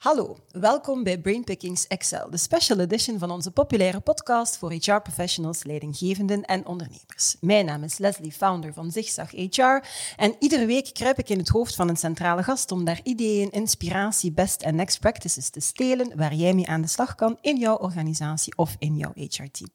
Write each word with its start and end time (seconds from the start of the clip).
Hallo, 0.00 0.36
welkom 0.50 1.02
bij 1.02 1.18
Brainpickings 1.18 1.86
Excel, 1.86 2.30
de 2.30 2.36
special 2.36 2.78
edition 2.78 3.18
van 3.18 3.30
onze 3.30 3.50
populaire 3.50 4.00
podcast 4.00 4.56
voor 4.56 4.72
HR-professionals, 4.72 5.64
leidinggevenden 5.64 6.44
en 6.44 6.66
ondernemers. 6.66 7.36
Mijn 7.40 7.66
naam 7.66 7.82
is 7.82 7.98
Leslie, 7.98 8.32
founder 8.32 8.72
van 8.72 8.90
Zigzag 8.90 9.30
HR 9.30 9.86
en 10.16 10.34
iedere 10.38 10.66
week 10.66 10.90
kruip 10.94 11.18
ik 11.18 11.28
in 11.28 11.38
het 11.38 11.48
hoofd 11.48 11.74
van 11.74 11.88
een 11.88 11.96
centrale 11.96 12.42
gast 12.42 12.72
om 12.72 12.84
daar 12.84 13.00
ideeën, 13.02 13.50
inspiratie, 13.50 14.32
best 14.32 14.62
en 14.62 14.74
next 14.74 15.00
practices 15.00 15.48
te 15.48 15.60
stelen 15.60 16.16
waar 16.16 16.34
jij 16.34 16.52
mee 16.52 16.68
aan 16.68 16.80
de 16.82 16.88
slag 16.88 17.14
kan 17.14 17.38
in 17.40 17.56
jouw 17.56 17.76
organisatie 17.76 18.56
of 18.56 18.76
in 18.78 18.96
jouw 18.96 19.12
HR-team. 19.14 19.70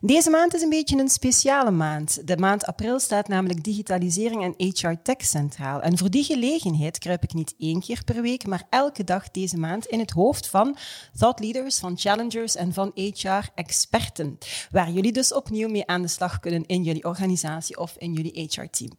Deze 0.00 0.30
maand 0.30 0.54
is 0.54 0.62
een 0.62 0.68
beetje 0.68 0.98
een 0.98 1.08
speciale 1.08 1.70
maand. 1.70 2.26
De 2.26 2.36
maand 2.36 2.66
april 2.66 3.00
staat 3.00 3.28
namelijk 3.28 3.64
digitalisering 3.64 4.42
en 4.42 4.54
HR-tech 4.56 5.24
centraal. 5.24 5.80
En 5.80 5.98
voor 5.98 6.10
die 6.10 6.24
gelegenheid 6.24 6.98
kruip 6.98 7.22
ik 7.22 7.32
niet 7.32 7.54
één 7.58 7.80
keer 7.80 8.04
per 8.04 8.22
week, 8.22 8.46
maar 8.46 8.66
elke 8.70 9.04
dag 9.04 9.30
deze 9.30 9.56
maand 9.56 9.62
in 9.86 9.98
het 9.98 10.10
hoofd 10.10 10.46
van 10.46 10.76
thought 11.18 11.40
leaders, 11.40 11.78
van 11.78 11.98
challengers 11.98 12.56
en 12.56 12.72
van 12.72 12.90
HR-experten. 12.94 14.38
Waar 14.70 14.90
jullie 14.90 15.12
dus 15.12 15.32
opnieuw 15.32 15.68
mee 15.68 15.86
aan 15.86 16.02
de 16.02 16.08
slag 16.08 16.40
kunnen 16.40 16.66
in 16.66 16.82
jullie 16.82 17.04
organisatie 17.04 17.78
of 17.78 17.94
in 17.98 18.12
jullie 18.12 18.48
HR-team. 18.50 18.90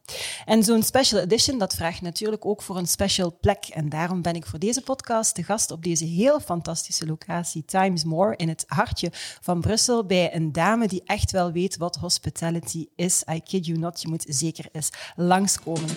En 0.44 0.62
zo'n 0.62 0.82
special 0.82 1.20
edition, 1.20 1.58
dat 1.58 1.74
vraagt 1.74 2.00
natuurlijk 2.00 2.46
ook 2.46 2.62
voor 2.62 2.76
een 2.76 2.86
special 2.86 3.36
plek. 3.40 3.64
En 3.64 3.88
daarom 3.88 4.22
ben 4.22 4.34
ik 4.34 4.46
voor 4.46 4.58
deze 4.58 4.82
podcast 4.82 5.36
de 5.36 5.42
gast 5.42 5.70
op 5.70 5.84
deze 5.84 6.04
heel 6.04 6.40
fantastische 6.40 7.06
locatie 7.06 7.64
Times 7.64 8.04
More 8.04 8.36
in 8.36 8.48
het 8.48 8.64
hartje 8.66 9.10
van 9.40 9.60
Brussel 9.60 10.06
bij 10.06 10.34
een 10.34 10.52
dame 10.52 10.88
die 10.88 11.02
echt 11.04 11.30
wel 11.30 11.52
weet 11.52 11.76
wat 11.76 11.96
hospitality 11.96 12.86
is. 12.96 13.22
I 13.32 13.40
kid 13.40 13.66
you 13.66 13.78
not, 13.78 14.02
je 14.02 14.08
moet 14.08 14.24
zeker 14.28 14.68
eens 14.72 14.90
langskomen. 15.16 15.96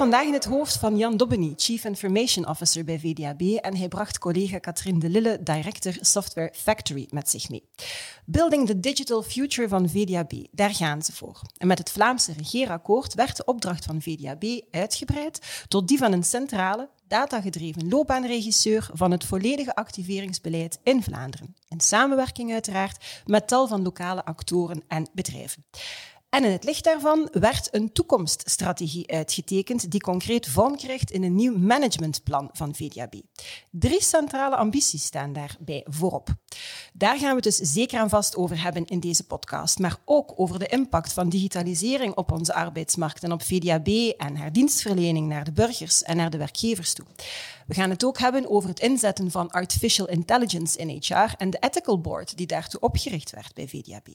Vandaag 0.00 0.26
in 0.26 0.32
het 0.32 0.44
hoofd 0.44 0.76
van 0.76 0.96
Jan 0.96 1.16
Dobbeny, 1.16 1.52
Chief 1.56 1.84
Information 1.84 2.48
Officer 2.48 2.84
bij 2.84 2.98
VDAB, 2.98 3.40
en 3.40 3.76
hij 3.76 3.88
bracht 3.88 4.18
collega 4.18 4.58
Katrien 4.58 4.98
de 4.98 5.08
Lille, 5.08 5.42
Director 5.42 5.96
Software 6.00 6.52
Factory, 6.54 7.06
met 7.10 7.30
zich 7.30 7.48
mee. 7.48 7.68
Building 8.24 8.66
the 8.66 8.80
Digital 8.80 9.22
Future 9.22 9.68
van 9.68 9.88
VDAB, 9.88 10.32
daar 10.50 10.74
gaan 10.74 11.02
ze 11.02 11.12
voor. 11.12 11.40
En 11.56 11.66
met 11.66 11.78
het 11.78 11.90
Vlaamse 11.90 12.32
regeerakkoord 12.32 13.14
werd 13.14 13.36
de 13.36 13.44
opdracht 13.44 13.84
van 13.84 14.02
VDAB 14.02 14.44
uitgebreid 14.70 15.64
tot 15.68 15.88
die 15.88 15.98
van 15.98 16.12
een 16.12 16.24
centrale, 16.24 16.88
datagedreven 17.08 17.88
loopbaanregisseur 17.88 18.90
van 18.92 19.10
het 19.10 19.24
volledige 19.24 19.74
activeringsbeleid 19.74 20.78
in 20.82 21.02
Vlaanderen. 21.02 21.54
In 21.68 21.80
samenwerking 21.80 22.52
uiteraard 22.52 23.22
met 23.26 23.48
tal 23.48 23.66
van 23.68 23.82
lokale 23.82 24.24
actoren 24.24 24.82
en 24.88 25.08
bedrijven. 25.12 25.64
En 26.30 26.44
in 26.44 26.50
het 26.50 26.64
licht 26.64 26.84
daarvan 26.84 27.28
werd 27.32 27.68
een 27.70 27.92
toekomststrategie 27.92 29.12
uitgetekend 29.12 29.90
die 29.90 30.00
concreet 30.00 30.48
vorm 30.48 30.76
krijgt 30.76 31.10
in 31.10 31.22
een 31.22 31.34
nieuw 31.34 31.58
managementplan 31.58 32.50
van 32.52 32.74
VDAB. 32.74 33.14
Drie 33.70 34.02
centrale 34.02 34.56
ambities 34.56 35.04
staan 35.04 35.32
daarbij 35.32 35.86
voorop. 35.88 36.28
Daar 36.92 37.18
gaan 37.18 37.28
we 37.28 37.34
het 37.34 37.56
dus 37.56 37.56
zeker 37.56 37.98
aan 37.98 38.08
vast 38.08 38.36
over 38.36 38.62
hebben 38.62 38.84
in 38.84 39.00
deze 39.00 39.26
podcast, 39.26 39.78
maar 39.78 39.96
ook 40.04 40.32
over 40.36 40.58
de 40.58 40.66
impact 40.66 41.12
van 41.12 41.28
digitalisering 41.28 42.14
op 42.14 42.32
onze 42.32 42.54
arbeidsmarkt 42.54 43.22
en 43.22 43.32
op 43.32 43.42
VDAB 43.42 43.88
en 44.16 44.36
haar 44.36 44.52
dienstverlening 44.52 45.28
naar 45.28 45.44
de 45.44 45.52
burgers 45.52 46.02
en 46.02 46.16
naar 46.16 46.30
de 46.30 46.38
werkgevers 46.38 46.92
toe. 46.92 47.06
We 47.70 47.76
gaan 47.76 47.90
het 47.90 48.04
ook 48.04 48.18
hebben 48.18 48.50
over 48.50 48.68
het 48.68 48.80
inzetten 48.80 49.30
van 49.30 49.50
artificial 49.50 50.08
intelligence 50.08 50.78
in 50.78 50.88
HR 50.88 51.34
en 51.36 51.50
de 51.50 51.58
ethical 51.60 52.00
board 52.00 52.36
die 52.36 52.46
daartoe 52.46 52.80
opgericht 52.80 53.30
werd 53.30 53.54
bij 53.54 53.68
VDAB. 53.68 54.06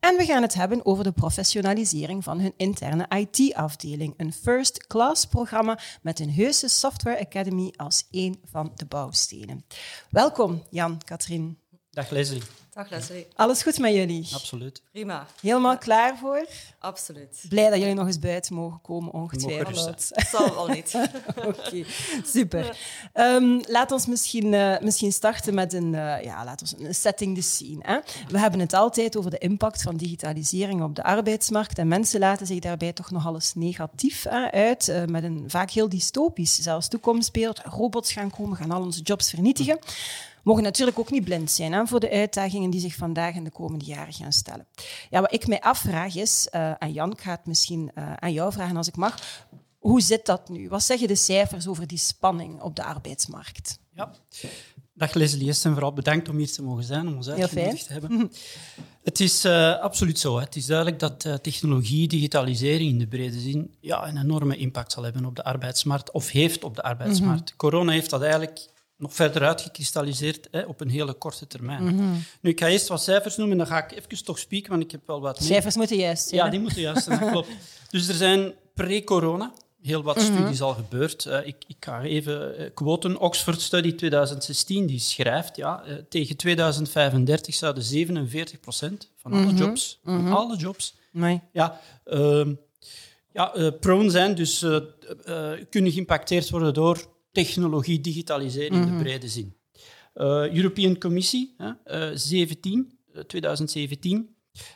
En 0.00 0.16
we 0.16 0.24
gaan 0.24 0.42
het 0.42 0.54
hebben 0.54 0.86
over 0.86 1.04
de 1.04 1.12
professionalisering 1.12 2.24
van 2.24 2.40
hun 2.40 2.54
interne 2.56 3.06
IT-afdeling, 3.08 4.14
een 4.16 4.32
first-class 4.32 5.26
programma 5.26 5.78
met 6.02 6.20
een 6.20 6.32
heuse 6.32 6.68
Software 6.68 7.20
Academy 7.20 7.72
als 7.76 8.06
één 8.10 8.40
van 8.44 8.72
de 8.74 8.86
bouwstenen. 8.86 9.64
Welkom, 10.10 10.62
Jan, 10.70 11.00
Katrien. 11.04 11.61
Dag 11.92 12.10
Leslie. 12.10 12.42
Dag 12.70 12.90
Leslie. 12.90 13.26
Alles 13.36 13.62
goed 13.62 13.78
met 13.78 13.92
jullie? 13.92 14.28
Absoluut. 14.34 14.82
Prima. 14.92 15.26
Helemaal 15.40 15.78
klaar 15.78 16.16
voor? 16.16 16.46
Absoluut. 16.78 17.44
Blij 17.48 17.70
dat 17.70 17.78
jullie 17.78 17.94
nog 17.94 18.06
eens 18.06 18.18
buiten 18.18 18.54
mogen 18.54 18.80
komen, 18.82 19.12
ongetwijfeld. 19.12 20.08
Dat 20.08 20.26
zal 20.30 20.54
wel 20.54 20.66
niet. 20.66 20.94
Oké, 21.48 21.84
super. 22.24 22.76
Um, 23.14 23.60
laat 23.66 23.90
ons 23.90 24.06
misschien, 24.06 24.52
uh, 24.52 24.78
misschien 24.80 25.12
starten 25.12 25.54
met 25.54 25.72
een, 25.72 25.92
uh, 25.92 26.22
ja, 26.22 26.44
laat 26.44 26.60
ons 26.60 26.74
een 26.78 26.94
setting 26.94 27.36
the 27.36 27.42
scene. 27.42 27.78
Hè? 27.80 27.98
We 28.28 28.38
hebben 28.38 28.60
het 28.60 28.72
altijd 28.72 29.16
over 29.16 29.30
de 29.30 29.38
impact 29.38 29.82
van 29.82 29.96
digitalisering 29.96 30.82
op 30.82 30.94
de 30.94 31.02
arbeidsmarkt 31.02 31.78
en 31.78 31.88
mensen 31.88 32.20
laten 32.20 32.46
zich 32.46 32.58
daarbij 32.58 32.92
toch 32.92 33.10
nogal 33.10 33.34
eens 33.34 33.54
negatief 33.54 34.22
hè, 34.22 34.50
uit, 34.50 34.88
uh, 34.88 35.04
met 35.04 35.24
een 35.24 35.44
vaak 35.46 35.70
heel 35.70 35.88
dystopisch 35.88 36.54
zelfs 36.54 36.88
toekomstbeeld. 36.88 37.58
Robots 37.58 38.12
gaan 38.12 38.30
komen, 38.30 38.56
gaan 38.56 38.70
al 38.70 38.82
onze 38.82 39.02
jobs 39.02 39.30
vernietigen 39.30 39.78
mogen 40.42 40.62
natuurlijk 40.62 40.98
ook 40.98 41.10
niet 41.10 41.24
blind 41.24 41.50
zijn 41.50 41.72
hè, 41.72 41.86
voor 41.86 42.00
de 42.00 42.10
uitdagingen 42.10 42.70
die 42.70 42.80
zich 42.80 42.94
vandaag 42.94 43.34
en 43.34 43.44
de 43.44 43.50
komende 43.50 43.84
jaren 43.84 44.12
gaan 44.12 44.32
stellen. 44.32 44.66
Ja, 45.10 45.20
wat 45.20 45.32
ik 45.32 45.46
mij 45.46 45.60
afvraag 45.60 46.16
is, 46.16 46.48
uh, 46.52 46.72
en 46.78 46.92
Jan, 46.92 47.12
ik 47.12 47.20
ga 47.20 47.30
het 47.30 47.46
misschien 47.46 47.90
uh, 47.94 48.12
aan 48.12 48.32
jou 48.32 48.52
vragen 48.52 48.76
als 48.76 48.88
ik 48.88 48.96
mag, 48.96 49.46
hoe 49.78 50.00
zit 50.00 50.26
dat 50.26 50.48
nu? 50.48 50.68
Wat 50.68 50.82
zeggen 50.82 51.08
de 51.08 51.14
cijfers 51.14 51.68
over 51.68 51.86
die 51.86 51.98
spanning 51.98 52.60
op 52.60 52.76
de 52.76 52.84
arbeidsmarkt? 52.84 53.78
Ja. 53.94 54.14
Dag 54.94 55.14
Leslie, 55.14 55.46
eerst 55.46 55.64
en 55.64 55.72
vooral 55.72 55.92
bedankt 55.92 56.28
om 56.28 56.36
hier 56.36 56.52
te 56.52 56.62
mogen 56.62 56.84
zijn, 56.84 57.08
om 57.08 57.16
ons 57.16 57.28
uitgenodigd 57.28 57.86
te 57.86 57.92
hebben. 57.92 58.30
Het 59.02 59.20
is 59.20 59.44
uh, 59.44 59.78
absoluut 59.78 60.18
zo. 60.18 60.36
Hè. 60.36 60.44
Het 60.44 60.56
is 60.56 60.66
duidelijk 60.66 60.98
dat 60.98 61.24
uh, 61.24 61.34
technologie, 61.34 62.08
digitalisering 62.08 62.90
in 62.90 62.98
de 62.98 63.06
brede 63.06 63.40
zin, 63.40 63.74
ja, 63.80 64.08
een 64.08 64.16
enorme 64.16 64.56
impact 64.56 64.92
zal 64.92 65.02
hebben 65.02 65.24
op 65.24 65.36
de 65.36 65.44
arbeidsmarkt, 65.44 66.10
of 66.10 66.30
heeft 66.30 66.64
op 66.64 66.74
de 66.74 66.82
arbeidsmarkt. 66.82 67.40
Mm 67.40 67.46
-hmm. 67.46 67.56
Corona 67.56 67.92
heeft 67.92 68.10
dat 68.10 68.22
eigenlijk 68.22 68.68
nog 69.02 69.14
verder 69.14 69.42
uitgekristalliseerd 69.42 70.48
hè, 70.50 70.62
op 70.62 70.80
een 70.80 70.88
hele 70.88 71.12
korte 71.12 71.46
termijn. 71.46 71.82
Mm 71.82 71.98
-hmm. 71.98 72.22
Nu, 72.40 72.50
ik 72.50 72.60
ga 72.60 72.68
eerst 72.68 72.88
wat 72.88 73.02
cijfers 73.02 73.36
noemen, 73.36 73.56
dan 73.58 73.66
ga 73.66 73.84
ik 73.84 73.92
even 73.92 74.24
toch 74.24 74.38
spieken, 74.38 74.70
want 74.70 74.82
ik 74.82 74.90
heb 74.90 75.00
wel 75.06 75.20
wat... 75.20 75.42
Cijfers 75.42 75.76
moeten 75.76 75.96
juist 75.96 76.28
zijn. 76.28 76.44
Ja, 76.44 76.50
die 76.50 76.60
moeten 76.60 76.80
juist 76.80 77.04
zijn, 77.04 77.20
dat 77.20 77.30
klopt. 77.30 77.48
Dus 77.90 78.08
er 78.08 78.14
zijn 78.14 78.54
pre-corona 78.74 79.52
heel 79.82 80.02
wat 80.02 80.16
mm 80.16 80.22
-hmm. 80.22 80.36
studies 80.36 80.62
al 80.62 80.74
gebeurd. 80.74 81.24
Uh, 81.24 81.46
ik, 81.46 81.56
ik, 81.66 81.76
ga 81.80 82.02
even 82.02 82.60
uh, 82.60 82.66
quoten. 82.74 83.18
Oxford 83.18 83.60
Study 83.60 83.94
2016, 83.94 84.86
die 84.86 84.98
schrijft, 84.98 85.56
ja, 85.56 85.84
uh, 85.86 85.94
tegen 86.08 86.36
2035 86.36 87.54
zouden 87.54 87.82
47 87.82 88.60
procent 88.60 89.10
van 89.16 89.32
alle 89.32 89.40
mm 89.42 89.48
-hmm. 89.48 89.56
jobs, 89.56 90.00
van 90.04 90.24
Mhm. 90.24 90.32
alle 90.32 90.56
jobs, 90.56 90.94
Nee. 91.10 91.40
ja, 91.52 91.80
ehm, 92.04 92.54
ja, 93.32 93.70
prone 93.80 94.10
zijn, 94.10 94.34
dus 94.34 94.58
kunnen 95.70 95.92
geïmpacteerd 95.92 96.50
worden 96.50 96.74
door 96.74 97.10
technologie, 97.32 98.00
digitalisering 98.00 98.74
in 98.86 98.96
de 98.96 99.02
brede 99.02 99.28
zin. 99.28 99.54
Uh, 100.14 100.54
European 100.54 100.98
Commissie, 100.98 101.54
uh, 101.84 102.10
17, 102.14 102.98
2017, 103.26 104.28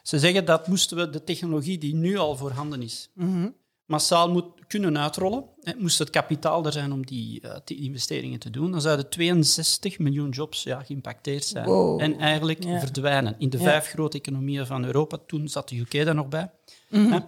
ze 0.03 0.19
zeggen 0.19 0.45
dat 0.45 0.69
moesten 0.69 0.97
we 0.97 1.11
de 1.11 1.25
technologie 1.25 1.79
die 1.79 1.95
nu 1.95 2.17
al 2.17 2.37
voorhanden 2.37 2.83
is, 2.83 3.11
Mhm. 3.15 3.49
massaal 3.87 4.31
moet 4.31 4.45
kunnen 4.67 4.99
uitrollen. 4.99 5.45
Hè, 5.61 5.73
moest 5.79 5.99
het 5.99 6.11
kapitaal 6.11 6.65
er 6.67 6.73
zijn 6.73 6.93
om 6.93 7.07
die, 7.07 7.41
uh, 7.45 7.57
die 7.65 7.77
investeringen 7.83 8.39
te 8.39 8.51
doen, 8.51 8.71
dan 8.71 8.81
zouden 8.81 9.09
62 9.09 9.99
miljoen 9.99 10.31
jobs 10.31 10.63
ja, 10.63 10.83
geïmpacteerd 10.83 11.45
zijn 11.45 11.67
Wow. 11.67 12.01
en 12.01 12.19
eigenlijk 12.19 12.65
Ja. 12.65 12.79
verdwijnen. 12.79 13.35
In 13.39 13.51
de 13.51 13.57
Ja. 13.59 13.63
vijf 13.63 13.87
grote 13.87 14.17
economieën 14.19 14.67
van 14.67 14.85
Europa, 14.85 15.19
toen 15.27 15.49
zat 15.49 15.69
de 15.69 15.79
UK 15.79 15.93
daar 16.05 16.15
nog 16.15 16.29
bij. 16.29 16.51
Mhm. 16.91 17.21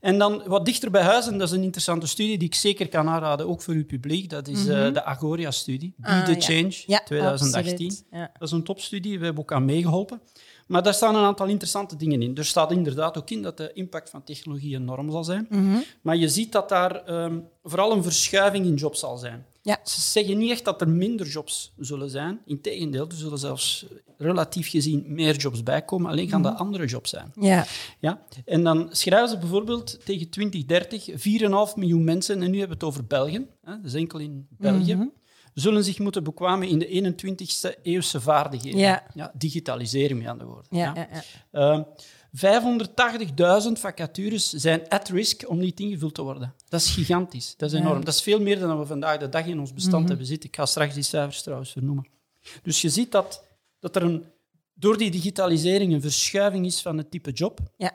En 0.00 0.18
dan 0.18 0.42
wat 0.46 0.64
dichter 0.64 0.90
bij 0.90 1.02
huis, 1.02 1.26
en 1.26 1.38
dat 1.38 1.48
is 1.48 1.54
een 1.56 1.62
interessante 1.62 2.06
studie 2.06 2.38
die 2.38 2.48
ik 2.48 2.54
zeker 2.54 2.88
kan 2.88 3.08
aanraden, 3.08 3.48
ook 3.48 3.62
voor 3.62 3.74
uw 3.74 3.86
publiek, 3.86 4.30
dat 4.30 4.48
is 4.48 4.66
eh, 4.66 4.92
de 4.92 5.04
Agoria-studie, 5.04 5.94
Be 5.96 6.08
Ah, 6.08 6.24
the 6.24 6.30
ja. 6.32 6.40
Change, 6.40 6.82
Ja, 6.86 7.02
2018. 7.04 7.72
absoluut. 7.72 8.04
Ja. 8.10 8.30
Dat 8.38 8.48
is 8.48 8.54
een 8.54 8.64
topstudie, 8.64 9.18
we 9.18 9.24
hebben 9.24 9.42
ook 9.42 9.52
aan 9.52 9.64
meegeholpen. 9.64 10.20
Maar 10.66 10.82
daar 10.82 10.94
staan 10.94 11.14
een 11.14 11.24
aantal 11.24 11.46
interessante 11.46 11.96
dingen 11.96 12.22
in. 12.22 12.36
Er 12.36 12.44
staat 12.44 12.70
inderdaad 12.70 13.18
ook 13.18 13.30
in 13.30 13.42
dat 13.42 13.56
de 13.56 13.70
impact 13.72 14.10
van 14.10 14.24
technologie 14.24 14.76
enorm 14.76 15.10
zal 15.10 15.24
zijn. 15.24 15.46
Mhm. 15.50 15.76
Maar 16.02 16.16
je 16.16 16.28
ziet 16.28 16.52
dat 16.52 16.68
daar 16.68 17.04
ehm, 17.04 17.38
vooral 17.62 17.92
een 17.92 18.02
verschuiving 18.02 18.66
in 18.66 18.74
jobs 18.74 19.00
zal 19.00 19.16
zijn. 19.16 19.46
Ja. 19.64 19.80
Ze 19.84 20.00
zeggen 20.00 20.38
niet 20.38 20.50
echt 20.50 20.64
dat 20.64 20.80
er 20.80 20.88
minder 20.88 21.26
jobs 21.26 21.72
zullen 21.78 22.10
zijn. 22.10 22.40
Integendeel, 22.46 23.06
er 23.08 23.14
zullen 23.16 23.38
zelfs 23.38 23.86
relatief 24.18 24.68
gezien 24.70 25.04
meer 25.08 25.36
jobs 25.36 25.62
bijkomen. 25.62 26.10
Alleen 26.10 26.28
gaan 26.28 26.42
dat 26.42 26.56
andere 26.58 26.86
jobs 26.86 27.10
zijn. 27.10 27.32
Ja. 27.40 27.66
Ja? 28.00 28.22
En 28.44 28.62
dan 28.64 28.88
schrijven 28.90 29.28
ze 29.28 29.38
bijvoorbeeld 29.38 30.04
tegen 30.04 30.28
2030 30.30 31.08
4,5 31.70 31.76
miljoen 31.76 32.04
mensen, 32.04 32.42
en 32.42 32.50
nu 32.50 32.58
hebben 32.58 32.78
we 32.78 32.84
het 32.84 32.92
over 32.94 33.06
België, 33.06 33.46
hè, 33.64 33.80
dus 33.80 33.94
enkel 33.94 34.18
in 34.18 34.46
België, 34.50 34.94
Mhm. 34.94 35.06
zullen 35.54 35.84
zich 35.84 35.98
moeten 35.98 36.24
bekwamen 36.24 36.68
in 36.68 36.78
de 36.78 36.86
21ste 36.86 37.78
eeuwse 37.82 38.20
vaardigheden. 38.20 38.80
Ja. 39.14 39.32
digitalisering, 39.34 40.18
met 40.18 40.28
andere 40.28 40.48
woorden. 40.50 40.76
Ja, 40.78 40.92
ja, 40.96 41.08
ja. 41.12 41.22
Ehm, 41.50 41.82
580.000 42.36 42.40
vacatures 43.72 44.52
zijn 44.52 44.88
at 44.88 45.08
risk 45.08 45.48
om 45.48 45.58
niet 45.58 45.80
ingevuld 45.80 46.14
te 46.14 46.22
worden. 46.22 46.54
Dat 46.68 46.80
is 46.80 46.90
gigantisch. 46.90 47.54
Dat 47.56 47.72
is 47.72 47.78
enorm. 47.78 48.04
Dat 48.04 48.14
is 48.14 48.22
veel 48.22 48.40
meer 48.40 48.58
dan 48.58 48.78
we 48.78 48.86
vandaag 48.86 49.18
de 49.18 49.28
dag 49.28 49.46
in 49.46 49.60
ons 49.60 49.74
bestand 49.74 50.00
mhm. 50.00 50.08
hebben 50.08 50.26
zitten. 50.26 50.48
Ik 50.48 50.56
ga 50.56 50.66
straks 50.66 50.94
die 50.94 51.02
cijfers 51.02 51.42
trouwens 51.42 51.72
vernoemen. 51.72 52.06
Dus 52.62 52.80
je 52.80 52.88
ziet 52.88 53.12
dat, 53.12 53.44
dat 53.78 53.96
er 53.96 54.02
een, 54.02 54.24
door 54.74 54.96
die 54.96 55.10
digitalisering 55.10 55.92
een 55.92 56.00
verschuiving 56.00 56.66
is 56.66 56.82
van 56.82 56.98
het 56.98 57.10
type 57.10 57.30
job. 57.30 57.60
Ja. 57.76 57.92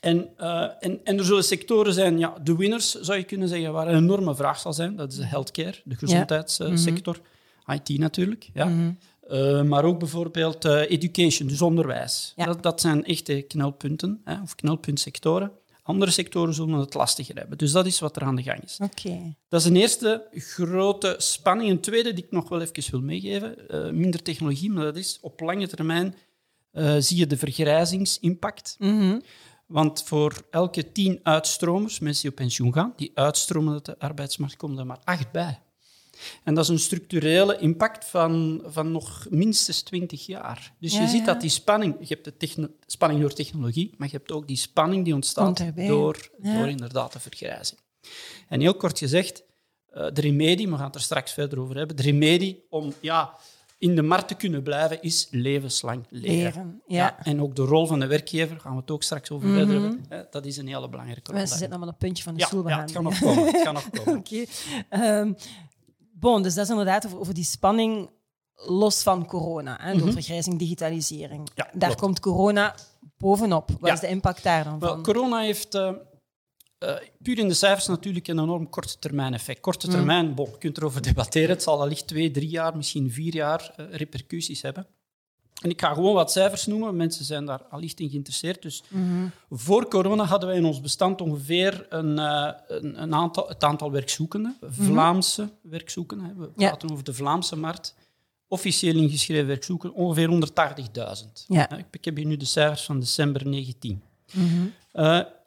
En, 0.00 0.28
uh, 0.40 0.62
en, 0.80 1.00
en 1.04 1.18
er 1.18 1.24
zullen 1.24 1.44
sectoren 1.44 1.92
zijn, 1.92 2.18
ja, 2.18 2.34
de 2.42 2.56
winners 2.56 2.94
zou 2.94 3.18
je 3.18 3.24
kunnen 3.24 3.48
zeggen, 3.48 3.72
waar 3.72 3.88
een 3.88 3.96
enorme 3.96 4.34
vraag 4.34 4.58
zal 4.58 4.72
zijn. 4.72 4.96
Dat 4.96 5.12
is 5.12 5.18
de 5.18 5.26
healthcare, 5.26 5.80
de 5.84 5.94
gezondheidssector, 5.94 7.20
ja. 7.66 7.74
IT 7.74 7.98
natuurlijk. 7.98 8.50
Ja. 8.54 8.64
Mhm. 8.64 8.90
Uh, 9.30 9.62
maar 9.62 9.84
ook 9.84 9.98
bijvoorbeeld 9.98 10.64
uh, 10.64 10.90
education, 10.90 11.48
dus 11.48 11.62
onderwijs. 11.62 12.32
Ja. 12.36 12.44
Dat, 12.44 12.62
dat, 12.62 12.80
zijn 12.80 13.04
echte 13.04 13.44
knelpunten, 13.48 14.20
hè, 14.24 14.42
of 14.42 14.54
knelpuntsectoren. 14.54 15.52
Andere 15.82 16.10
sectoren 16.10 16.54
zullen 16.54 16.78
het 16.78 16.94
lastiger 16.94 17.36
hebben. 17.36 17.58
Dus 17.58 17.72
dat 17.72 17.86
is 17.86 17.98
wat 17.98 18.16
er 18.16 18.22
aan 18.22 18.36
de 18.36 18.42
gang 18.42 18.62
is. 18.62 18.78
Okay. 18.82 19.36
Dat 19.48 19.60
is 19.60 19.66
een 19.66 19.76
eerste 19.76 20.26
grote 20.32 21.14
spanning. 21.18 21.70
Een 21.70 21.80
tweede 21.80 22.12
die 22.12 22.24
ik 22.24 22.30
nog 22.30 22.48
wel 22.48 22.60
even 22.60 22.90
wil 22.90 23.00
meegeven. 23.00 23.56
Uh, 23.70 23.90
minder 23.90 24.22
technologie, 24.22 24.70
maar 24.70 24.84
dat 24.84 24.96
is 24.96 25.18
op 25.20 25.40
lange 25.40 25.66
termijn 25.66 26.14
zie 26.98 27.16
je 27.16 27.26
de 27.26 27.36
vergrijzingsimpact. 27.36 28.76
Mm 28.78 29.22
Want 29.66 30.02
voor 30.02 30.42
elke 30.50 30.92
tien 30.92 31.20
uitstromers, 31.22 31.98
mensen 31.98 32.22
die 32.22 32.30
op 32.30 32.36
pensioen 32.36 32.72
gaan, 32.72 32.92
die 32.96 33.10
uitstromen 33.14 33.72
uit 33.72 33.84
de 33.84 33.98
arbeidsmarkt, 33.98 34.56
komen 34.56 34.78
er 34.78 34.86
maar 34.86 35.00
acht 35.04 35.32
bij. 35.32 35.60
En 36.44 36.54
dat 36.54 36.64
is 36.64 36.70
een 36.70 36.78
structurele 36.78 37.58
impact 37.58 38.04
van, 38.04 38.62
van 38.66 38.92
nog 38.92 39.26
minstens 39.30 39.82
20 39.82 40.26
jaar. 40.26 40.72
Dus 40.78 40.96
je 40.96 41.06
ziet 41.06 41.24
dat 41.24 41.40
die 41.40 41.50
spanning, 41.50 41.96
je 42.00 42.18
hebt 42.22 42.40
de 42.40 42.70
spanning 42.86 43.20
door 43.20 43.32
technologie, 43.32 43.94
maar 43.96 44.08
je 44.10 44.16
hebt 44.16 44.32
ook 44.32 44.46
die 44.46 44.56
spanning 44.56 45.04
die 45.04 45.14
ontstaat 45.14 45.64
door, 45.74 46.30
door 46.38 46.68
inderdaad 46.68 47.12
de 47.12 47.20
vergrijzing. 47.20 47.80
En 48.48 48.60
heel 48.60 48.74
kort 48.74 48.98
gezegd, 48.98 49.42
uh, 49.94 50.06
de 50.12 50.20
remedie, 50.20 50.68
we 50.68 50.76
gaan 50.76 50.86
het 50.86 50.94
er 50.94 51.00
straks 51.00 51.32
verder 51.32 51.60
over 51.60 51.76
hebben, 51.76 51.96
de 51.96 52.02
remedie 52.02 52.66
om 52.68 52.92
ja, 53.00 53.34
in 53.78 53.94
de 53.94 54.02
markt 54.02 54.28
te 54.28 54.34
kunnen 54.34 54.62
blijven 54.62 55.02
is 55.02 55.28
levenslang 55.30 56.06
leren. 56.08 56.82
ja. 56.86 57.24
En 57.24 57.42
ook 57.42 57.56
de 57.56 57.62
rol 57.62 57.86
van 57.86 58.00
de 58.00 58.06
werkgever, 58.06 58.60
gaan 58.60 58.74
we 58.74 58.80
het 58.80 58.90
ook 58.90 59.02
straks 59.02 59.30
over 59.30 59.48
mm 59.48 59.54
verder 59.54 59.80
hebben, 59.80 60.26
dat 60.30 60.46
is 60.46 60.56
een 60.56 60.66
hele 60.66 60.88
belangrijke 60.88 61.30
rol. 61.30 61.38
Mensen 61.38 61.58
zitten 61.58 61.76
allemaal 61.76 61.94
op 61.94 62.00
het 62.00 62.04
puntje 62.04 62.24
van 62.24 62.34
de 62.34 62.44
stoel. 62.44 62.68
Ja, 62.68 62.80
het 62.80 62.92
kan 62.92 63.02
nog 63.02 63.18
komen. 63.18 63.44
Het 63.46 63.62
kan 63.62 63.74
nog 63.74 63.90
komen. 63.90 64.16
Oké. 64.20 64.44
Ehm, 64.88 65.32
Bon, 66.18 66.42
dus 66.42 66.54
dat 66.54 66.64
is 66.64 66.70
inderdaad 66.70 67.06
over, 67.06 67.18
over 67.18 67.34
die 67.34 67.44
spanning 67.44 68.10
los 68.54 69.02
van 69.02 69.26
corona, 69.26 69.78
hè, 69.80 69.92
door 69.92 70.02
mhm. 70.02 70.12
vergrijzing, 70.12 70.58
digitalisering. 70.58 71.48
daar 71.72 71.96
komt 71.96 72.20
corona 72.20 72.74
bovenop. 73.18 73.70
Wat 73.80 73.92
is 73.92 74.00
de 74.00 74.08
impact 74.08 74.42
daar 74.42 74.64
dan 74.64 74.80
van? 74.80 75.02
corona 75.02 75.40
heeft 75.40 75.74
uh, 75.74 75.92
uh, 76.78 76.96
puur 77.22 77.38
in 77.38 77.48
de 77.48 77.54
cijfers 77.54 77.86
natuurlijk 77.86 78.28
een 78.28 78.38
enorm 78.38 78.68
korte 78.70 78.98
termijn 78.98 79.34
effect. 79.34 79.60
Korte 79.60 79.86
mhm. 79.86 79.96
termijn, 79.96 80.34
bon, 80.34 80.48
je 80.50 80.58
kunt 80.58 80.76
erover 80.76 81.02
debatteren. 81.02 81.48
Het 81.48 81.62
zal 81.62 81.80
allicht 81.80 82.06
twee, 82.06 82.30
drie 82.30 82.48
jaar, 82.48 82.76
misschien 82.76 83.10
vier 83.10 83.34
jaar 83.34 83.74
uh, 83.76 83.86
repercussies 83.90 84.62
hebben. 84.62 84.86
En 85.62 85.70
ik 85.70 85.80
ga 85.80 85.94
gewoon 85.94 86.14
wat 86.14 86.32
cijfers 86.32 86.66
noemen. 86.66 86.96
Mensen 86.96 87.24
zijn 87.24 87.46
daar 87.46 87.62
allicht 87.62 88.00
in 88.00 88.10
geïnteresseerd. 88.10 88.62
Dus 88.62 88.82
mhm. 88.88 89.26
voor 89.50 89.88
corona 89.88 90.24
hadden 90.24 90.48
wij 90.48 90.58
in 90.58 90.64
ons 90.64 90.80
bestand 90.80 91.20
ongeveer 91.20 91.86
een, 91.88 92.18
uh, 92.18 92.50
een, 92.68 93.02
een 93.02 93.14
aantal, 93.14 93.48
het 93.48 93.64
aantal 93.64 93.90
werkzoekenden, 93.90 94.56
mhm. 94.60 94.72
Vlaamse 94.72 95.48
werkzoekenden. 95.62 96.38
We 96.38 96.46
praten 96.46 96.90
over 96.90 97.04
de 97.04 97.14
Vlaamse 97.14 97.56
markt. 97.56 97.94
Officieel 98.48 98.94
ingeschreven 98.94 99.46
werkzoekenden, 99.46 99.98
ongeveer 99.98 100.28
180.000. 100.28 101.46
Ja. 101.46 101.70
Ik 101.92 102.04
heb 102.04 102.16
hier 102.16 102.26
nu 102.26 102.36
de 102.36 102.44
cijfers 102.44 102.84
van 102.84 103.00
december 103.00 103.46
19. 103.46 104.02
Mm 104.32 104.72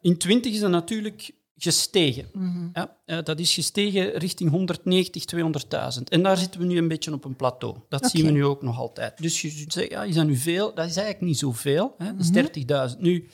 in 0.01 0.17
20 0.17 0.53
is 0.53 0.59
dat 0.59 0.69
natuurlijk 0.69 1.31
gestegen. 1.59 2.25
Mhm. 2.33 2.67
ja, 2.73 2.95
uh, 3.05 3.17
dat 3.23 3.39
is 3.39 3.53
gestegen 3.53 4.11
richting 4.11 4.49
190, 4.49 5.25
200.000. 5.25 6.03
En 6.03 6.23
daar 6.23 6.37
zitten 6.37 6.59
we 6.59 6.65
nu 6.65 6.77
een 6.77 6.87
beetje 6.87 7.13
op 7.13 7.25
een 7.25 7.35
plateau. 7.35 7.75
Dat 7.89 8.09
zien 8.09 8.25
we 8.25 8.31
nu 8.31 8.45
ook 8.45 8.61
nog 8.61 8.77
altijd. 8.77 9.17
Dus 9.17 9.41
je 9.41 9.65
zegt, 9.67 9.89
ja, 9.89 10.03
is 10.03 10.15
dat 10.15 10.25
nu 10.25 10.35
veel? 10.35 10.73
Dat 10.73 10.85
is 10.85 10.95
eigenlijk 10.95 11.25
niet 11.25 11.37
zoveel. 11.37 11.95
Hè? 11.97 12.15
Dat 12.15 12.25
is 12.25 12.31
30.000. 12.31 12.97
Mhm. 12.97 13.03
Nu, 13.03 13.27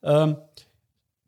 um, 0.00 0.38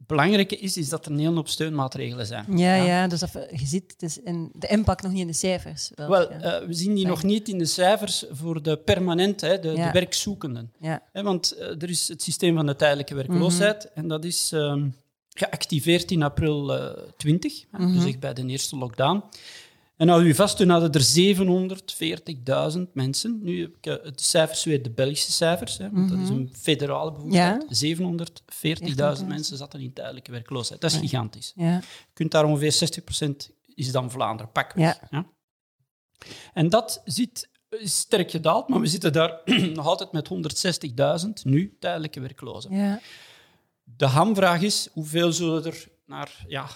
belangrijke 0.09 0.57
is, 0.57 0.77
is 0.77 0.89
dat 0.89 1.05
er 1.05 1.13
een 1.13 1.19
hele 1.19 1.35
hoop 1.35 1.49
steunmaatregelen 1.49 2.27
zijn. 2.27 2.59
Ja, 2.59 2.75
ja. 2.75 3.07
dus 3.07 3.21
dat, 3.21 3.31
je 3.33 3.67
ziet 3.67 3.93
het 3.93 4.03
is 4.03 4.23
in 4.23 4.51
de 4.55 4.67
impact 4.67 5.03
nog 5.03 5.13
niet 5.13 5.21
in 5.21 5.27
de 5.27 5.33
cijfers. 5.33 5.91
Wel, 5.95 6.09
wel 6.09 6.33
uh, 6.33 6.67
we 6.67 6.75
zien 6.75 6.95
die 6.95 7.07
nog 7.07 7.23
niet 7.23 7.49
in 7.49 7.59
de 7.59 7.65
cijfers 7.65 8.25
voor 8.31 8.63
de 8.63 8.77
permanent, 8.77 9.41
hè, 9.41 9.59
de, 9.59 9.73
de 9.73 9.91
werkzoekenden. 9.93 10.73
Ja. 10.81 11.03
want 11.13 11.55
uh, 11.59 11.83
er 11.83 11.91
is 11.91 12.09
het 12.09 12.23
systeem 12.23 12.55
van 12.55 12.67
de 12.67 12.77
tijdelijke 12.77 13.15
werkloosheid. 13.15 13.85
Mm 13.85 13.91
-hmm. 13.95 14.03
En 14.03 14.09
dat 14.09 14.25
is... 14.25 14.53
Um, 14.53 14.95
geactiveerd 15.39 16.11
in 16.11 16.23
april 16.23 16.77
uh, 16.77 16.91
20, 17.17 17.65
mm 17.71 17.81
-hmm. 17.81 17.95
dus 17.95 18.05
echt 18.05 18.21
bij 18.21 18.35
de 18.35 18.47
eerste 18.47 18.77
lockdown. 18.77 19.23
En 19.97 20.09
hou 20.09 20.25
u 20.25 20.35
vast, 20.35 20.57
toen 20.57 20.69
hadden 20.69 20.93
er 20.93 22.75
740.000 22.77 22.93
mensen. 22.93 23.39
Nu 23.43 23.61
heb 23.61 23.71
ik 23.71 23.83
de 23.83 24.13
cijfers 24.15 24.65
weer 24.65 24.83
de 24.83 24.91
Belgische 24.91 25.33
cijfers, 25.33 25.79
hè, 25.79 25.91
want 25.91 26.09
dat 26.09 26.19
is 26.19 26.29
een 26.29 26.53
federale 26.57 27.13
bevoegdheid. 27.13 27.65
Ja. 27.69 29.17
740.000 29.17 29.27
mensen 29.27 29.57
zaten 29.57 29.81
in 29.81 29.93
tijdelijke 29.93 30.31
werkloosheid. 30.31 30.81
Dat 30.81 30.91
is 30.91 30.99
gigantisch. 30.99 31.53
Ja. 31.57 31.75
Je 31.77 32.13
kunt 32.13 32.31
daar 32.31 32.45
ongeveer 32.45 33.01
60% 33.23 33.29
is 33.75 33.93
dan 33.93 34.11
Vlaanderen, 34.11 34.53
pak. 34.53 34.73
Ja. 34.77 35.09
ja. 35.11 35.27
En 36.53 36.69
dat 36.69 37.03
zit 37.05 37.49
is 37.69 37.99
sterk 37.99 38.31
gedaald, 38.31 38.69
maar 38.69 38.81
we 38.81 38.87
zitten 38.87 39.13
daar 39.13 39.41
nog 39.75 39.87
altijd 39.87 40.13
met 40.13 40.29
160.000 41.27 41.33
nu 41.43 41.77
tijdelijke 41.81 42.21
werklozen. 42.21 43.01
Ja. 43.89 43.95
De 43.97 44.07
hamvraag 44.07 44.63
is, 44.63 44.89
hoeveel 44.93 45.33
zullen 45.33 45.65
er 45.65 45.89
naar 46.07 46.45
ja, 46.49 46.67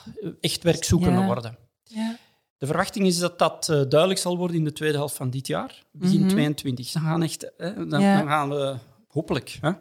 echt 0.40 0.62
werkzoekenden 0.62 1.26
worden? 1.26 1.58
Ja. 1.84 2.16
De 2.58 2.66
verwachting 2.66 3.06
is 3.06 3.18
dat 3.18 3.38
dat 3.38 3.68
uh, 3.70 3.82
duidelijk 3.88 4.20
zal 4.20 4.36
worden 4.36 4.56
in 4.56 4.64
de 4.64 4.72
tweede 4.72 4.96
helft 4.96 5.16
van 5.16 5.30
dit 5.30 5.46
jaar, 5.46 5.82
begin 5.92 6.16
mm 6.16 6.22
-hmm. 6.26 6.30
22. 6.30 6.92
Dan 6.92 7.02
gaan, 7.02 7.22
echt, 7.22 7.52
hè, 7.56 7.86
dan, 7.86 8.00
ja. 8.00 8.18
dan, 8.18 8.26
gaan 8.26 8.48
we 8.48 8.76
hopelijk, 9.08 9.58
hè, 9.60 9.72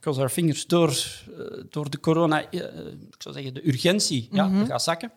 cross 0.00 0.18
our 0.18 0.28
fingers, 0.28 0.66
door, 0.66 0.88
uh, 0.88 1.64
door 1.70 1.90
de 1.90 2.00
corona, 2.00 2.40
uh, 2.50 2.60
ik 3.10 3.14
zou 3.22 3.34
zeggen, 3.34 3.54
de 3.54 3.68
urgentie, 3.68 4.28
mm 4.30 4.38
-hmm. 4.38 4.58
ja, 4.60 4.64
gaat 4.64 4.82
zakken 4.82 5.12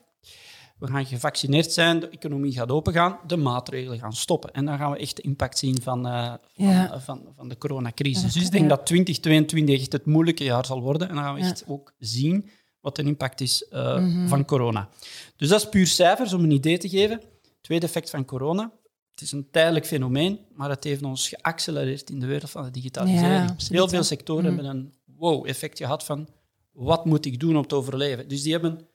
we 0.80 0.88
gaan 0.88 1.06
gevaccineerd 1.06 1.72
zijn, 1.72 2.00
de 2.00 2.10
economie 2.10 2.52
gaat 2.52 2.72
opengaan, 2.72 3.20
de 3.28 3.38
maatregelen 3.38 4.00
gaan 4.00 4.14
stoppen. 4.14 4.52
En 4.52 4.66
dan 4.66 4.78
gaan 4.78 4.92
we 4.92 4.98
echt 4.98 5.16
de 5.16 5.22
impact 5.22 5.58
zien 5.58 5.82
van, 5.82 6.08
uh, 6.08 6.34
van, 6.56 6.66
ja. 6.68 7.00
van, 7.00 7.22
van, 7.36 7.50
de 7.50 7.58
coronacrisis. 7.58 8.34
Dus 8.34 8.46
ik 8.46 8.52
denk 8.52 8.70
dat 8.70 8.86
2022 8.86 9.80
echt 9.80 9.92
het 9.92 10.06
moeilijke 10.06 10.44
jaar 10.44 10.66
zal 10.66 10.82
worden. 10.82 11.10
En 11.10 11.16
dan 11.16 11.24
gaan 11.24 11.36
we 11.36 11.40
echt 11.40 11.64
ook 11.68 11.94
zien 12.00 12.50
wat 12.82 12.96
de 12.96 13.04
impact 13.04 13.42
is 13.42 13.68
uh, 13.72 13.98
mm 13.98 14.12
-hmm. 14.14 14.28
van 14.28 14.46
corona. 14.46 14.90
Dus 15.36 15.50
dat 15.50 15.62
is 15.62 15.70
puur 15.70 15.88
cijfers 15.88 16.34
om 16.34 16.44
een 16.44 16.52
idee 16.52 16.78
te 16.78 16.90
geven. 16.90 17.22
Tweede 17.62 17.86
effect 17.86 18.10
van 18.10 18.26
corona. 18.26 18.72
Het 19.12 19.22
is 19.22 19.32
een 19.32 19.48
tijdelijk 19.52 19.86
fenomeen, 19.86 20.40
maar 20.56 20.70
het 20.70 20.84
heeft 20.84 21.04
ons 21.04 21.30
geaccelereerd 21.30 22.10
in 22.10 22.19
de 22.19 22.26
wereld 22.26 22.50
van 22.50 22.64
de 22.64 22.72
digitalisering. 22.72 23.69
Heel 23.69 23.88
veel 23.88 24.04
sectoren 24.04 24.44
mm 24.44 24.57
-hmm. 24.57 24.66
hebben 24.66 24.81
een 24.81 24.94
wow-effect 25.18 25.78
gehad 25.78 26.04
van 26.04 26.28
wat 26.72 27.06
moet 27.06 27.26
ik 27.26 27.40
doen 27.40 27.57
om 27.57 27.68
te 27.68 27.76
overleven. 27.76 28.28
Dus 28.28 28.44
die 28.44 28.52
hebben 28.52 28.88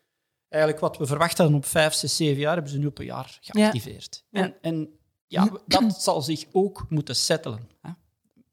eigenlijk 0.53 0.83
wat 0.83 0.97
we 0.99 1.07
verwacht 1.07 1.39
hadden 1.39 1.57
op 1.57 1.65
vijf, 1.67 1.95
zes, 1.95 2.17
zeven 2.17 2.41
jaar, 2.41 2.55
hebben 2.55 2.73
ze 2.73 2.79
nu 2.79 2.87
op 2.87 2.99
een 2.99 3.05
jaar 3.05 3.39
geactiveerd. 3.41 4.25
Ja. 4.31 4.41
En, 4.41 4.55
en 4.61 4.89
ja, 5.27 5.51
dat 5.67 6.03
zal 6.03 6.23
zich 6.23 6.45
ook 6.53 6.87
moeten 6.89 7.17
settelen. 7.17 7.69
Hè. 7.81 7.91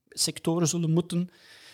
Sectoren 0.10 0.68
zullen 0.68 0.92
moeten 0.92 1.30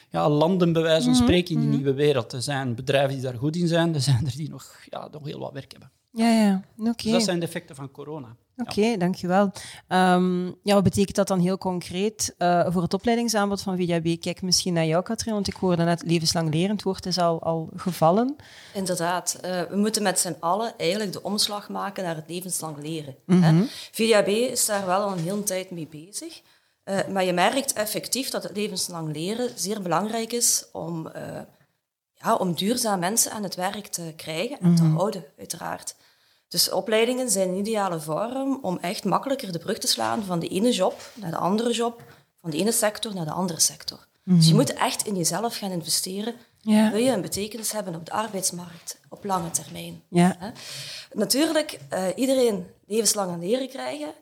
ja, 0.10 0.30
landen, 0.30 0.74
bij 0.74 0.82
wijze 0.82 1.04
van 1.04 1.14
mhm, 1.14 1.24
spreken, 1.24 1.54
in 1.54 1.60
die 1.60 1.70
mhm. 1.70 1.78
nieuwe 1.78 1.94
wereld. 1.94 2.34
Er 2.34 2.42
zijn 2.42 2.76
bedrijven 2.76 3.14
die 3.14 3.24
daar 3.24 3.38
goed 3.38 3.56
in 3.56 3.68
zijn, 3.68 3.94
er 3.94 4.02
zijn 4.02 4.26
er 4.26 4.36
die 4.36 4.50
nog, 4.50 4.76
ja, 4.90 5.08
nog 5.12 5.26
heel 5.26 5.40
wat 5.40 5.54
werk 5.54 5.72
hebben. 5.72 5.92
Ja, 6.16 6.30
ja. 6.30 6.62
oké. 6.78 7.04
Dus 7.04 7.12
dat 7.12 7.24
zijn 7.24 7.40
de 7.40 7.46
effecten 7.46 7.76
van 7.76 7.92
corona. 7.92 8.36
Oké, 8.58 8.80
okay, 8.80 8.98
dankjewel. 8.98 9.52
Um, 9.88 10.56
ja, 10.64 10.74
wat 10.74 10.84
betekent 10.84 11.16
dat 11.16 11.28
dan 11.28 11.40
heel 11.40 11.58
concreet 11.58 12.36
uh, 12.38 12.66
voor 12.70 12.82
het 12.82 12.94
opleidingsaanbod 12.94 13.62
van 13.62 13.78
VDAB? 13.78 14.20
Kijk 14.20 14.42
misschien 14.42 14.74
naar 14.74 14.86
jou, 14.86 15.04
Katrien, 15.04 15.34
want 15.34 15.48
ik 15.48 15.54
hoorde 15.54 15.84
net 15.84 16.04
levenslang 16.06 16.54
lerend 16.54 16.84
woord 16.84 17.06
is 17.06 17.18
al, 17.18 17.42
al 17.42 17.70
gevallen. 17.76 18.36
Inderdaad. 18.74 19.40
Uh, 19.46 19.62
we 19.62 19.76
moeten 19.76 20.04
met 20.04 20.20
z'n 20.20 20.36
allen 20.40 20.74
eigenlijk 20.78 21.12
de 21.12 21.24
omslag 21.24 21.70
maken 21.70 22.04
naar 22.04 22.16
het 22.16 22.30
levenslang 22.30 22.82
leren. 22.82 23.16
Mm 23.26 23.44
-hmm. 23.44 23.60
hè? 23.60 23.66
VDAB 23.92 24.28
is 24.28 24.66
daar 24.66 24.86
wel 24.86 25.02
al 25.02 25.12
een 25.12 25.24
hele 25.24 25.44
tijd 25.44 25.72
mee 25.72 25.88
bezig. 25.88 26.42
Uh, 26.86 27.08
maar 27.08 27.24
je 27.24 27.34
merkt 27.34 27.74
effectief 27.74 28.30
dat 28.30 28.44
het 28.44 28.56
levenslang 28.56 29.14
leren 29.14 29.50
zeer 29.56 29.82
belangrijk 29.82 30.32
is 30.32 30.66
om, 30.72 31.12
ja, 32.14 32.36
om 32.36 32.54
duurzaam 32.54 33.00
mensen 33.00 33.32
aan 33.32 33.44
het 33.44 33.56
werk 33.56 33.88
te 33.88 34.14
krijgen 34.16 34.60
en 34.60 34.62
mm 34.62 34.68
-hmm. 34.68 34.76
te 34.76 34.84
mhm. 34.84 34.96
houden, 34.96 35.26
uiteraard. 35.38 35.96
Dus 36.48 36.72
opleidingen 36.72 37.30
zijn 37.30 37.50
een 37.50 37.58
ideale 37.58 38.00
vorm 38.00 38.60
om 38.62 38.78
echt 38.82 39.04
makkelijker 39.04 39.52
de 39.52 39.60
brug 39.60 39.78
te 39.78 39.88
slaan 39.88 40.24
van 40.24 40.40
de 40.40 40.48
ene 40.48 40.72
job 40.72 41.12
naar 41.14 41.32
de 41.32 41.38
andere 41.38 41.74
job, 41.74 42.04
van 42.42 42.50
de 42.50 42.58
ene 42.58 42.72
sector 42.72 43.14
naar 43.14 43.26
de 43.26 43.32
andere 43.32 43.60
sector. 43.60 43.98
Mm 43.98 44.06
-hmm. 44.24 44.38
Dus 44.38 44.48
je 44.48 44.54
moet 44.54 44.74
echt 44.74 45.06
in 45.06 45.16
jezelf 45.16 45.58
gaan 45.58 45.72
investeren. 45.72 46.34
Ja. 46.62 46.92
Wil 46.92 47.00
je 47.00 47.12
een 47.12 47.22
betekenis 47.22 47.72
hebben 47.72 47.96
op 47.96 48.06
de 48.06 48.12
arbeidsmarkt 48.12 49.00
op 49.10 49.24
lange 49.24 49.52
termijn? 49.52 50.02
Ja. 50.10 50.54
Natuurlijk, 51.12 51.80
uh, 51.94 52.08
iedereen 52.16 52.66
levenslang 52.88 53.32
aan 53.32 53.40
leren 53.40 53.70
krijgen. 53.70 54.14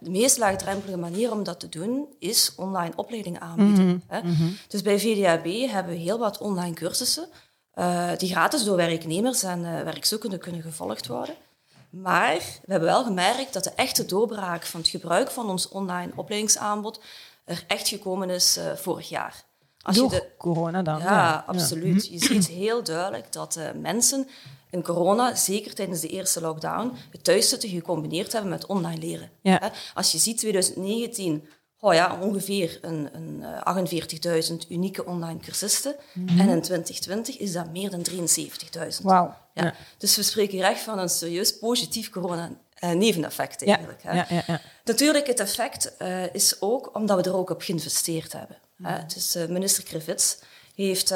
de 0.00 0.10
meest 0.10 0.38
laagdrempelige 0.38 0.98
manier 0.98 1.32
om 1.32 1.44
dat 1.44 1.60
te 1.60 1.68
doen 1.68 2.06
is 2.18 2.52
online 2.56 2.92
opleidingen 2.96 3.40
aanbieden. 3.40 3.86
Mhm, 3.86 3.98
hè? 4.06 4.22
Mhm. 4.22 4.48
Dus 4.68 4.82
bij 4.82 4.98
VDAB 4.98 5.70
hebben 5.70 5.92
we 5.92 5.98
heel 5.98 6.18
wat 6.18 6.38
online 6.38 6.74
cursussen 6.74 7.28
uh, 7.78 8.10
die 8.16 8.30
gratis 8.30 8.64
door 8.64 8.76
werknemers 8.76 9.42
en 9.42 9.60
uh, 9.60 9.82
werkzoekenden 9.82 10.38
kunnen 10.38 10.62
gevolgd 10.62 11.06
worden. 11.06 11.34
Maar 11.90 12.36
we 12.36 12.70
hebben 12.70 12.88
wel 12.88 13.04
gemerkt 13.04 13.52
dat 13.52 13.64
de 13.64 13.72
echte 13.76 14.06
doorbraak 14.06 14.66
van 14.66 14.80
het 14.80 14.88
gebruik 14.88 15.30
van 15.30 15.50
ons 15.50 15.68
online 15.68 16.12
opleidingsaanbod 16.14 17.00
er 17.44 17.64
echt 17.66 17.88
gekomen 17.88 18.30
is 18.30 18.58
uh, 18.58 18.72
vorig 18.72 19.08
jaar. 19.08 19.44
Als 19.82 19.96
door 19.96 20.12
je 20.12 20.20
de, 20.20 20.28
corona 20.38 20.82
dan? 20.82 20.98
Ja, 20.98 21.44
absoluut. 21.46 22.06
Je 22.06 22.18
ziet 22.18 22.46
heel 22.46 22.82
duidelijk 22.82 23.32
dat 23.32 23.60
mensen 23.74 24.28
in 24.70 24.82
corona, 24.82 25.34
zeker 25.34 25.74
tijdens 25.74 26.00
de 26.00 26.08
eerste 26.08 26.40
lockdown, 26.40 26.92
het 27.10 27.24
thuiszitten 27.24 27.68
gecombineerd 27.68 28.32
hebben 28.32 28.50
met 28.50 28.66
online 28.66 29.00
leren. 29.00 29.30
Ja. 29.40 29.72
Als 29.94 30.12
je 30.12 30.18
ziet 30.18 30.38
2019 30.38 31.48
oh 31.80 31.94
ja, 31.94 32.18
ongeveer 32.20 32.78
een, 32.82 33.08
een 33.12 33.42
48.000 33.42 34.28
eh, 34.28 34.58
unieke 34.68 35.04
online 35.06 35.40
cursisten. 35.40 35.94
Mhm. 36.14 36.40
En 36.40 36.48
in 36.48 36.62
2020 36.62 37.38
is 37.38 37.52
dat 37.52 37.70
meer 37.72 37.90
dan 37.90 38.06
73.000. 38.10 39.02
Wauw. 39.02 39.36
Ja. 39.54 39.74
Dus 39.98 40.16
we 40.16 40.22
spreken 40.22 40.60
echt 40.60 40.80
van 40.80 40.98
een 40.98 41.08
serieus 41.08 41.58
positief 41.58 42.10
corona-neveneffect 42.10 43.62
eh, 43.62 43.68
eigenlijk. 43.68 44.02
Ja. 44.02 44.14
Ja, 44.14 44.42
ja, 44.46 44.60
Natuurlijk, 44.84 45.26
het 45.26 45.40
effect 45.40 45.92
uh, 45.98 46.34
is 46.34 46.56
ook 46.60 46.94
omdat 46.94 47.24
we 47.24 47.30
er 47.30 47.36
ook 47.36 47.50
op 47.50 47.62
geïnvesteerd 47.62 48.32
hebben. 48.32 48.56
Mm 48.76 49.04
Dus 49.14 49.36
uh, 49.36 49.46
minister 49.46 49.84
Krivits 49.84 50.38
heeft 50.74 51.14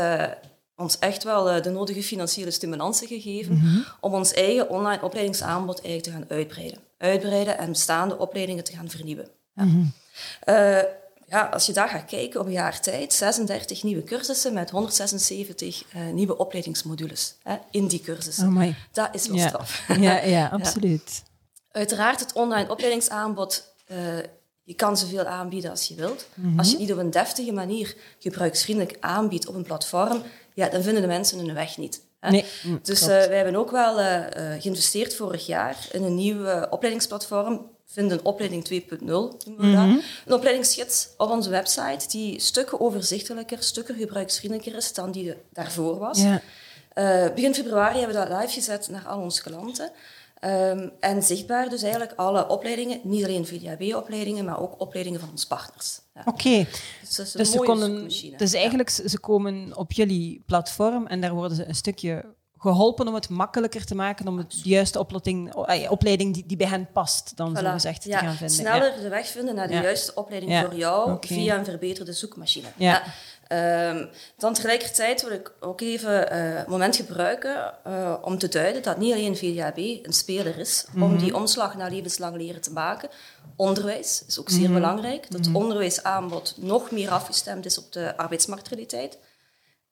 ons 0.77 0.99
echt 0.99 1.23
wel 1.23 1.63
de 1.63 1.71
nodige 1.71 2.03
financiële 2.03 2.51
stimulansen 2.51 3.07
gegeven 3.07 3.55
mhm. 3.55 3.81
om 4.01 4.15
ons 4.15 4.33
eigen 4.33 4.69
online 4.69 5.03
opleidingsaanbod 5.03 5.81
eigenlijk 5.81 6.05
te 6.05 6.11
gaan 6.11 6.39
uitbreiden. 6.39 6.79
Uitbreiden 6.99 7.59
en 7.59 7.69
bestaande 7.69 8.19
opleidingen 8.19 8.65
te 8.65 8.73
gaan 8.73 8.91
vernieuwen. 8.91 9.29
Mhm. 9.55 9.85
Uh, 10.49 10.79
ja, 11.33 11.43
als 11.43 11.67
je 11.67 11.73
daar 11.73 11.89
gaat 11.89 12.05
kijken 12.05 12.41
op 12.41 12.47
een 12.47 12.53
jaar 12.53 12.81
tijd, 12.81 13.13
36 13.13 13.83
nieuwe 13.83 14.05
cursussen 14.05 14.53
met 14.53 14.71
176 14.71 15.85
uh, 15.95 16.09
eh, 16.09 16.15
nieuwe 16.15 16.37
opleidingsmodules 16.37 17.35
hè, 17.43 17.57
in 17.71 17.87
die 17.87 18.01
cursussen. 18.01 18.57
Oh 18.57 18.75
dat 18.93 19.09
is 19.13 19.27
wel 19.27 19.37
ja. 19.37 19.49
straf. 19.49 19.85
Ja, 19.99 20.19
ja 20.19 20.49
absoluut. 20.59 21.23
Uiteraard, 21.71 22.21
het 22.21 22.33
online 22.33 22.71
opleidingsaanbod, 22.71 23.75
uh, 23.87 23.99
je 24.63 24.75
kan 24.75 24.97
zoveel 24.97 25.25
aanbieden 25.25 25.71
als 25.71 25.89
je 25.89 25.95
wilt. 25.95 26.27
Mhm. 26.35 26.59
Als 26.59 26.71
je 26.71 26.79
niet 26.79 26.93
op 26.93 26.99
een 26.99 27.11
deftige 27.11 27.53
manier 27.53 27.97
gebruiksvriendelijk 28.19 28.97
aanbiedt 29.01 29.47
op 29.47 29.55
een 29.55 29.65
platform, 29.65 30.23
ja, 30.55 30.69
dan 30.69 30.83
vinden 30.83 31.03
de 31.03 31.09
mensen 31.09 31.39
hun 31.39 31.55
weg 31.55 31.77
niet. 31.77 32.01
Hè? 32.21 32.31
Nee, 32.31 32.45
mm, 32.63 32.81
dus 32.83 33.01
uh, 33.01 33.07
wij 33.07 33.37
hebben 33.37 33.57
ook 33.57 33.71
wel 33.71 33.97
geïnvesteerd 34.59 35.15
vorig 35.15 35.47
jaar 35.47 35.77
in 35.93 36.03
een 36.03 36.15
nieuw 36.15 36.67
opleidingsplatform 36.71 37.71
vinden 37.93 38.25
opleiding 38.25 38.83
2.0, 38.83 39.05
mm 39.57 40.01
Een 40.27 40.33
opleidingsgids 40.33 41.09
op 41.17 41.31
onze 41.31 41.51
website 41.51 42.09
die 42.09 42.41
stukken 42.41 42.81
overzichtelijker, 42.81 43.63
stukken 43.63 43.97
gebruiksvriendelijker 43.97 44.77
is 44.77 44.95
dan 44.95 45.11
die 45.11 45.35
daarvoor 45.53 45.99
was. 45.99 46.23
Ja. 46.23 46.41
Uh, 46.95 47.35
begin 47.35 47.55
februari 47.55 47.99
hebben 47.99 48.17
we 48.17 48.29
dat 48.29 48.41
live 48.41 48.53
gezet 48.53 48.89
naar 48.89 49.07
al 49.07 49.21
onze 49.21 49.43
klanten. 49.43 49.91
Um, 50.45 50.93
en 51.01 51.23
zichtbaar 51.23 51.69
dus 51.69 51.83
eigenlijk 51.83 52.13
alle 52.17 52.49
opleidingen, 52.49 53.01
niet 53.03 53.25
alleen 53.25 53.47
VDAB-opleidingen, 53.47 54.45
maar 54.45 54.61
ook 54.61 54.81
opleidingen 54.81 55.21
van 55.21 55.31
onze 55.31 55.47
partners. 55.47 56.01
Ja. 56.15 56.21
Oké, 56.21 56.31
okay. 56.31 56.69
dus, 57.01 57.33
dus, 57.33 57.51
ze 57.51 57.59
konden, 57.59 58.09
dus 58.37 58.53
eigenlijk 58.53 58.91
ze 58.91 59.19
komen 59.21 59.77
op 59.77 59.93
jullie 59.93 60.43
platform 60.47 61.07
en 61.07 61.21
daar 61.21 61.35
worden 61.35 61.57
ze 61.57 61.69
een 61.69 61.75
stukje 61.75 62.25
geholpen 62.63 63.09
om 63.09 63.15
het 63.15 63.29
makkelijker 63.29 63.85
te 63.85 63.95
maken 63.95 64.29
om 64.29 64.39
het 64.39 64.61
juiste 64.65 64.99
opleiding, 64.99 65.55
eh, 65.55 65.91
opleiding 65.91 66.35
die, 66.35 66.45
die 66.47 66.57
bij 66.57 66.67
hen 66.67 66.89
past, 66.93 67.37
dan 67.37 67.57
voilà. 67.57 67.61
zo 67.61 67.71
gezegd, 67.71 68.05
ja. 68.05 68.19
te 68.19 68.25
gaan 68.25 68.35
vinden. 68.35 68.57
Sneller 68.57 69.01
de 69.01 69.09
weg 69.09 69.27
vinden 69.27 69.55
naar 69.55 69.69
de 69.69 69.75
juiste 69.75 70.15
opleiding 70.15 70.59
voor 70.59 70.75
jou 70.75 71.17
via 71.21 71.59
een 71.59 71.65
verbeterde 71.65 72.13
zoekmachine. 72.13 72.69
Ja. 72.77 73.03
Um, 73.89 74.09
dan 74.37 74.55
tegelijkertijd 74.55 75.23
wil 75.23 75.33
ik 75.33 75.53
ook 75.61 75.81
even 75.81 76.13
uh, 76.13 76.57
het 76.57 76.67
moment 76.67 76.97
gebruiken 76.97 77.75
uh, 77.87 78.15
om 78.23 78.39
te 78.39 78.49
duiden 78.49 78.83
dat 78.83 78.99
niet 78.99 79.13
alleen 79.13 79.37
VDAB 79.37 79.77
een 79.77 80.13
speler 80.13 80.59
is 80.59 80.85
mm 80.87 80.95
-hmm. 80.95 81.03
om 81.03 81.11
mhm. 81.11 81.25
die 81.25 81.35
omslag 81.35 81.77
naar 81.77 81.91
levenslang 81.91 82.37
leren 82.37 82.61
te 82.61 82.73
maken. 82.73 83.09
Onderwijs 83.57 84.25
is 84.27 84.41
ook 84.41 84.51
zeer 84.51 84.59
mm 84.59 84.65
-hmm. 84.65 84.75
belangrijk. 84.75 85.31
Dat 85.31 85.41
mm 85.41 85.47
-hmm. 85.47 85.57
onderwijsaanbod 85.57 86.55
nog 86.57 86.91
meer 86.91 87.11
afgestemd 87.11 87.67
is 87.67 87.79
op 87.79 87.93
de 87.93 88.17
arbeidsmarktrealiteit. 88.17 89.19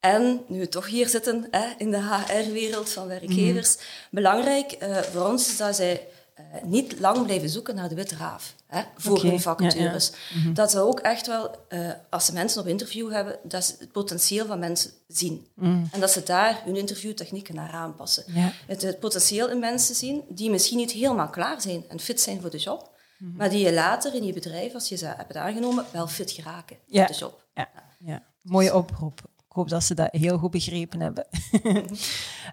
En 0.00 0.45
nu 0.47 0.59
we 0.59 0.69
toch 0.69 0.87
hier 0.87 1.09
zitten 1.09 1.47
hè, 1.50 1.66
in 1.78 1.90
de 1.90 2.02
HR-wereld 2.02 2.90
van 2.90 3.07
werkgevers, 3.07 3.76
mhm. 3.76 3.85
belangrijk 4.11 4.76
uh, 4.83 4.97
voor 4.97 5.26
ons 5.26 5.49
is 5.49 5.57
dat 5.57 5.76
zij 5.76 6.07
uh, 6.38 6.62
niet 6.62 7.00
lang 7.00 7.25
blijven 7.25 7.49
zoeken 7.49 7.75
naar 7.75 7.88
de 7.88 7.95
witte 7.95 8.16
raaf 8.16 8.54
hè, 8.66 8.83
voor 8.97 9.16
okay. 9.16 9.30
hun 9.30 9.40
vacatures. 9.40 10.11
Ja, 10.11 10.16
ja. 10.35 10.40
Mhm. 10.40 10.54
Dat 10.54 10.71
ze 10.71 10.80
ook 10.80 11.00
echt 11.00 11.26
wel, 11.26 11.50
uh, 11.69 11.90
als 12.11 12.26
ze 12.26 12.33
mensen 12.33 12.61
op 12.61 12.66
interview 12.66 13.12
hebben, 13.12 13.38
dat 13.42 13.64
ze 13.64 13.75
het 13.78 13.92
potentieel 13.92 14.47
van 14.47 14.59
mensen 14.59 14.90
zien. 15.09 15.47
Mm. 15.54 15.88
En 15.92 16.00
dat 16.00 16.11
ze 16.11 16.23
daar 16.23 16.62
hun 16.64 16.76
interviewtechnieken 16.76 17.54
naar 17.54 17.71
aanpassen. 17.71 18.25
Het, 18.66 18.83
het, 18.83 18.99
potentieel 18.99 19.49
in 19.49 19.59
mensen 19.59 19.95
zien 19.95 20.23
die 20.28 20.50
misschien 20.50 20.78
niet 20.78 20.92
helemaal 20.92 21.28
klaar 21.28 21.61
zijn 21.61 21.85
en 21.88 22.00
fit 22.00 22.21
zijn 22.21 22.40
voor 22.40 22.50
de 22.50 22.59
job, 22.59 22.90
mm. 23.19 23.37
maar 23.37 23.50
die 23.50 23.64
je 23.64 23.73
later 23.73 24.14
in 24.14 24.25
je 24.25 24.33
bedrijf, 24.33 24.75
als 24.75 24.88
je 24.88 24.97
ze 24.97 25.07
hebt 25.07 25.37
aangenomen, 25.37 25.85
wel 25.92 26.07
fit 26.07 26.30
geraken 26.30 26.76
voor 26.88 27.07
de 27.07 27.14
job. 27.14 27.45
Ja. 27.99 28.23
Mooie 28.42 28.75
oproep. 28.75 29.28
Ik 29.50 29.57
hoop 29.57 29.69
dat 29.69 29.85
ze 29.85 29.95
dat 29.95 30.09
heel 30.11 30.38
goed 30.38 30.50
begrepen 30.50 31.00
hebben. 31.00 31.26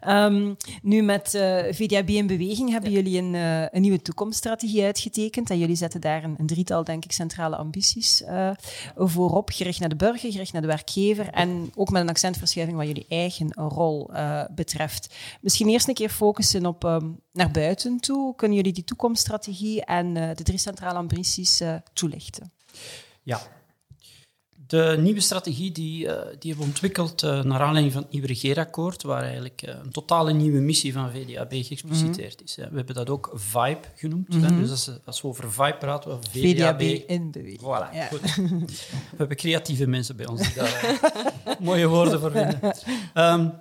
um, 0.08 0.58
nu 0.92 1.02
met 1.02 1.34
uh, 1.34 1.68
eh, 1.68 1.76
VDAB 1.76 2.10
in 2.10 2.28
beweging 2.28 2.70
hebben 2.70 2.92
jullie 2.92 3.18
een, 3.18 3.34
uh, 3.34 3.62
een, 3.62 3.82
nieuwe 3.82 4.02
toekomststrategie 4.02 4.84
uitgetekend. 4.84 5.50
En 5.50 5.58
jullie 5.58 5.76
zetten 5.76 6.02
daar 6.02 6.24
een, 6.24 6.36
een 6.38 6.46
drietal, 6.46 6.84
denk 6.84 7.04
ik, 7.04 7.12
centrale 7.12 7.56
ambities 7.56 8.22
uh, 8.22 8.52
voorop. 8.96 9.50
Gericht 9.50 9.80
naar 9.80 9.90
de 9.90 9.96
burger, 9.96 10.32
gericht 10.32 10.54
naar 10.54 10.62
de 10.62 10.68
werkgever. 10.68 11.30
En 11.30 11.72
ook 11.76 11.90
met 11.90 12.02
een 12.02 12.10
accentverschuiving 12.10 12.78
wat 12.78 12.88
jullie 12.88 13.06
eigen 13.10 13.54
rol 13.54 14.12
betreft. 14.56 15.16
Misschien 15.42 15.70
eerst 15.70 15.88
een 15.88 15.94
keer 15.94 16.10
focussen 16.10 16.66
op 16.66 16.84
um, 16.84 17.20
naar 17.32 17.52
buiten 17.52 18.00
toe. 18.00 18.36
Kunnen 18.36 18.58
jullie 18.58 18.74
die 18.74 18.84
toekomststrategie 18.84 19.86
en 19.86 20.14
de 20.14 20.44
drie 20.44 20.60
centrale 20.60 20.98
ambities 20.98 21.62
toelichten? 21.94 22.52
Ja, 23.24 23.42
de 24.68 24.96
nieuwe 25.00 25.20
strategie 25.20 25.72
die, 25.72 26.06
uh, 26.06 26.12
die 26.12 26.52
hebben 26.52 26.58
we 26.58 26.64
ontwikkeld 26.64 27.24
uh, 27.24 27.44
naar 27.44 27.60
aanleiding 27.60 27.94
van 27.94 28.02
het 28.02 28.12
nieuwe 28.12 28.28
regeerakkoord, 28.28 29.04
waar 29.04 29.22
eigenlijk 29.24 29.62
uh, 29.66 29.74
een 29.84 29.92
totale 29.92 30.34
nieuwe 30.34 30.60
missie 30.60 30.94
van 30.94 31.12
VDAB 31.12 31.52
geëxpliciteerd 31.52 32.44
is. 32.44 32.56
We 32.56 32.76
hebben 32.76 32.96
dat 32.96 33.10
ook 33.10 33.32
VIBE 33.34 33.80
genoemd. 33.96 34.34
-hmm. 34.34 34.62
Dus 34.62 34.70
als, 34.70 34.92
als, 35.06 35.22
we 35.22 35.28
over 35.28 35.52
VIBE 35.52 35.78
praten, 35.78 36.10
we 36.10 36.18
VDAB... 36.30 36.82
VDAB 36.82 37.10
in 37.10 37.32
beweging. 37.32 37.62
Voilà, 37.62 37.94
ja. 37.94 38.06
goed. 38.06 38.36
We 38.88 39.18
hebben 39.18 39.38
creatieve 39.38 39.88
mensen 39.88 40.16
bij 40.16 40.28
ons 40.28 40.42
die 40.42 40.54
daar 40.54 41.00
mooie 41.60 41.88
woorden 41.88 42.20
voor 42.20 42.32
vinden. 42.32 42.60
Um, 43.14 43.54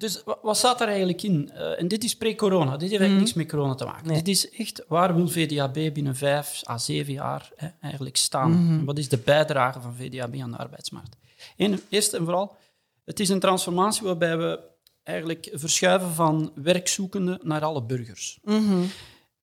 dus 0.00 0.22
wat 0.42 0.56
staat 0.56 0.80
er 0.80 0.88
eigenlijk 0.88 1.22
in? 1.22 1.50
Uh, 1.54 1.80
en 1.80 1.88
dit 1.88 2.04
is 2.04 2.16
pre-corona. 2.16 2.76
Dit 2.76 2.80
heeft 2.80 3.00
eigenlijk 3.00 3.10
mhm. 3.10 3.20
niks 3.20 3.32
met 3.32 3.48
corona 3.48 3.74
te 3.74 3.84
maken. 3.84 4.14
Dit 4.14 4.28
is 4.28 4.50
echt, 4.50 4.84
waar 4.88 5.14
wil 5.14 5.28
VDAB 5.28 5.72
binnen 5.72 6.16
vijf 6.16 6.62
à 6.68 6.78
zeven 6.78 7.12
jaar 7.12 7.50
hè, 7.56 7.68
eigenlijk 7.80 8.16
staan? 8.16 8.50
Mhm. 8.50 8.84
Wat 8.84 8.98
is 8.98 9.08
de 9.08 9.18
bijdrage 9.18 9.80
van 9.80 9.94
VDAB 9.94 10.36
aan 10.40 10.50
de 10.50 10.56
arbeidsmarkt? 10.56 11.16
En, 11.56 11.80
eerst 11.88 12.12
en 12.12 12.24
vooral, 12.24 12.56
het 13.04 13.20
is 13.20 13.28
een 13.28 13.40
transformatie 13.40 14.02
waarbij 14.02 14.38
we 14.38 14.60
eigenlijk 15.02 15.50
verschuiven 15.52 16.10
van 16.10 16.52
werkzoekenden 16.54 17.38
naar 17.42 17.64
alle 17.64 17.82
burgers. 17.82 18.38
Mhm. 18.42 18.82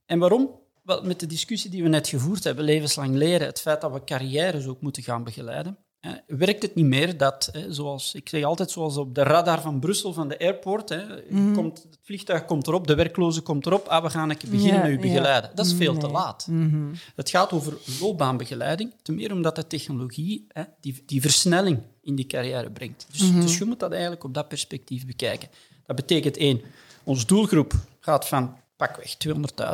En 0.06 0.20
waarom? 0.20 0.50
Wel, 0.84 1.04
met 1.04 1.20
de 1.20 1.28
discussie 1.28 1.70
die 1.70 1.84
we 1.84 1.90
net 1.90 2.08
gevoerd 2.08 2.44
hebben, 2.44 2.66
levenslang 2.66 3.16
leren, 3.16 3.48
het 3.48 3.62
feit 3.62 3.82
dat 3.82 3.92
we 3.92 4.04
carrières 4.04 4.68
ook 4.68 4.82
moeten 4.82 5.04
gaan 5.04 5.24
begeleiden, 5.24 5.78
werkt 6.28 6.62
het 6.62 6.76
niet 6.76 6.86
meer 6.86 7.18
dat, 7.18 7.52
zoals 7.70 8.14
ik 8.16 8.30
zeg 8.30 8.44
altijd, 8.44 8.72
zoals 8.72 8.98
op 8.98 9.16
de 9.16 9.24
radar 9.24 9.62
van 9.62 9.80
Brussel, 9.80 10.14
van 10.14 10.28
de 10.28 10.40
airport, 10.40 10.90
hè, 10.90 11.04
mhm. 11.30 11.54
komt, 11.54 11.84
het 11.84 12.00
vliegtuig 12.02 12.46
komt 12.46 12.68
erop, 12.68 12.88
de 12.88 12.96
werkloze 12.96 13.42
komt 13.42 13.66
erop, 13.66 13.88
ah, 13.88 14.04
we 14.04 14.10
gaan 14.10 14.30
een 14.30 14.38
beginnen 14.50 14.82
met 14.82 14.92
u 14.92 15.00
begeleiden. 15.00 15.52
Dat 15.56 15.66
is 15.66 15.74
veel 15.74 15.98
te 15.98 16.08
laat. 16.08 16.48
Mhm. 16.50 16.94
Het 17.16 17.30
gaat 17.30 17.52
over 17.52 17.78
loopbaanbegeleiding, 18.00 18.94
ten 19.02 19.16
meer 19.16 19.32
omdat 19.32 19.56
de 19.56 19.68
technologie 19.68 20.46
hè, 20.48 20.64
die, 20.82 21.04
die 21.06 21.22
versnelling 21.22 21.80
in 22.02 22.16
die 22.16 22.26
carrière 22.26 22.72
brengt. 22.72 23.08
Dus, 23.12 23.22
mhm. 23.22 23.42
dus 23.42 23.58
je 23.58 23.66
moet 23.66 23.80
dat 23.80 23.92
eigenlijk 23.92 24.24
op 24.24 24.34
dat 24.34 24.48
perspectief 24.48 25.06
bekijken. 25.06 25.50
Dat 25.86 25.96
betekent 25.96 26.38
één, 26.38 26.62
onze 27.04 27.26
doelgroep 27.26 27.74
gaat 28.00 28.28
van 28.28 28.56
pakweg 28.78 29.18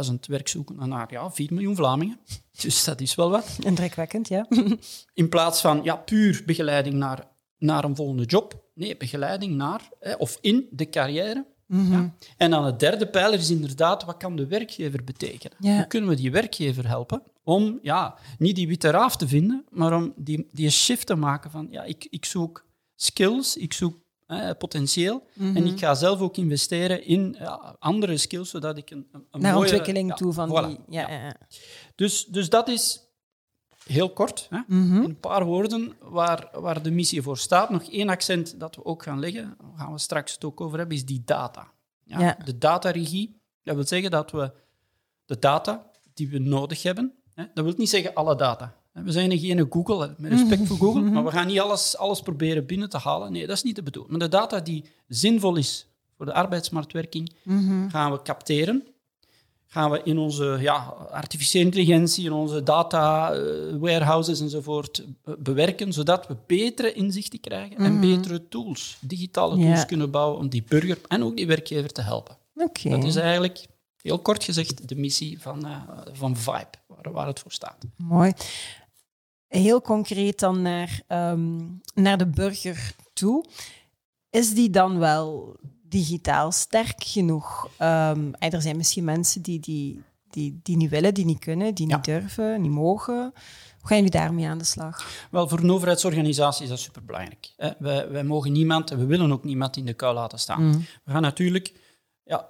200.000 0.10 0.14
werkzoekenden 0.28 0.90
naar 0.90 1.12
ja, 1.12 1.32
4 1.32 1.54
miljoen 1.54 1.76
Vlamingen. 1.76 2.20
Dus 2.62 2.84
dat 2.84 3.02
is 3.02 3.16
wel 3.16 3.30
wat. 3.30 3.58
Indrukwekkend, 3.60 4.28
ja. 4.28 4.48
In 5.14 5.30
plaats 5.30 5.62
van 5.62 5.84
ja, 5.84 5.96
puur 5.96 6.44
begeleiding 6.46 6.96
naar, 6.96 7.28
naar 7.58 7.84
een 7.84 7.96
volgende 7.96 8.26
job. 8.26 8.64
Nee, 8.74 8.98
begeleiding 8.98 9.56
naar 9.56 9.90
of 10.18 10.38
in 10.42 10.68
de 10.72 10.90
carrière. 10.90 11.46
Mm 11.68 11.86
-hmm. 11.86 11.94
ja. 11.94 12.14
En 12.38 12.52
dan 12.52 12.66
het 12.66 12.80
derde 12.80 13.08
pijler 13.08 13.40
is 13.40 13.50
inderdaad, 13.50 14.04
wat 14.04 14.18
kan 14.18 14.36
de 14.36 14.48
werkgever 14.48 15.04
betekenen? 15.04 15.58
Hoe 15.76 15.88
kunnen 15.88 16.10
we 16.10 16.16
die 16.16 16.32
werkgever 16.32 16.88
helpen 16.88 17.24
om 17.44 17.80
ja, 17.82 18.18
niet 18.38 18.56
die 18.56 18.68
witte 18.68 18.90
raaf 18.90 19.18
te 19.18 19.28
vinden, 19.28 19.66
maar 19.70 19.96
om 19.96 20.14
die, 20.16 20.48
die 20.52 20.70
shift 20.70 21.08
te 21.08 21.16
maken 21.16 21.52
van 21.52 21.68
ja, 21.70 21.84
ik, 21.84 22.08
ik 22.10 22.26
zoek 22.26 22.66
skills, 22.96 23.58
ik 23.58 23.74
zoek 23.74 24.03
potentieel. 24.58 25.28
En 25.38 25.66
ik 25.66 25.80
ga 25.80 25.94
zelf 25.94 26.20
ook 26.20 26.38
investeren 26.38 27.06
in 27.06 27.38
andere 27.80 28.18
skills, 28.18 28.50
zodat 28.50 28.78
ik 28.78 28.90
een, 28.92 29.08
een 29.12 29.42
Naar 29.42 29.54
mooie, 29.54 29.66
ontwikkeling 29.66 30.14
toe 30.16 30.34
van 30.34 30.50
die... 30.68 30.80
Ja, 30.90 31.10
ja. 31.10 31.36
Dus, 31.96 32.26
dus 32.26 32.50
dat 32.50 32.68
is 32.68 33.02
heel 33.84 34.10
kort, 34.10 34.48
hè? 34.50 34.60
Mhm. 34.68 34.96
in 34.96 35.04
een 35.04 35.20
paar 35.20 35.46
woorden, 35.46 35.94
waar, 36.02 36.50
waar 36.52 36.82
de 36.82 36.92
missie 36.92 37.22
voor 37.22 37.38
staat. 37.38 37.70
Nog 37.70 37.84
één 37.84 38.10
accent 38.10 38.60
dat 38.60 38.76
we 38.76 38.86
ook 38.86 39.04
gaan 39.04 39.20
leggen, 39.20 39.56
daar 39.62 39.72
gaan 39.78 39.92
we 39.92 40.00
straks 40.00 40.34
het 40.34 40.44
ook 40.44 40.62
over 40.62 40.78
hebben, 40.78 40.98
is 40.98 41.06
die 41.06 41.22
data. 41.26 41.72
Ja, 42.04 42.20
Ja. 42.20 42.38
De 42.46 42.58
dataregie, 42.58 43.42
dat 43.64 43.76
wil 43.76 43.88
zeggen 43.88 44.12
dat 44.12 44.32
we 44.32 44.52
de 45.26 45.40
data 45.40 45.92
die 46.14 46.30
we 46.30 46.40
nodig 46.40 46.84
hebben, 46.84 47.14
hè, 47.34 47.46
dat 47.54 47.64
wil 47.66 47.74
niet 47.78 47.90
zeggen 47.90 48.14
alle 48.14 48.36
data. 48.36 48.76
We 48.94 49.12
zijn 49.12 49.40
geen 49.40 49.68
Google, 49.70 50.16
met 50.18 50.32
respect 50.32 50.68
voor 50.68 50.78
Google, 50.78 51.02
maar 51.12 51.24
we 51.24 51.32
gaan 51.32 51.48
niet 51.48 51.60
alles, 51.60 51.98
alles 51.98 52.22
proberen 52.22 52.66
binnen 52.66 52.90
te 52.90 52.98
halen. 52.98 53.32
Nee, 53.32 53.48
dat 53.48 53.56
is 53.58 53.64
niet 53.64 53.76
de 53.76 53.84
bedoeling. 53.84 54.18
Maar 54.18 54.30
de 54.30 54.36
data 54.38 54.60
die 54.60 54.84
zinvol 55.08 55.56
is 55.56 55.88
voor 56.18 56.26
de 56.26 56.34
arbeidsmarktwerking, 56.34 57.34
gaan 57.90 58.12
we 58.12 58.22
capteren. 58.22 58.84
Gaan 59.68 59.92
we 59.92 60.02
in 60.04 60.18
onze 60.18 60.58
ja, 60.62 60.76
artificiële 61.12 61.64
intelligentie, 61.66 62.26
in 62.26 62.32
onze 62.32 62.64
data 62.64 63.32
eh, 63.34 63.42
warehouses 63.80 64.40
enzovoort 64.40 65.06
be- 65.24 65.38
bewerken, 65.40 65.94
zodat 65.94 66.28
we 66.28 66.36
betere 66.48 66.94
inzichten 66.94 67.40
krijgen 67.40 67.78
en 67.78 68.00
betere 68.00 68.48
tools, 68.48 68.98
digitale 69.02 69.56
tools 69.56 69.86
kunnen 69.86 70.12
bouwen 70.12 70.40
om 70.40 70.50
die 70.50 70.64
burger 70.68 70.98
en 71.08 71.24
ook 71.24 71.36
die 71.38 71.48
werkgever 71.48 71.92
te 71.92 72.02
helpen. 72.02 72.38
Oké. 72.56 72.90
Dat 72.90 73.04
is 73.04 73.16
eigenlijk, 73.16 73.66
heel 74.02 74.20
kort 74.20 74.44
gezegd, 74.44 74.88
de 74.88 74.96
missie 74.96 75.42
van, 75.42 75.66
eh, 75.66 75.82
van 76.12 76.38
Vibe, 76.38 76.68
waar, 76.88 77.12
waar 77.12 77.28
het 77.28 77.40
voor 77.40 77.52
staat. 77.52 77.78
Mooi. 77.98 78.32
Heel 79.62 79.82
concreet 79.82 80.40
dan 80.40 80.62
naar, 80.62 81.02
ehm, 81.08 81.60
naar 81.96 82.18
de 82.18 82.28
burger 82.28 82.96
toe. 83.14 83.46
Is 84.30 84.54
die 84.54 84.70
dan 84.70 85.00
wel 85.00 85.56
digitaal 85.90 86.52
sterk 86.52 87.04
genoeg? 87.04 87.70
Ehm, 87.78 88.32
er 88.40 88.62
zijn 88.62 88.78
misschien 88.78 89.04
mensen 89.04 89.42
die, 89.42 89.60
die, 89.60 90.02
die, 90.30 90.60
die 90.64 90.78
niet 90.78 90.90
willen, 90.90 91.14
die 91.14 91.26
niet 91.26 91.40
kunnen, 91.40 91.76
die 91.76 91.88
Ja. 91.88 91.96
niet 91.96 92.06
durven, 92.06 92.62
niet 92.62 92.72
mogen. 92.72 93.16
Hoe 93.80 93.88
gaan 93.92 93.98
jullie 93.98 94.12
daarmee 94.12 94.48
aan 94.48 94.58
de 94.58 94.64
slag? 94.64 95.28
Wel, 95.32 95.48
voor 95.50 95.60
een 95.60 95.72
overheidsorganisatie 95.72 96.64
is 96.64 96.70
dat 96.70 96.80
superbelangrijk. 96.80 97.54
Wij, 97.80 98.10
wij 98.10 98.24
mogen 98.24 98.52
niemand, 98.52 98.92
en 98.92 98.98
we 98.98 99.06
willen 99.06 99.32
ook 99.32 99.44
niemand 99.44 99.78
in 99.78 99.86
de 99.86 99.94
kou 99.94 100.14
laten 100.14 100.40
staan. 100.40 100.86
We 101.04 101.12
gaan 101.12 101.22
natuurlijk, 101.22 101.74
ja, 102.24 102.48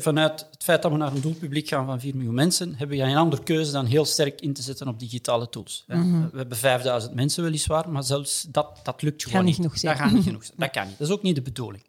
vanuit 0.00 0.46
het 0.50 0.62
feit 0.64 0.82
dat 0.82 0.90
we 0.92 0.96
naar 0.98 1.12
een 1.14 1.20
doelpubliek 1.20 1.68
gaan 1.68 1.86
van 1.86 2.00
4 2.00 2.14
miljoen 2.16 2.34
mensen, 2.34 2.74
hebben 2.74 2.96
we 2.98 3.04
geen 3.04 3.16
andere 3.16 3.42
keuze 3.42 3.72
dan 3.72 3.86
heel 3.86 4.04
sterk 4.04 4.40
in 4.40 4.52
te 4.52 4.62
zetten 4.62 4.88
op 4.88 4.98
digitale 4.98 5.48
tools. 5.48 5.84
hè. 5.86 5.96
We 6.30 6.36
hebben 6.38 6.56
5000 6.58 7.14
mensen 7.14 7.42
weliswaar, 7.44 7.90
maar 7.90 8.04
zelfs 8.04 8.46
dat, 8.50 8.80
dat 8.82 9.02
lukt 9.02 9.22
gewoon 9.24 9.44
niet 9.44 9.54
genoeg 9.54 9.78
zijn. 9.78 9.92
Dat 9.96 10.02
gaat 10.06 10.14
niet 10.14 10.24
genoeg 10.24 10.44
zijn. 10.44 10.56
Dat 10.58 10.70
kan 10.70 10.86
niet. 10.86 10.98
Dat 10.98 11.06
is 11.08 11.12
ook 11.14 11.22
niet 11.22 11.34
de 11.34 11.42
bedoeling. 11.42 11.84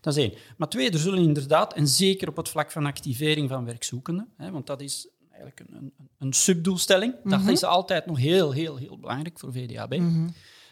Dat 0.00 0.16
is 0.16 0.22
één. 0.22 0.32
Maar 0.56 0.68
twee, 0.68 0.90
er 0.90 0.98
zullen 0.98 1.22
inderdaad, 1.22 1.74
en 1.74 1.88
zeker 1.88 2.28
op 2.28 2.36
het 2.36 2.48
vlak 2.48 2.70
van 2.70 2.86
activering 2.86 3.48
van 3.48 3.64
werkzoekenden, 3.64 4.28
hè, 4.36 4.50
want 4.50 4.66
dat 4.66 4.80
is 4.80 5.08
eigenlijk 5.30 5.60
een, 5.60 5.76
een, 5.76 5.92
een 6.18 6.32
subdoelstelling, 6.32 7.14
dat 7.24 7.40
is 7.52 7.62
altijd 7.64 8.06
nog 8.06 8.18
heel, 8.18 8.52
heel, 8.52 8.76
heel 8.76 8.98
belangrijk 8.98 9.38
voor 9.38 9.52
VDAB. 9.52 9.92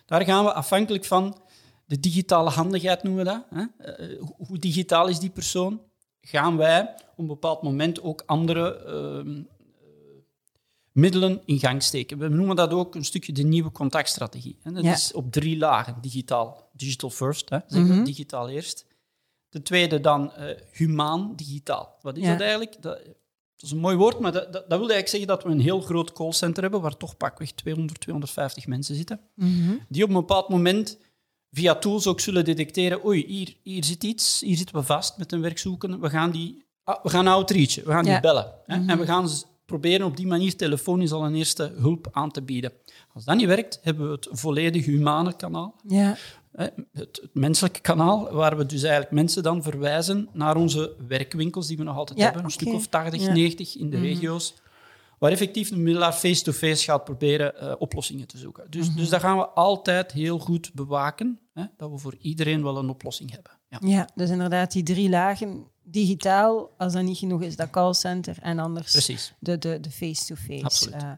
Daar 0.07 0.25
gaan 0.25 0.45
we 0.45 0.53
afhankelijk 0.53 1.05
van 1.05 1.41
de 1.87 2.01
digitale 2.01 2.51
handigheid, 2.51 3.03
noemen 3.03 3.25
we 3.25 3.31
dat. 3.31 3.45
Hè? 3.51 3.93
eh, 3.93 4.19
hoe- 4.21 4.35
hoe 4.47 4.59
digitaal 4.59 5.09
is 5.09 5.19
die 5.19 5.31
persoon? 5.31 5.81
Gaan 6.27 6.57
wij 6.57 6.83
op 7.11 7.19
een 7.19 7.27
bepaald 7.27 7.63
moment 7.63 8.03
ook 8.03 8.23
andere 8.27 8.77
ehm, 8.85 9.37
eh, 9.37 9.45
middelen 10.93 11.41
in 11.45 11.59
gang 11.59 11.83
steken? 11.83 12.19
We 12.19 12.29
noemen 12.29 12.57
dat 12.57 12.71
ook 12.73 12.95
een 12.95 13.05
stukje 13.05 13.33
de 13.33 13.43
nieuwe 13.43 13.71
contactstrategie. 13.73 14.59
En 14.63 14.75
dat 14.75 14.85
Ja. 14.85 14.93
is 14.93 15.13
op 15.13 15.33
drie 15.33 15.59
lagen. 15.59 15.97
Digitaal, 16.01 16.71
digital 16.73 17.11
first, 17.11 17.49
hè, 17.51 17.59
zeggen 17.67 17.99
we, 17.99 18.03
digitaal 18.05 18.49
eerst. 18.49 18.87
De 19.49 19.63
tweede 19.63 20.01
dan 20.01 20.33
eh, 20.33 20.57
humaan 20.71 21.33
digitaal. 21.37 21.97
Wat 22.03 22.17
is 22.17 22.23
Ja. 22.25 22.31
dat 22.31 22.41
eigenlijk? 22.41 22.83
Dat, 22.83 23.05
dat 23.05 23.15
is 23.57 23.71
een 23.71 23.79
mooi 23.79 23.97
woord, 23.97 24.19
maar 24.19 24.33
dat, 24.33 24.45
dat, 24.53 24.53
dat 24.53 24.79
wil 24.79 24.91
eigenlijk 24.91 25.09
zeggen 25.09 25.29
dat 25.29 25.43
we 25.43 25.51
een 25.51 25.61
heel 25.61 25.81
groot 25.81 26.13
callcenter 26.13 26.63
hebben, 26.63 26.81
waar 26.81 26.97
toch 26.97 27.17
pakweg 27.17 27.53
200, 27.53 28.01
250 28.01 28.67
mensen 28.67 28.95
zitten, 28.95 29.21
die 29.89 30.03
op 30.03 30.09
een 30.09 30.15
bepaald 30.15 30.49
moment 30.49 30.99
via 31.53 31.75
tools 31.75 32.07
ook 32.07 32.21
zullen 32.21 32.45
detecteren, 32.45 33.05
oei, 33.07 33.25
hier, 33.27 33.55
hier 33.63 33.85
zit 33.85 34.05
iets, 34.05 34.41
hier 34.41 34.57
zitten 34.57 34.77
we 34.77 34.83
vast 34.83 35.19
met 35.19 35.33
een 35.33 35.41
werkzoekende, 35.41 35.99
we 35.99 36.11
gaan 36.11 36.31
die 36.31 36.65
ah, 36.85 37.03
we 37.03 37.09
gaan 37.11 37.27
outreachen, 37.27 37.85
we 37.85 37.91
gaan 37.91 38.05
die 38.05 38.13
Ja. 38.13 38.21
bellen. 38.21 38.53
Hè, 38.67 38.87
En 38.87 38.99
we 38.99 39.07
gaan 39.07 39.29
proberen 39.67 40.07
op 40.07 40.17
die 40.17 40.27
manier 40.27 40.57
telefonisch 40.57 41.13
al 41.13 41.25
een 41.25 41.35
eerste 41.35 41.73
hulp 41.77 42.09
aan 42.13 42.31
te 42.31 42.43
bieden. 42.43 42.73
Als 43.15 43.25
dat 43.25 43.37
niet 43.37 43.47
werkt, 43.47 43.79
hebben 43.83 44.07
we 44.07 44.13
het 44.13 44.29
volledig 44.31 44.85
humane 44.85 45.37
kanaal, 45.37 45.75
Ja. 45.87 46.17
het, 46.53 46.73
het 46.93 47.21
menselijke 47.33 47.81
kanaal, 47.81 48.33
waar 48.33 48.57
we 48.57 48.67
dus 48.67 48.83
eigenlijk 48.83 49.13
mensen 49.13 49.43
dan 49.43 49.63
verwijzen 49.63 50.29
naar 50.33 50.57
onze 50.57 50.95
werkwinkels 51.09 51.67
die 51.67 51.77
we 51.77 51.83
nog 51.83 51.97
altijd 51.97 52.19
Ja, 52.19 52.25
hebben, 52.25 52.45
een 52.45 52.51
stuk 52.51 52.73
of 52.73 52.87
80, 52.87 53.23
Ja. 53.23 53.33
90 53.33 53.77
in 53.77 53.91
de 53.91 53.99
regio's, 53.99 54.55
waar 55.23 55.31
effectief 55.31 55.71
een 55.71 55.83
middelaar 55.83 56.13
face-to-face 56.13 56.85
gaat 56.85 57.05
proberen 57.05 57.59
eh, 57.59 57.75
oplossingen 57.79 58.27
te 58.27 58.39
zoeken. 58.39 58.71
Dus, 58.71 58.95
dus 58.95 59.09
dat 59.09 59.21
gaan 59.21 59.37
we 59.37 59.49
altijd 59.49 60.13
heel 60.13 60.39
goed 60.39 60.71
bewaken, 60.75 61.41
hè, 61.53 61.65
dat 61.77 61.91
we 61.91 61.99
voor 61.99 62.15
iedereen 62.21 62.63
wel 62.63 62.77
een 62.79 62.89
oplossing 62.89 63.31
hebben. 63.31 63.53
Ja. 63.69 63.79
ja, 63.81 64.09
dus 64.15 64.31
inderdaad 64.31 64.73
die 64.73 64.83
drie 64.83 65.09
lagen. 65.09 65.67
Digitaal, 65.83 66.71
als 66.79 66.93
dat 66.93 67.03
niet 67.03 67.19
genoeg 67.19 67.43
is, 67.43 67.57
dat 67.57 67.71
callcenter. 67.71 68.37
En 68.41 68.59
anders 68.59 68.93
Precies. 68.93 69.35
de, 69.39 69.59
de, 69.59 69.81
de 69.81 69.91
face-to-face 69.91 70.91
eh, 70.91 71.13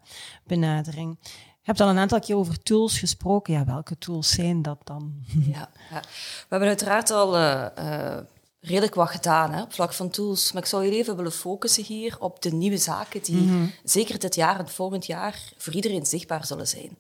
benadering. 0.47 1.19
Je 1.65 1.71
hebt 1.71 1.81
al 1.81 1.89
een 1.89 1.99
aantal 1.99 2.21
keer 2.21 2.37
over 2.37 2.63
tools 2.63 2.99
gesproken. 2.99 3.55
Ja, 3.55 3.65
welke 3.65 3.99
tools 3.99 4.31
zijn 4.31 4.63
dat 4.63 4.79
dan? 4.85 5.15
Ja, 5.53 5.71
ja. 5.91 6.01
We 6.01 6.47
hebben 6.49 6.69
uiteraard 6.69 7.11
al 7.11 7.37
eh, 7.37 8.17
eh, 8.17 8.25
redelijk 8.65 8.95
wat 8.95 9.11
gedaan 9.11 9.53
hè, 9.53 9.63
op 9.63 9.73
vlak 9.73 9.93
van 9.93 10.11
tools. 10.11 10.53
Maar 10.53 10.63
ik 10.63 10.69
zou 10.69 10.85
jullie 10.85 10.99
even 10.99 11.17
willen 11.17 11.33
focussen 11.33 11.85
hier 11.85 12.17
op 12.19 12.43
de 12.43 12.53
nieuwe 12.53 12.77
zaken 12.77 13.23
die 13.23 13.73
zeker 13.85 14.19
dit 14.19 14.35
jaar 14.35 14.59
en 14.59 14.69
volgend 14.69 15.07
jaar 15.07 15.53
voor 15.57 15.73
iedereen 15.73 16.07
zichtbaar 16.07 16.47
zullen 16.47 16.69
zijn. 16.69 16.97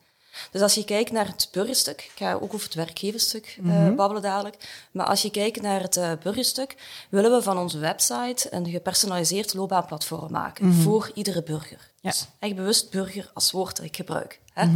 Dus 0.50 0.62
als 0.62 0.74
je 0.74 0.84
kijkt 0.84 1.12
naar 1.12 1.26
het 1.26 1.48
burgerstuk, 1.52 2.00
ik 2.00 2.12
ga 2.14 2.32
ook 2.32 2.54
over 2.54 2.66
het 2.66 2.74
werkgeverstuk 2.74 3.58
eh, 3.64 3.94
babbelen 3.94 4.22
dadelijk, 4.22 4.86
maar 4.90 5.06
als 5.06 5.22
je 5.22 5.30
kijkt 5.30 5.62
naar 5.62 5.80
het 5.80 5.96
eh, 5.96 6.12
burgerstuk, 6.22 6.76
willen 7.10 7.32
we 7.32 7.42
van 7.42 7.58
onze 7.58 7.78
website 7.78 8.48
een 8.50 8.70
gepersonaliseerd 8.70 9.54
loopbaanplatform 9.54 10.32
maken 10.32 10.72
voor 10.72 11.10
iedere 11.14 11.42
burger. 11.42 11.90
Ja. 12.00 12.10
Dus 12.10 12.26
echt 12.38 12.54
bewust 12.54 12.90
burger 12.90 13.30
als 13.34 13.50
woord 13.50 13.76
dat 13.76 13.84
ik 13.84 13.96
gebruik. 13.96 14.40
Hè? 14.52 14.68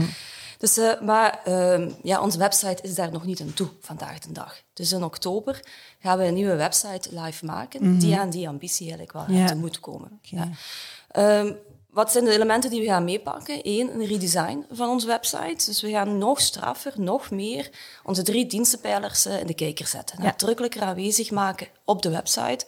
Dus, 0.58 0.76
eh, 0.76 1.00
maar 1.00 1.40
ehm, 1.44 1.90
ja, 2.02 2.20
onze 2.22 2.38
website 2.38 2.82
is 2.82 2.94
daar 2.94 3.12
nog 3.12 3.24
niet 3.24 3.40
aan 3.40 3.54
toe 3.54 3.68
vandaag 3.80 4.18
de 4.18 4.32
dag. 4.32 4.62
Dus 4.72 4.92
in 4.92 5.04
oktober 5.04 5.60
gaan 6.00 6.18
we 6.18 6.24
een 6.24 6.34
nieuwe 6.34 6.56
website 6.56 7.20
live 7.20 7.44
maken 7.44 7.98
die 7.98 8.16
aan 8.16 8.30
die 8.30 8.48
ambitie 8.48 8.90
eigenlijk 8.90 9.12
wel 9.28 9.36
Ja. 9.36 9.46
te 9.46 9.56
moet 9.56 9.80
komen. 9.80 10.18
Ja. 10.22 10.48
Ehm, 11.08 11.52
wat 11.90 12.12
zijn 12.12 12.24
de 12.24 12.30
elementen 12.32 12.70
die 12.70 12.80
we 12.80 12.86
gaan 12.86 13.04
meepakken? 13.04 13.58
Eén, 13.62 13.94
een 13.94 14.06
redesign 14.06 14.64
van 14.70 14.88
onze 14.88 15.06
website. 15.06 15.64
Dus 15.66 15.80
we 15.80 15.90
gaan 15.90 16.18
nog 16.18 16.40
straffer, 16.40 16.92
nog 16.96 17.30
meer 17.30 17.70
onze 18.04 18.22
drie 18.22 18.46
dienstenpijlers 18.46 19.24
eh, 19.26 19.40
in 19.40 19.46
de 19.46 19.54
kijker 19.54 19.86
zetten. 19.86 20.22
Nadrukkelijker 20.22 20.82
aanwezig 20.82 21.30
maken 21.30 21.68
op 21.84 22.02
de 22.02 22.10
website. 22.10 22.66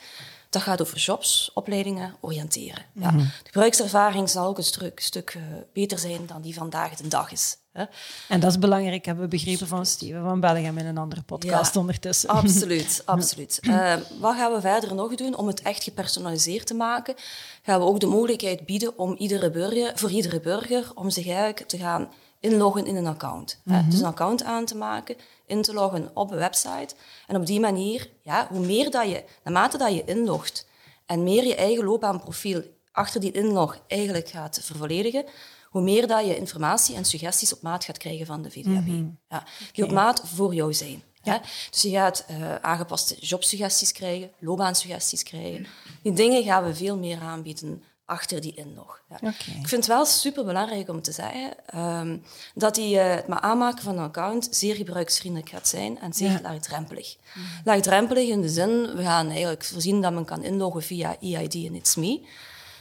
Dat 0.51 0.63
gaat 0.63 0.81
over 0.81 0.99
jobs, 0.99 1.51
opleidingen, 1.55 2.15
oriënteren. 2.21 2.85
Ja. 2.93 3.11
De 3.11 3.25
gebruikservaring 3.45 4.31
zal 4.31 4.47
ook 4.47 4.59
een 4.59 4.65
stuk, 4.65 5.01
stuk 5.01 5.31
eh, 5.37 5.43
beter 5.73 5.99
zijn 5.99 6.27
dan 6.27 6.43
die 6.43 6.55
vandaag 6.55 6.95
de 6.95 7.09
dag 7.09 7.33
is. 7.33 7.57
Hè. 7.73 7.85
En 8.29 8.41
dat 8.41 8.51
is 8.51 8.59
belangrijk, 8.59 9.05
hebben 9.05 9.25
we 9.25 9.31
begrepen 9.31 9.67
van 9.67 9.87
Steven 9.87 10.23
van 10.23 10.41
Belgium 10.41 10.79
in 10.79 10.87
een 10.87 10.99
andere 10.99 11.23
podcast 11.23 11.75
Ja. 11.75 11.81
ondertussen. 11.81 12.29
Absoluut, 12.29 13.03
absoluut. 13.05 13.59
Eh, 13.63 13.97
wat 14.21 14.37
gaan 14.37 14.53
we 14.53 14.61
verder 14.61 14.95
nog 14.95 15.15
doen 15.15 15.37
om 15.37 15.47
het 15.47 15.63
echt 15.63 15.83
gepersonaliseerd 15.85 16.67
te 16.67 16.75
maken? 16.75 17.15
Gaan 17.63 17.81
we 17.81 17.87
ook 17.87 18.01
de 18.01 18.07
mogelijkheid 18.07 18.67
bieden 18.67 18.99
om 18.99 19.15
iedere 19.17 19.51
burger, 19.51 19.93
voor 19.99 20.11
iedere 20.11 20.41
burger 20.41 20.91
om 20.95 21.11
zich 21.11 21.27
eigenlijk 21.27 21.59
te 21.69 21.79
gaan 21.79 22.09
inloggen 22.41 22.87
in 22.87 22.97
een 22.97 23.07
account. 23.07 23.61
hè. 23.65 23.89
Dus 23.89 23.99
een 24.01 24.05
account 24.07 24.43
aan 24.45 24.65
te 24.65 24.77
maken, 24.77 25.17
in 25.47 25.63
te 25.63 25.73
loggen 25.73 26.11
op 26.15 26.31
een 26.31 26.39
website. 26.39 26.95
En 27.27 27.37
op 27.37 27.47
die 27.47 27.61
manier, 27.61 28.11
ja, 28.23 28.47
hoe 28.51 28.67
meer 28.67 28.91
dat 28.91 29.09
je, 29.09 29.25
naarmate 29.45 29.79
dat 29.79 29.95
je 29.95 30.05
inlogt 30.05 30.67
en 31.07 31.23
meer 31.23 31.45
je 31.47 31.55
eigen 31.55 31.85
loopbaanprofiel 31.85 32.63
achter 32.93 33.21
die 33.21 33.33
inlog 33.33 33.79
eigenlijk 33.87 34.29
gaat 34.29 34.61
vervolledigen, 34.63 35.25
hoe 35.71 35.83
meer 35.83 36.07
dat 36.07 36.27
je 36.27 36.37
informatie 36.37 36.95
en 36.97 37.05
suggesties 37.05 37.53
op 37.55 37.63
maat 37.63 37.85
gaat 37.85 37.99
krijgen 37.99 38.27
van 38.27 38.43
de 38.43 38.51
VDAB. 38.51 38.87
ja, 39.29 39.45
die 39.73 39.85
op 39.85 39.91
maat 39.91 40.23
voor 40.25 40.55
jou 40.55 40.75
zijn. 40.75 41.03
Hè? 41.21 41.37
Dus 41.71 41.83
je 41.83 41.91
gaat 41.91 42.25
eh, 42.29 42.55
aangepaste 42.55 43.17
jobsuggesties 43.21 43.93
krijgen, 43.93 44.31
loopbaansuggesties 44.39 45.23
krijgen. 45.23 45.67
Die 46.03 46.13
dingen 46.13 46.45
gaan 46.45 46.65
we 46.65 46.75
veel 46.75 46.97
meer 46.97 47.21
aanbieden 47.21 47.83
achter 48.05 48.41
die 48.41 48.55
inlog. 48.55 49.01
Ja. 49.09 49.17
Oké. 49.17 49.29
Ik 49.51 49.69
vind 49.69 49.71
het 49.71 49.87
wel 49.87 50.05
super 50.05 50.45
belangrijk 50.45 50.89
om 50.89 51.03
te 51.03 51.13
zeggen 51.13 51.53
ehm, 51.67 52.17
dat 52.55 52.75
die, 52.75 52.99
eh, 52.99 53.15
het 53.15 53.27
maar 53.29 53.41
aanmaken 53.41 53.83
van 53.83 53.99
een 53.99 54.05
account 54.05 54.49
zeer 54.51 54.75
gebruiksvriendelijk 54.75 55.51
gaat 55.51 55.69
zijn 55.69 55.99
en 55.99 56.13
zeer 56.13 56.31
Ja. 56.31 56.41
laagdrempelig. 56.43 57.17
Laagdrempelig 57.65 58.29
in 58.29 58.41
de 58.41 58.49
zin, 58.49 58.97
we 58.97 59.03
gaan 59.03 59.29
eigenlijk 59.29 59.65
voorzien 59.65 60.01
dat 60.01 60.13
men 60.13 60.25
kan 60.25 60.43
inloggen 60.45 60.83
via 60.83 61.17
EID 61.21 61.55
en 61.55 61.75
It's 61.75 61.95
Me. 61.97 62.21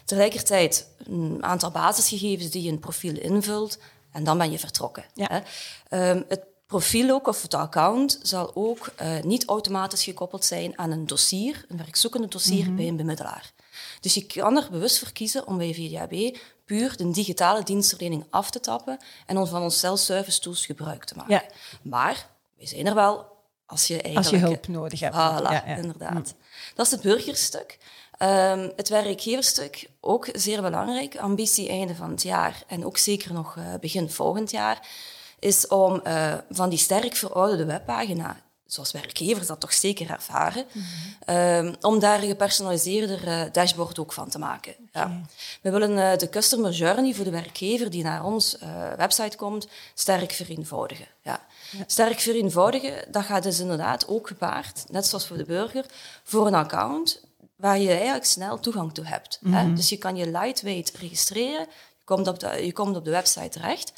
Tegelijkertijd 0.09 0.87
een 1.03 1.37
aantal 1.41 1.71
basisgegevens 1.71 2.49
die 2.49 2.63
je 2.63 2.71
het 2.71 2.79
profiel 2.79 3.17
invult 3.17 3.77
en 4.11 4.23
dan 4.23 4.37
ben 4.37 4.51
je 4.51 4.59
vertrokken. 4.59 5.05
Ja. 5.13 5.27
Hè. 5.31 5.39
Ehm, 5.89 6.21
het 6.27 6.43
profiel 6.67 7.09
ook, 7.09 7.27
of 7.27 7.41
het 7.41 7.53
account, 7.53 8.19
zal 8.21 8.51
ook 8.55 8.93
uh, 9.01 9.21
niet 9.21 9.45
automatisch 9.45 10.03
gekoppeld 10.03 10.45
zijn 10.45 10.77
aan 10.77 10.91
een 10.91 11.07
dossier, 11.07 11.65
een 11.67 11.77
werkzoekende 11.77 12.27
dossier 12.27 12.65
mhm. 12.65 12.75
bij 12.75 12.87
een 12.87 12.95
bemiddelaar. 12.95 13.51
Dus 13.99 14.13
je 14.13 14.25
kan 14.25 14.57
er 14.57 14.67
bewust 14.71 14.99
voor 14.99 15.11
kiezen 15.11 15.47
om 15.47 15.57
bij 15.57 15.73
VDAB 15.73 16.37
puur 16.65 16.97
de 16.97 17.11
digitale 17.11 17.63
dienstverlening 17.63 18.25
af 18.29 18.51
te 18.51 18.59
tappen 18.59 18.97
en 19.25 19.37
om 19.37 19.47
van 19.47 19.61
ons 19.61 19.79
self-service 19.79 20.39
tools 20.39 20.65
gebruik 20.65 21.03
te 21.03 21.15
maken. 21.15 21.33
Ja. 21.33 21.43
Maar 21.81 22.29
we 22.57 22.67
zijn 22.67 22.87
er 22.87 22.95
wel 22.95 23.37
als 23.65 23.87
je 23.87 24.01
eigenlijk... 24.01 24.25
Als 24.25 24.29
je 24.29 24.47
hulp 24.47 24.67
nodig 24.67 24.99
hebt. 24.99 25.15
Voilà, 25.15 25.51
ja, 25.51 25.65
inderdaad. 25.65 26.33
Dat 26.75 26.85
is 26.85 26.91
het 26.91 27.01
burgerstuk. 27.01 27.77
Um, 28.23 28.71
het 28.75 28.89
werkgeverstuk, 28.89 29.89
ook 30.01 30.29
zeer 30.33 30.61
belangrijk. 30.61 31.17
Ambitie 31.17 31.69
einde 31.69 31.95
van 31.95 32.09
het 32.09 32.21
jaar 32.21 32.63
en 32.67 32.85
ook 32.85 32.97
zeker 32.97 33.33
nog 33.33 33.55
uh, 33.55 33.63
begin 33.81 34.09
volgend 34.09 34.51
jaar, 34.51 34.87
is 35.39 35.67
om 35.67 36.01
uh, 36.03 36.33
van 36.49 36.69
die 36.69 36.79
sterk 36.79 37.15
verouderde 37.15 37.65
webpagina 37.65 38.41
zoals 38.65 38.91
werkgevers 38.91 39.47
dat 39.47 39.59
toch 39.59 39.73
zeker 39.73 40.09
ervaren, 40.09 40.65
um, 41.65 41.75
om 41.81 41.99
daar 41.99 42.21
een 42.21 42.27
gepersonaliseerder 42.27 43.27
uh, 43.27 43.41
dashboard 43.51 43.99
ook 43.99 44.13
van 44.13 44.29
te 44.29 44.39
maken. 44.39 44.75
Ja. 44.91 45.21
We 45.61 45.69
willen 45.69 46.19
de 46.19 46.29
customer 46.29 46.71
journey 46.71 47.13
voor 47.13 47.25
de 47.25 47.31
werkgever 47.31 47.89
die 47.89 48.03
naar 48.03 48.23
ons 48.25 48.57
website 48.97 49.37
komt, 49.37 49.67
sterk 49.93 50.31
vereenvoudigen. 50.31 51.07
Ja. 51.21 51.45
ja. 51.71 51.83
Sterk 51.87 52.19
vereenvoudigen, 52.19 53.11
dat 53.11 53.23
gaat 53.23 53.43
dus 53.43 53.59
inderdaad 53.59 54.07
ook 54.07 54.27
gepaard, 54.27 54.85
net 54.89 55.05
zoals 55.05 55.27
voor 55.27 55.37
de 55.37 55.45
burger, 55.45 55.85
voor 56.23 56.47
een 56.47 56.55
account 56.55 57.27
waar 57.59 57.79
je 57.79 57.91
eigenlijk 57.91 58.25
snel 58.25 58.59
toegang 58.59 58.93
toe 58.93 59.05
hebt. 59.05 59.39
hè? 59.43 59.63
Mhm. 59.63 59.75
Dus 59.75 59.89
je 59.89 59.97
kan 59.97 60.15
je 60.15 60.31
lightweight 60.31 60.91
registreren, 60.91 61.67
je 61.97 62.03
komt 62.03 62.27
op 62.27 62.39
de, 62.39 62.65
je 62.65 62.73
komt 62.73 62.95
op 62.95 63.05
de 63.05 63.11
website 63.11 63.49
terecht, 63.49 63.93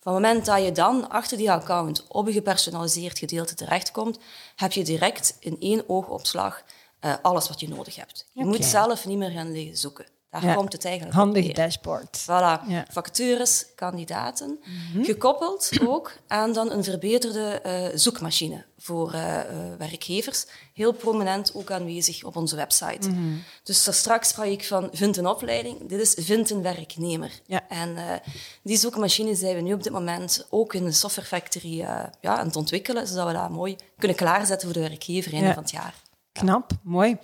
van 0.00 0.14
het 0.14 0.22
moment 0.22 0.46
dat 0.46 0.64
je 0.64 0.72
dan 0.72 1.10
achter 1.10 1.36
die 1.36 1.50
account 1.50 2.06
op 2.08 2.26
een 2.26 2.32
gepersonaliseerd 2.32 3.18
gedeelte 3.18 3.54
terechtkomt, 3.54 4.18
heb 4.56 4.72
je 4.72 4.84
direct 4.84 5.36
in 5.40 5.56
één 5.60 5.88
oogopslag 5.88 6.62
uh, 7.00 7.14
alles 7.22 7.48
wat 7.48 7.60
je 7.60 7.68
nodig 7.68 7.96
hebt. 7.96 8.26
Je 8.32 8.44
moet 8.44 8.64
zelf 8.64 9.06
niet 9.06 9.18
meer 9.18 9.30
gaan 9.30 9.52
liggen 9.52 9.76
zoeken. 9.76 10.06
Daar 10.40 10.56
komt 10.56 10.72
het 10.72 10.84
eigenlijk 10.84 11.14
Handig 11.16 11.52
dashboard. 11.52 12.22
Voilà. 12.22 12.68
Ja. 12.68 12.86
Vacatures, 12.90 13.66
kandidaten. 13.74 14.58
Mhm. 14.92 15.04
Gekoppeld 15.04 15.70
ook 15.86 16.12
aan 16.26 16.52
dan 16.52 16.70
een 16.70 16.84
verbeterde 16.84 17.62
uh, 17.66 17.98
zoekmachine 17.98 18.64
voor 18.78 19.14
uh, 19.14 19.40
werkgevers. 19.78 20.46
Heel 20.74 20.92
prominent 20.92 21.54
ook 21.54 21.70
aanwezig 21.70 22.24
op 22.24 22.36
onze 22.36 22.56
website. 22.56 23.08
Mm 23.08 23.42
Dus 23.62 23.96
straks 23.98 24.28
sprak 24.28 24.46
ik 24.46 24.64
van 24.64 24.88
vind 24.92 25.16
een 25.16 25.26
opleiding. 25.26 25.88
Dit 25.88 26.00
is 26.00 26.24
vind 26.24 26.50
een 26.50 26.62
werknemer. 26.62 27.30
Ja. 27.46 27.68
En 27.68 27.96
die 28.62 28.76
zoekmachine 28.76 29.34
zijn 29.34 29.54
we 29.54 29.60
nu 29.60 29.72
op 29.72 29.82
dit 29.82 29.92
moment 29.92 30.46
ook 30.50 30.74
in 30.74 30.84
de 30.84 30.92
Software 30.92 31.28
Factory 31.28 31.76
ja, 31.76 32.12
aan 32.22 32.46
het 32.46 32.56
ontwikkelen, 32.56 33.06
zodat 33.06 33.26
we 33.26 33.32
dat 33.32 33.50
mooi 33.50 33.76
kunnen 33.98 34.16
klaarzetten 34.16 34.68
voor 34.68 34.82
de 34.82 34.88
werkgever 34.88 35.32
einde 35.32 35.54
van 35.54 35.62
het 35.62 35.72
jaar. 35.72 35.94
Knap, 36.32 36.70
mooi. 36.82 37.18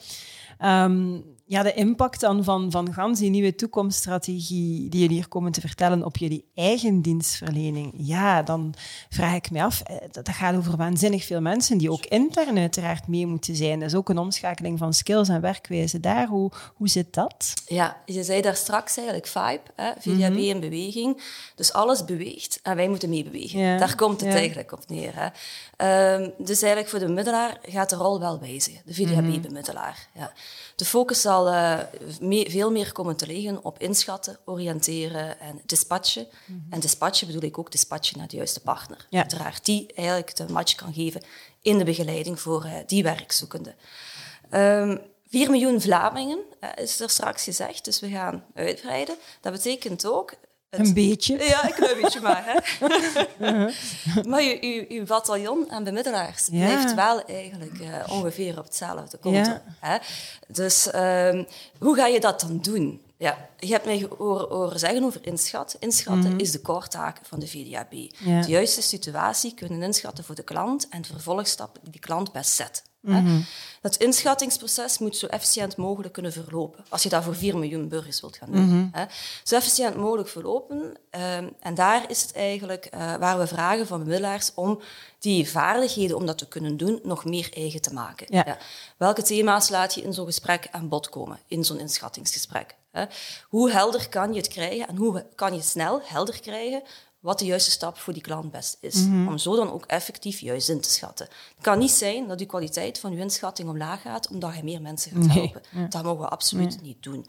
Um, 0.64 1.24
ja, 1.52 1.62
de 1.62 1.74
impact 1.74 2.20
dan 2.20 2.44
van, 2.44 2.70
van 2.70 2.92
gans 2.92 3.18
die 3.18 3.30
nieuwe 3.30 3.54
toekomststrategie 3.54 4.88
die 4.88 5.00
jullie 5.00 5.16
hier 5.16 5.28
komen 5.28 5.52
te 5.52 5.60
vertellen 5.60 6.04
op 6.04 6.16
jullie 6.16 6.44
eigen 6.54 7.02
dienstverlening, 7.02 7.92
ja, 7.96 8.42
dan 8.42 8.74
vraag 9.10 9.34
ik 9.34 9.50
me 9.50 9.62
af, 9.62 9.80
eh, 9.80 9.96
dat 10.10 10.28
gaat 10.28 10.56
over 10.56 10.76
waanzinnig 10.76 11.24
veel 11.24 11.40
mensen 11.40 11.78
die 11.78 11.90
ook 11.90 12.06
intern 12.06 12.58
uiteraard 12.58 13.06
mee 13.06 13.26
moeten 13.26 13.56
zijn. 13.56 13.78
Dat 13.80 13.88
is 13.88 13.94
ook 13.94 14.08
een 14.08 14.18
omschakeling 14.18 14.78
van 14.78 14.92
skills 14.92 15.28
en 15.28 15.40
werkwijze 15.40 16.00
daar. 16.00 16.26
Hoe, 16.26 16.50
hoe 16.74 16.88
zit 16.88 17.14
dat? 17.14 17.54
Ja, 17.66 17.96
je 18.06 18.22
zei 18.22 18.40
daar 18.40 18.56
straks 18.56 18.96
eigenlijk 18.96 19.26
Vibe, 19.26 19.60
hè, 19.74 19.92
VDAB 19.98 20.30
mm 20.30 20.40
in 20.42 20.60
beweging. 20.60 21.22
Dus 21.54 21.72
alles 21.72 22.04
beweegt 22.04 22.60
en 22.62 22.76
wij 22.76 22.88
moeten 22.88 23.08
meebewegen. 23.08 23.78
Daar 23.78 23.94
komt 23.94 24.20
het 24.20 24.34
eigenlijk 24.34 24.72
op 24.72 24.88
neer. 24.88 25.12
Hè. 25.14 25.28
Um, 26.14 26.32
dus 26.38 26.62
eigenlijk 26.62 26.88
voor 26.88 26.98
de 26.98 27.06
bemiddelaar 27.06 27.58
gaat 27.62 27.90
de 27.90 27.96
rol 27.96 28.20
wel 28.20 28.40
wijzigen, 28.40 28.82
de 28.84 28.94
VDAB-bemiddelaar. 28.94 30.08
Mhm. 30.12 30.24
Ja. 30.24 30.32
De 30.76 30.84
focus 30.84 31.20
zal 31.20 31.41
uh, 31.48 31.78
veel 32.44 32.70
meer 32.70 32.92
komen 32.92 33.16
te 33.16 33.26
liggen 33.26 33.64
op 33.64 33.78
inschatten, 33.78 34.38
oriënteren 34.44 35.40
en 35.40 35.60
dispatchen. 35.66 36.26
Mhm. 36.46 36.58
En 36.70 36.80
dispatchen 36.80 37.26
bedoel 37.26 37.42
ik 37.42 37.58
ook 37.58 37.70
dispatchen 37.70 38.18
naar 38.18 38.28
de 38.28 38.36
juiste 38.36 38.60
partner. 38.60 39.06
Ja. 39.10 39.20
Uiteraard 39.20 39.64
die 39.64 39.92
eigenlijk 39.94 40.36
de 40.36 40.48
match 40.48 40.74
kan 40.74 40.92
geven 40.92 41.22
in 41.60 41.78
de 41.78 41.84
begeleiding 41.84 42.40
voor 42.40 42.64
uh, 42.64 42.72
die 42.86 43.02
werkzoekende. 43.02 43.74
Um, 44.50 45.00
4 45.28 45.50
miljoen 45.50 45.80
Vlamingen 45.80 46.38
uh, 46.60 46.70
is 46.76 47.00
er 47.00 47.10
straks 47.10 47.44
gezegd, 47.44 47.84
dus 47.84 48.00
we 48.00 48.08
gaan 48.08 48.44
uitbreiden. 48.54 49.16
Dat 49.40 49.52
betekent 49.52 50.06
ook 50.06 50.34
een 50.80 50.94
beetje. 50.94 51.44
Ja, 51.44 51.64
een 51.64 51.74
klein 51.74 52.00
beetje 52.00 52.20
maar. 52.20 52.44
Hè. 52.44 52.58
Maar 54.28 54.42
je, 54.42 54.66
je, 54.66 54.94
je 54.94 55.02
bataljon 55.02 55.70
aan 55.70 55.84
bemiddelaars 55.84 56.48
ja. 56.50 56.66
blijft 56.66 56.94
wel 56.94 57.24
eigenlijk 57.24 57.78
uh, 57.80 57.88
ongeveer 58.08 58.58
op 58.58 58.64
hetzelfde 58.64 59.18
konto. 59.18 59.58
Hè. 59.80 59.96
Dus 60.48 60.86
um, 60.94 61.46
hoe 61.78 61.94
ga 61.94 62.06
je 62.06 62.20
dat 62.20 62.40
dan 62.40 62.58
doen? 62.60 63.02
Ja, 63.16 63.48
je 63.58 63.72
hebt 63.72 63.84
mij 63.84 64.08
horen, 64.18 64.78
zeggen 64.78 65.04
over 65.04 65.26
inschatten. 65.26 65.80
Inschatten 65.80 66.24
mm 66.24 66.30
-hmm. 66.30 66.40
is 66.40 66.52
de 66.52 66.60
core 66.60 67.12
van 67.22 67.40
de 67.40 67.48
VDAB. 67.48 67.92
Ja. 68.18 68.40
De 68.40 68.48
juiste 68.48 68.82
situatie 68.82 69.54
kunnen 69.54 69.82
inschatten 69.82 70.24
voor 70.24 70.34
de 70.34 70.42
klant 70.42 70.88
en 70.88 71.02
de 71.02 71.08
vervolgstap 71.08 71.78
die 71.82 71.92
de 71.92 71.98
klant 71.98 72.32
best 72.32 72.50
zet. 72.50 72.82
Mm 73.02 73.44
Dat 73.80 73.96
inschattingsproces 73.96 74.98
moet 74.98 75.16
zo 75.16 75.26
efficiënt 75.26 75.76
mogelijk 75.76 76.12
kunnen 76.12 76.32
verlopen. 76.32 76.84
Als 76.88 77.02
je 77.02 77.08
dat 77.08 77.24
voor 77.24 77.34
4 77.34 77.58
miljoen 77.58 77.88
burgers 77.88 78.20
wilt 78.20 78.36
gaan 78.36 78.50
doen. 78.52 78.62
Mm 78.62 78.88
hè. 78.92 79.04
Zo 79.42 79.56
efficiënt 79.56 79.96
mogelijk 79.96 80.28
verlopen. 80.28 80.76
Um, 80.76 81.52
en 81.60 81.74
daar 81.74 82.10
is 82.10 82.22
het 82.22 82.32
eigenlijk 82.32 82.90
uh, 82.94 83.16
waar 83.16 83.38
we 83.38 83.46
vragen 83.46 83.86
van 83.86 83.98
bemiddelaars 83.98 84.52
om 84.54 84.80
die 85.18 85.48
vaardigheden 85.48 86.16
om 86.16 86.26
dat 86.26 86.38
te 86.38 86.48
kunnen 86.48 86.76
doen 86.76 87.00
nog 87.02 87.24
meer 87.24 87.50
eigen 87.54 87.80
te 87.80 87.92
maken. 87.92 88.26
Ja. 88.30 88.42
Ja. 88.46 88.58
Welke 88.96 89.22
thema's 89.22 89.68
laat 89.68 89.94
je 89.94 90.02
in 90.02 90.12
zo'n 90.12 90.26
gesprek 90.26 90.68
aan 90.70 90.88
bod 90.88 91.08
komen, 91.08 91.38
in 91.46 91.64
zo'n 91.64 91.78
inschattingsgesprek? 91.78 92.76
Hè? 92.90 93.04
Hoe 93.48 93.70
helder 93.70 94.08
kan 94.08 94.32
je 94.32 94.38
het 94.38 94.48
krijgen 94.48 94.88
en 94.88 94.96
hoe 94.96 95.26
kan 95.34 95.54
je 95.54 95.62
snel 95.62 96.00
helder 96.04 96.40
krijgen 96.40 96.82
wat 97.22 97.38
de 97.38 97.44
juiste 97.44 97.70
stap 97.70 97.98
voor 97.98 98.12
die 98.12 98.22
klant 98.22 98.50
best 98.50 98.76
is. 98.80 98.94
Mhm. 98.94 99.28
Om 99.28 99.38
zo 99.38 99.56
dan 99.56 99.72
ook 99.72 99.84
effectief 99.86 100.40
juist 100.40 100.68
in 100.68 100.80
te 100.80 100.90
schatten. 100.90 101.26
Het 101.54 101.64
kan 101.64 101.78
niet 101.78 101.90
zijn 101.90 102.28
dat 102.28 102.38
de 102.38 102.46
kwaliteit 102.46 102.98
van 102.98 103.12
uw 103.12 103.18
inschatting 103.18 103.68
omlaag 103.68 104.02
gaat 104.02 104.28
omdat 104.28 104.56
je 104.56 104.64
meer 104.64 104.80
mensen 104.80 105.12
gaat 105.12 105.34
helpen. 105.34 105.62
Dat 105.88 106.02
mogen 106.02 106.20
we 106.20 106.28
absoluut 106.28 106.82
niet 106.82 107.02
doen. 107.02 107.26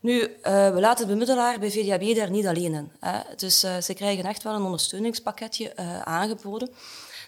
Nu, 0.00 0.20
uh, 0.20 0.28
we 0.70 0.80
laten 0.80 1.06
de 1.06 1.12
bemiddelaar 1.12 1.58
bij 1.58 1.70
VDAB 1.70 2.14
daar 2.14 2.30
niet 2.30 2.46
alleen 2.46 2.74
in. 2.74 2.90
Hè. 3.00 3.20
Dus 3.36 3.64
uh, 3.64 3.80
ze 3.80 3.94
krijgen 3.94 4.24
echt 4.24 4.42
wel 4.42 4.54
een 4.54 4.62
ondersteuningspakketje 4.62 5.72
uh, 5.78 6.00
aangeboden. 6.00 6.70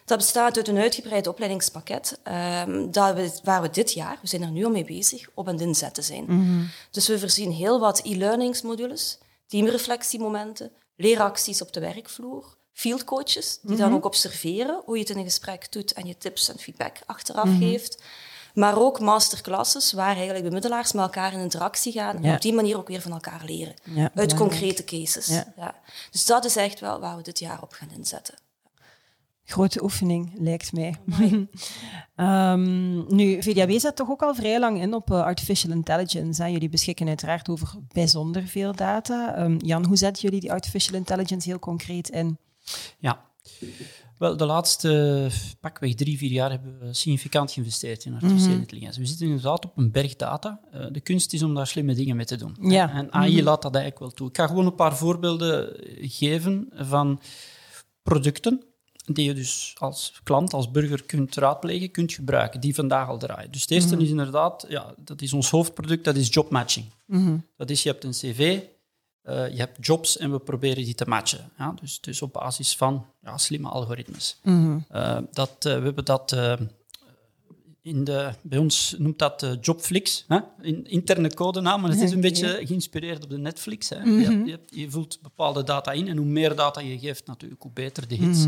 Dat 0.05 0.19
bestaat 0.19 0.57
uit 0.57 0.69
een 0.69 0.79
uitgebreid 0.79 1.27
opleidingspakket 1.27 2.19
ehm, 2.23 2.91
dat 2.91 3.15
we, 3.15 3.31
waar 3.45 3.63
we 3.63 3.71
dit 3.71 3.93
jaar, 3.93 4.19
we 4.21 4.29
zijn 4.29 4.43
er 4.43 4.51
nu 4.51 4.65
al 4.65 4.71
mee 4.71 4.85
bezig, 4.85 5.29
op 5.35 5.49
aan 5.49 5.55
het 5.55 5.63
inzetten 5.63 6.05
zijn. 6.05 6.25
Mhm. 6.25 6.65
Dus 6.91 7.09
we 7.09 7.19
voorzien 7.19 7.51
heel 7.51 7.81
wat 7.81 8.01
e-learningsmodules, 8.05 9.19
teamreflectiemomenten, 9.47 10.71
leeracties 11.01 11.63
op 11.63 11.73
de 11.73 11.81
werkvloer, 11.81 12.57
fieldcoaches 12.73 13.59
die 13.63 13.77
dan 13.77 13.87
mhm. 13.87 13.97
ook 13.97 14.05
observeren 14.05 14.83
hoe 14.85 14.95
je 14.95 15.01
het 15.01 15.11
in 15.11 15.19
een 15.19 15.25
gesprek 15.25 15.73
doet 15.73 15.93
en 15.93 16.07
je 16.07 16.19
tips 16.19 16.49
en 16.49 16.59
feedback 16.59 16.97
achteraf 17.07 17.45
mhm. 17.45 17.59
geeft. 17.59 18.03
Maar 18.55 18.79
ook 18.79 19.01
masterclasses 19.01 19.93
waar 19.93 20.15
eigenlijk 20.15 20.45
bemiddelaars 20.45 20.93
met 20.93 21.03
elkaar 21.03 21.33
in 21.33 21.41
interactie 21.41 21.93
gaan 21.93 22.25
en 22.25 22.35
op 22.35 22.41
die 22.41 22.53
manier 22.53 22.77
ook 22.77 22.89
weer 22.89 23.01
van 23.01 23.13
elkaar 23.13 23.43
leren. 23.45 23.75
uit 24.15 24.35
concrete 24.35 24.85
cases. 24.85 25.27
Ja. 25.27 25.75
Dus 26.11 26.25
dat 26.25 26.45
is 26.45 26.57
echt 26.57 26.81
wel 26.81 27.01
waar 27.01 27.17
we 27.17 27.23
dit 27.23 27.39
jaar 27.39 27.63
op 27.63 27.73
gaan 27.73 27.91
inzetten 27.91 28.35
grote 29.51 29.83
oefening, 29.83 30.33
lijkt 30.39 30.73
mij. 30.73 30.97
um, 32.17 33.05
nu, 33.17 33.43
VDAB 33.43 33.71
zet 33.71 33.97
toch 33.97 34.11
ook 34.11 34.23
al 34.23 34.35
vrij 34.35 34.61
lang 34.61 34.81
in 34.81 34.95
op 34.95 35.11
uh, 35.11 35.23
artificial 35.23 35.73
intelligence. 35.73 36.43
Hè? 36.43 36.49
Jullie 36.49 36.69
beschikken 36.69 37.09
uiteraard 37.09 37.49
over 37.49 37.69
bijzonder 37.89 38.47
veel 38.47 38.75
data. 38.75 39.43
Um, 39.43 39.57
Jan, 39.59 39.85
hoe 39.87 39.97
zetten 39.97 40.23
jullie 40.23 40.41
die 40.41 40.53
artificial 40.53 40.97
intelligence 40.97 41.49
heel 41.49 41.59
concreet 41.59 42.09
in? 42.09 42.39
Ja, 42.99 43.25
wel, 44.19 44.37
de 44.37 44.45
laatste 44.45 45.31
pakweg 45.61 45.95
drie, 45.95 46.19
vier 46.19 46.31
jaar 46.31 46.51
hebben 46.51 46.79
we 46.79 46.95
significant 46.95 47.53
geïnvesteerd 47.53 48.05
in 48.05 48.15
artificiële 48.15 48.55
mm 48.55 48.61
intelligentie. 48.61 49.03
We 49.03 49.09
zitten 49.09 49.27
inderdaad 49.27 49.65
op 49.65 49.77
een 49.77 49.91
berg 49.91 50.17
data. 50.17 50.61
Uh, 50.75 50.87
de 50.91 51.01
kunst 51.01 51.33
is 51.33 51.43
om 51.43 51.55
daar 51.55 51.67
slimme 51.67 51.95
dingen 51.95 52.17
mee 52.17 52.25
te 52.25 52.37
doen. 52.37 52.57
Ja. 52.61 52.93
En 52.93 53.13
AI 53.13 53.35
mhm. 53.35 53.45
laat 53.45 53.63
dat 53.63 53.75
eigenlijk 53.75 54.05
wel 54.05 54.11
toe. 54.11 54.29
Ik 54.29 54.37
ga 54.37 54.47
gewoon 54.47 54.67
een 54.67 54.75
paar 54.75 54.97
voorbeelden 54.97 55.77
geven 56.01 56.69
van 56.73 57.21
producten 58.03 58.65
die 59.05 59.25
je 59.25 59.35
dus 59.35 59.75
als 59.79 60.21
klant, 60.23 60.53
als 60.53 60.71
burger 60.71 61.03
kunt 61.03 61.37
raadplegen, 61.37 61.91
kunt 61.91 62.13
gebruiken, 62.13 62.61
die 62.61 62.75
vandaag 62.75 63.09
al 63.09 63.19
draaien. 63.19 63.51
Dus 63.51 63.61
het 63.61 63.71
eerste 63.71 63.95
mhm. 63.95 64.05
is 64.05 64.11
inderdaad, 64.11 64.67
ja, 64.69 64.95
dat 65.05 65.23
is 65.23 65.33
ons 65.33 65.51
hoofdproduct, 65.51 66.05
dat 66.05 66.17
is 66.17 66.29
jobmatching. 66.31 66.87
Mm 67.07 67.47
Dat 67.57 67.71
is, 67.71 67.83
je 67.83 67.89
hebt 67.89 68.05
een 68.05 68.11
cv, 68.11 68.61
uh, 69.29 69.49
je 69.49 69.57
hebt 69.57 69.87
jobs 69.87 70.17
en 70.17 70.31
we 70.31 70.39
proberen 70.39 70.85
die 70.85 70.95
te 70.95 71.05
matchen. 71.09 71.51
Ja? 71.59 71.75
Dus, 71.81 72.01
dus 72.01 72.23
op 72.23 72.33
basis 72.33 72.77
van 72.77 73.07
ja, 73.23 73.39
slimme 73.39 73.69
algoritmes. 73.69 74.39
Mm 74.43 74.85
uh, 74.95 75.19
dat, 75.33 75.51
uh, 75.67 75.75
we 75.79 75.85
hebben 75.85 76.05
dat 76.05 76.37
in 77.83 78.05
de, 78.05 78.33
bij 78.43 78.59
ons 78.59 78.95
noemt 78.99 79.19
dat 79.19 79.57
Jobflix, 79.61 80.25
hè? 80.29 80.39
In, 80.61 80.87
interne 80.87 81.35
codenaam, 81.35 81.81
maar 81.81 81.91
het 81.91 82.01
is 82.01 82.13
een 82.13 82.21
beetje 82.21 82.61
geïnspireerd 82.65 83.25
op 83.25 83.31
de 83.31 83.39
Netflix. 83.39 83.89
Hè? 83.89 83.99
Mm 83.99 84.25
-hmm. 84.25 84.47
je, 84.47 84.51
je, 84.51 84.81
je, 84.81 84.91
vult 84.91 85.19
bepaalde 85.23 85.65
data 85.65 85.93
in 85.93 86.09
en 86.09 86.17
hoe 86.17 86.27
meer 86.27 86.57
data 86.57 86.81
je 86.81 86.99
geeft, 86.99 87.27
natuurlijk, 87.27 87.63
hoe 87.63 87.73
beter 87.73 88.09
de 88.09 88.15
hits. 88.15 88.47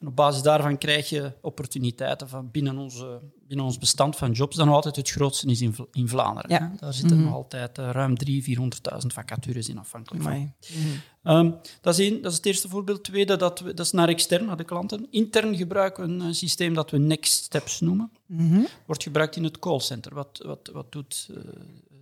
En 0.00 0.06
op 0.06 0.16
basis 0.16 0.42
daarvan 0.42 0.78
krijg 0.78 1.08
je 1.08 1.32
opportuniteiten 1.40 2.28
van 2.28 2.50
binnen, 2.50 2.78
onze, 2.78 3.20
binnen 3.48 3.66
ons 3.66 3.78
bestand 3.78 4.16
van 4.16 4.32
jobs, 4.32 4.56
dat 4.56 4.66
nog 4.66 4.74
altijd 4.74 4.96
het 4.96 5.10
grootste 5.10 5.46
is 5.46 5.60
in, 5.60 5.74
in 5.92 6.08
Vlaanderen. 6.08 6.50
Ja. 6.50 6.72
Daar 6.80 6.92
zitten 6.92 7.22
nog 7.22 7.34
altijd 7.34 7.78
uh, 7.78 7.90
ruim 7.90 8.14
300.000, 8.28 8.32
400.000 8.44 8.68
vacatures 9.06 9.68
in 9.68 9.78
afhankelijk 9.78 10.24
van. 10.24 10.32
Mm 10.32 11.60
dat, 11.80 11.98
is 11.98 12.10
één, 12.10 12.22
dat 12.22 12.30
is 12.30 12.36
het 12.36 12.46
eerste 12.46 12.68
voorbeeld. 12.68 13.04
Tweede, 13.04 13.36
dat, 13.36 13.60
we, 13.60 13.74
dat 13.74 13.86
is 13.86 13.92
naar 13.92 14.08
extern, 14.08 14.44
naar 14.44 14.56
de 14.56 14.64
klanten. 14.64 15.06
Intern 15.10 15.56
gebruiken 15.56 16.18
we 16.18 16.24
een 16.24 16.34
systeem 16.34 16.74
dat 16.74 16.90
we 16.90 16.98
Next 16.98 17.32
Steps 17.32 17.80
noemen. 17.80 18.10
Mm 18.26 18.66
Wordt 18.86 19.02
gebruikt 19.02 19.36
in 19.36 19.44
het 19.44 19.58
callcenter. 19.58 20.14
Wat, 20.14 20.42
wat, 20.44 20.70
wat 20.72 20.92
doet 20.92 21.28
uh, 21.30 21.36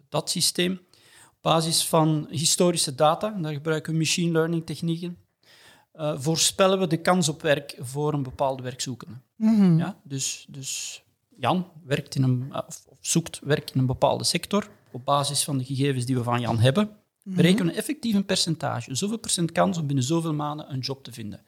dat 0.08 0.30
systeem? 0.30 0.72
Op 1.26 1.42
basis 1.42 1.86
van 1.86 2.26
historische 2.30 2.94
data, 2.94 3.30
daar 3.30 3.52
gebruiken 3.52 3.92
we 3.92 3.98
machine 3.98 4.32
learning 4.32 4.66
technieken 4.66 5.18
uh, 5.96 6.18
voorspellen 6.18 6.78
we 6.78 6.86
de 6.86 6.96
kans 6.96 7.28
op 7.28 7.42
werk 7.42 7.76
voor 7.80 8.12
een 8.12 8.22
bepaalde 8.22 8.62
werkzoekende. 8.62 9.14
Mm 9.36 9.78
ja, 9.78 9.96
dus, 10.02 10.46
dus 10.48 11.02
Jan 11.36 11.66
werkt 11.84 12.14
in 12.14 12.22
een, 12.22 12.48
eh, 12.52 12.60
of, 12.66 12.84
zoekt 13.00 13.40
werk 13.42 13.70
in 13.70 13.80
een 13.80 13.86
bepaalde 13.86 14.24
sector. 14.24 14.68
Op 14.92 15.04
basis 15.04 15.44
van 15.44 15.58
de 15.58 15.64
gegevens 15.64 16.04
die 16.04 16.16
we 16.16 16.22
van 16.22 16.40
Jan 16.40 16.58
hebben, 16.58 16.90
mhm. 17.22 17.36
berekenen 17.36 17.72
we 17.72 17.78
effectief 17.78 18.14
een 18.14 18.24
percentage. 18.24 18.94
Zoveel 18.94 19.18
procent 19.18 19.52
kans 19.52 19.78
om 19.78 19.86
binnen 19.86 20.04
zoveel 20.04 20.34
maanden 20.34 20.72
een 20.72 20.78
job 20.78 21.04
te 21.04 21.12
vinden. 21.12 21.42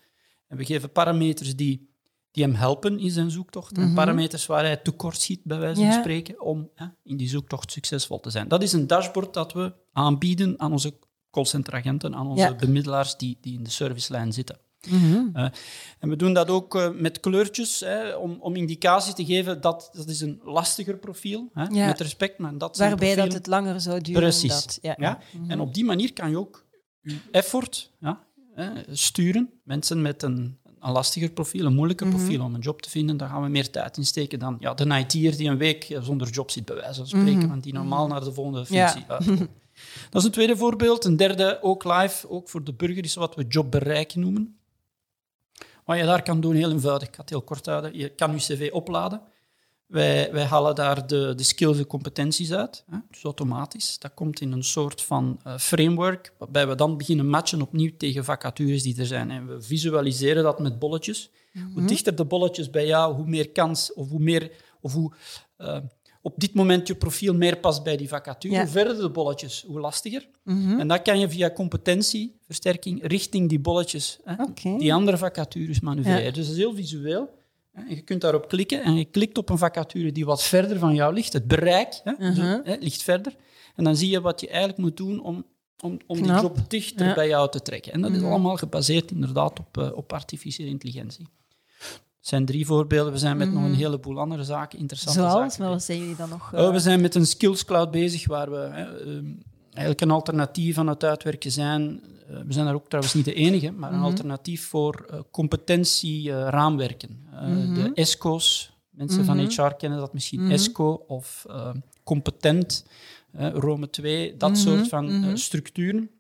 En 0.49 0.57
we 0.57 0.65
geven 0.65 0.93
parameters 0.93 1.57
die, 1.57 1.91
die 2.31 2.45
hem 2.45 2.55
helpen 2.55 2.99
in 2.99 3.11
zijn 3.11 3.31
zoektocht. 3.31 3.77
En 3.77 3.85
mhm. 3.85 3.95
parameters 3.95 4.47
waar 4.47 4.65
hij 4.65 4.77
tekort 4.77 5.21
schiet, 5.21 5.41
bij 5.45 5.59
wijze 5.59 5.81
van 5.81 5.93
spreken, 5.93 6.41
om 6.41 6.71
in 7.03 7.17
die 7.17 7.29
zoektocht 7.29 7.73
succesvol 7.73 8.21
te 8.21 8.31
zijn. 8.31 8.49
Dat 8.49 8.63
is 8.63 8.73
een 8.73 8.87
dashboard 8.87 9.35
dat 9.35 9.53
we 9.53 9.73
aanbieden 9.93 10.61
aan 10.61 10.73
onze 10.73 10.95
callcenteragenten, 11.37 12.15
aan 12.15 12.27
onze 12.27 12.57
bemiddelaars 12.59 13.17
die, 13.17 13.39
die 13.41 13.55
in 13.59 13.65
de 13.65 13.71
servicelijn 13.71 14.33
zitten. 14.33 14.59
Mm 14.89 15.35
en 15.99 16.09
we 16.09 16.17
doen 16.17 16.33
dat 16.33 16.49
ook 16.49 16.75
uh, 16.75 16.89
met 16.95 17.21
kleurtjes, 17.21 17.81
hè, 17.81 18.15
om, 18.15 18.37
om 18.41 18.57
indicatie 18.57 19.15
te 19.15 19.25
geven 19.25 19.61
dat 19.61 19.91
dat 19.93 20.09
is 20.09 20.21
een 20.21 20.41
lastiger 20.45 20.97
profiel, 20.97 21.51
hè, 21.53 21.65
ja. 21.65 21.87
met 21.87 22.01
respect. 22.01 22.39
Maar 22.39 22.59
dat 22.59 22.77
Waarbij 22.77 23.15
dat 23.15 23.33
het 23.33 23.47
langer 23.47 23.81
zou 23.81 24.01
duren. 24.01 24.23
Precies. 24.23 24.65
Dat, 24.65 24.79
ja. 24.83 24.95
ja. 24.99 25.19
Mhm. 25.33 25.51
En 25.51 25.61
op 25.61 25.75
die 25.75 25.85
manier 25.85 26.13
kan 26.13 26.31
je 26.31 26.39
ook 26.39 26.65
je 27.01 27.17
effort 27.31 27.93
ja, 27.99 28.21
hè, 28.55 28.71
sturen. 28.91 29.51
Mensen 29.63 30.03
met 30.03 30.23
een, 30.23 30.59
een 30.81 30.93
lastiger 30.93 31.31
profiel, 31.31 31.67
een 31.67 31.75
moeilijker 31.75 32.07
mhm. 32.07 32.17
profiel 32.17 32.45
om 32.45 32.55
een 32.55 32.61
job 32.61 32.83
te 32.83 32.91
vinden, 32.91 33.17
daar 33.17 33.29
gaan 33.29 33.43
we 33.43 33.49
meer 33.49 33.71
tijd 33.71 33.97
in 33.97 34.07
steken 34.07 34.39
dan 34.39 34.57
ja, 34.61 34.75
de 34.75 34.85
IT'er 34.85 35.37
die 35.37 35.49
een 35.49 35.59
week 35.59 35.99
zonder 36.01 36.29
job 36.29 36.51
zit, 36.51 36.65
bij 36.65 36.77
wijze 36.77 36.95
van 36.95 37.07
spreken, 37.07 37.49
want 37.49 37.63
die 37.63 37.73
normaal 37.73 38.07
naar 38.07 38.25
de 38.25 38.33
volgende 38.33 38.67
functie 38.67 39.05
uitkomt. 39.09 39.49
Dat 40.11 40.21
is 40.21 40.27
een 40.27 40.35
tweede 40.35 40.57
voorbeeld. 40.57 41.05
Een 41.05 41.17
derde, 41.17 41.59
ook 41.63 41.85
live, 41.85 42.29
ook 42.29 42.49
voor 42.49 42.65
de 42.65 42.73
burger, 42.73 43.05
is 43.05 43.15
wat 43.15 43.35
we 43.35 43.45
jobbereik 43.49 44.15
noemen. 44.15 44.59
Wat 45.85 45.99
je 45.99 46.05
daar 46.05 46.23
kan 46.23 46.41
doen, 46.41 46.55
heel 46.55 46.71
eenvoudig, 46.71 47.09
ik 47.09 47.15
ga 47.15 47.21
het 47.21 47.31
heel 47.31 47.43
kort 47.43 47.67
houden. 47.67 47.97
Je 47.99 48.09
kan 48.09 48.33
je 48.33 48.37
cv 48.37 48.71
opladen. 48.73 49.21
Wij, 49.87 50.33
wij 50.33 50.45
halen 50.45 50.75
daar 50.75 51.07
de, 51.07 51.33
de 51.37 51.43
skills 51.43 51.79
en 51.79 51.87
competenties 51.87 52.53
uit, 52.53 52.85
hè, 52.91 52.99
dus 53.11 53.23
automatisch. 53.23 53.99
Dat 53.99 54.15
komt 54.15 54.41
in 54.41 54.53
een 54.53 54.65
soort 54.65 55.03
van 55.03 55.41
uh, 55.47 55.59
framework, 55.59 56.33
waarbij 56.39 56.69
we 56.69 56.75
dan 56.75 56.97
beginnen 56.97 57.29
matchen 57.29 57.63
opnieuw 57.63 57.91
tegen 57.97 58.25
vacatures 58.25 58.83
die 58.83 58.99
er 58.99 59.07
zijn. 59.07 59.31
En 59.31 59.47
we 59.47 59.63
visualiseren 59.63 60.43
dat 60.43 60.59
met 60.59 60.79
bolletjes. 60.79 61.31
Hoe 61.53 61.63
mhm. 61.81 61.87
dichter 61.87 62.17
de 62.17 62.25
bolletjes 62.25 62.71
bij 62.71 62.87
jou, 62.87 63.15
hoe 63.15 63.27
meer 63.27 63.51
kans 63.51 63.93
of 63.93 64.09
hoe 64.09 64.21
meer... 64.21 64.51
Of 64.81 64.93
hoe, 64.93 65.13
uh, 65.59 65.79
op 66.27 66.35
dit 66.37 66.55
moment 66.55 66.87
je 66.87 66.95
profiel 66.95 67.35
meer 67.35 67.57
past 67.57 67.83
bij 67.83 67.97
die 67.97 68.09
vacature. 68.09 68.59
Hoe 68.59 68.67
verder 68.67 68.97
de 68.97 69.11
bolletjes, 69.11 69.65
hoe 69.67 69.81
lastiger. 69.81 70.29
Mhm. 70.43 70.81
En 70.81 70.89
dat 70.89 71.03
kan 71.03 71.19
je 71.19 71.29
via 71.29 71.51
competentieversterking 71.51 73.07
richting 73.07 73.49
die 73.49 73.59
bolletjes, 73.59 74.19
hè, 74.25 74.35
die 74.79 74.95
andere 74.95 75.17
vacatures 75.17 75.81
manoeuvreren. 75.81 76.33
Dus 76.33 76.47
dat 76.47 76.57
is 76.57 76.61
heel 76.61 76.75
visueel. 76.75 77.29
En 77.73 77.89
je 77.89 78.01
kunt 78.01 78.21
daarop 78.21 78.49
klikken 78.49 78.83
en 78.83 78.95
je 78.95 79.05
klikt 79.05 79.39
op 79.39 79.49
een 79.49 79.59
vacature 79.59 80.13
die 80.13 80.25
wat 80.25 80.43
verder 80.43 80.79
van 80.79 80.95
jou 80.95 81.15
ligt. 81.15 81.33
Het 81.33 81.47
bereik 81.47 82.01
hè, 82.05 82.13
mhm. 82.13 82.61
hè, 82.65 82.75
ligt 82.81 83.03
verder. 83.03 83.37
En 83.75 83.85
dan 83.85 83.97
zie 83.97 84.11
je 84.11 84.21
wat 84.21 84.41
je 84.41 84.49
eigenlijk 84.49 84.79
moet 84.79 84.97
doen 84.97 85.21
om, 85.23 85.45
om, 85.83 85.99
om 86.07 86.23
die 86.23 86.33
job 86.33 86.59
dichter 86.69 87.15
bij 87.15 87.29
jou 87.29 87.51
te 87.51 87.63
trekken. 87.63 87.93
En 87.93 88.01
dat 88.01 88.11
is 88.11 88.21
mhm. 88.21 88.31
allemaal 88.31 88.57
gebaseerd 88.57 89.11
inderdaad 89.11 89.59
op, 89.59 89.79
uh, 89.79 89.97
op 89.97 90.13
artificiële 90.13 90.69
intelligentie 90.69 91.27
zijn 92.27 92.45
drie 92.45 92.67
voorbeelden. 92.67 93.13
We 93.13 93.19
zijn 93.19 93.37
met 93.37 93.53
nog 93.53 93.63
een 93.63 93.71
mhm. 93.71 93.79
heleboel 93.79 94.19
andere 94.19 94.45
zaken, 94.45 94.79
interessante 94.79 95.19
Zoals? 95.19 95.55
zaken. 95.55 95.73
wat 95.73 95.83
zijn 95.83 95.99
jullie 95.99 96.17
dan 96.17 96.29
nog? 96.29 96.53
Oh, 96.55 96.69
we 96.69 96.75
eh? 96.75 96.81
zijn 96.81 97.01
met 97.01 97.15
een 97.15 97.27
skills 97.27 97.65
cloud 97.65 97.91
bezig, 97.91 98.27
waar 98.27 98.51
we 98.51 98.63
ehm, 98.63 99.25
eigenlijk 99.71 100.01
een 100.01 100.11
alternatief 100.11 100.79
aan 100.79 100.87
het 100.87 101.05
uitwerken 101.05 101.53
zijn. 101.53 102.03
Uh, 102.31 102.37
we 102.47 102.53
zijn 102.53 102.65
daar 102.65 102.75
ook 102.75 102.89
trouwens 102.89 103.15
niet 103.15 103.25
de 103.25 103.35
enige, 103.35 103.71
maar 103.71 103.91
een 103.91 103.97
mhm. 103.97 104.07
alternatief 104.07 104.67
voor 104.67 105.25
competentieraamwerken. 105.31 107.25
Mm 107.43 107.75
De 107.75 107.91
ESCO's, 107.95 108.73
mensen 108.91 109.25
van 109.25 109.39
HR 109.39 109.75
kennen 109.79 109.99
dat 109.99 110.13
misschien, 110.13 110.51
ESCO 110.51 111.05
of 111.07 111.47
competent, 112.05 112.87
Rome 113.39 113.91
2, 113.91 114.37
dat 114.37 114.59
soort 114.59 114.89
van 114.89 115.39
structuren, 115.39 116.11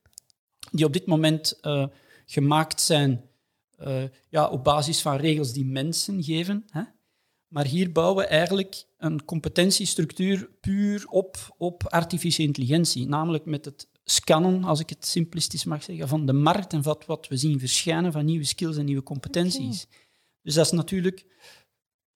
die 0.71 0.85
op 0.85 0.93
dit 0.93 1.07
moment 1.07 1.61
gemaakt 2.27 2.81
zijn 2.81 3.25
uh, 3.81 4.03
ja, 4.29 4.49
op 4.49 4.65
basis 4.65 5.01
van 5.01 5.17
regels 5.17 5.53
die 5.53 5.65
mensen 5.65 6.23
geven. 6.23 6.65
Hè? 6.71 6.83
Maar 7.47 7.67
hier 7.67 7.93
bouwen 7.93 8.25
we 8.25 8.31
eigenlijk 8.31 8.85
een 8.99 9.25
competentiestructuur 9.25 10.51
puur 10.61 11.07
op, 11.09 11.55
op 11.59 11.87
artificiële 11.87 12.49
intelligentie. 12.49 13.09
Namelijk 13.09 13.45
met 13.45 13.65
het 13.65 13.89
scannen, 14.05 14.65
als 14.65 14.81
ik 14.81 14.89
het 14.89 15.07
simplistisch 15.07 15.65
mag 15.65 15.83
zeggen, 15.83 16.09
van 16.09 16.27
de 16.27 16.33
markt 16.33 16.73
en 16.73 16.83
wat, 16.83 17.07
wat 17.07 17.29
we 17.29 17.37
zien 17.37 17.59
verschijnen 17.59 18.13
van 18.13 18.25
nieuwe 18.25 18.45
skills 18.45 18.77
en 18.77 18.85
nieuwe 18.85 19.03
competenties. 19.03 19.87
Dus 20.43 20.55
dat 20.55 20.65
is 20.65 20.73
natuurlijk 20.73 21.27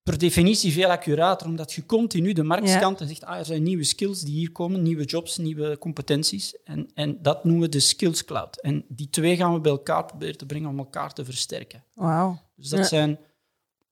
per 0.02 0.18
definitie 0.18 0.72
veel 0.72 0.90
accurater, 0.90 1.46
omdat 1.46 1.72
je 1.72 1.86
continu 1.86 2.32
de 2.32 2.42
markt 2.42 2.68
scant 2.68 3.00
en 3.00 3.08
zegt, 3.08 3.24
ah, 3.24 3.38
er 3.38 3.44
zijn 3.44 3.62
nieuwe 3.62 3.84
skills 3.84 4.20
die 4.20 4.34
hier 4.34 4.52
komen, 4.52 4.82
nieuwe 4.82 5.04
jobs, 5.04 5.36
nieuwe 5.36 5.78
competenties. 5.78 6.56
En, 6.64 6.90
en 6.94 7.18
dat 7.22 7.44
noemen 7.44 7.62
we 7.62 7.68
de 7.68 7.80
skills 7.80 8.24
cloud. 8.24 8.60
En 8.60 8.84
die 8.88 9.10
twee 9.10 9.36
gaan 9.36 9.52
we 9.52 9.60
bij 9.60 9.72
elkaar 9.72 10.04
proberen 10.04 10.36
te 10.36 10.46
brengen 10.46 10.68
om 10.68 10.78
elkaar 10.78 11.12
te 11.12 11.24
versterken. 11.24 11.84
Wauw. 11.94 12.38
Dus 12.56 12.68
dat 12.68 12.86
zijn 12.86 13.18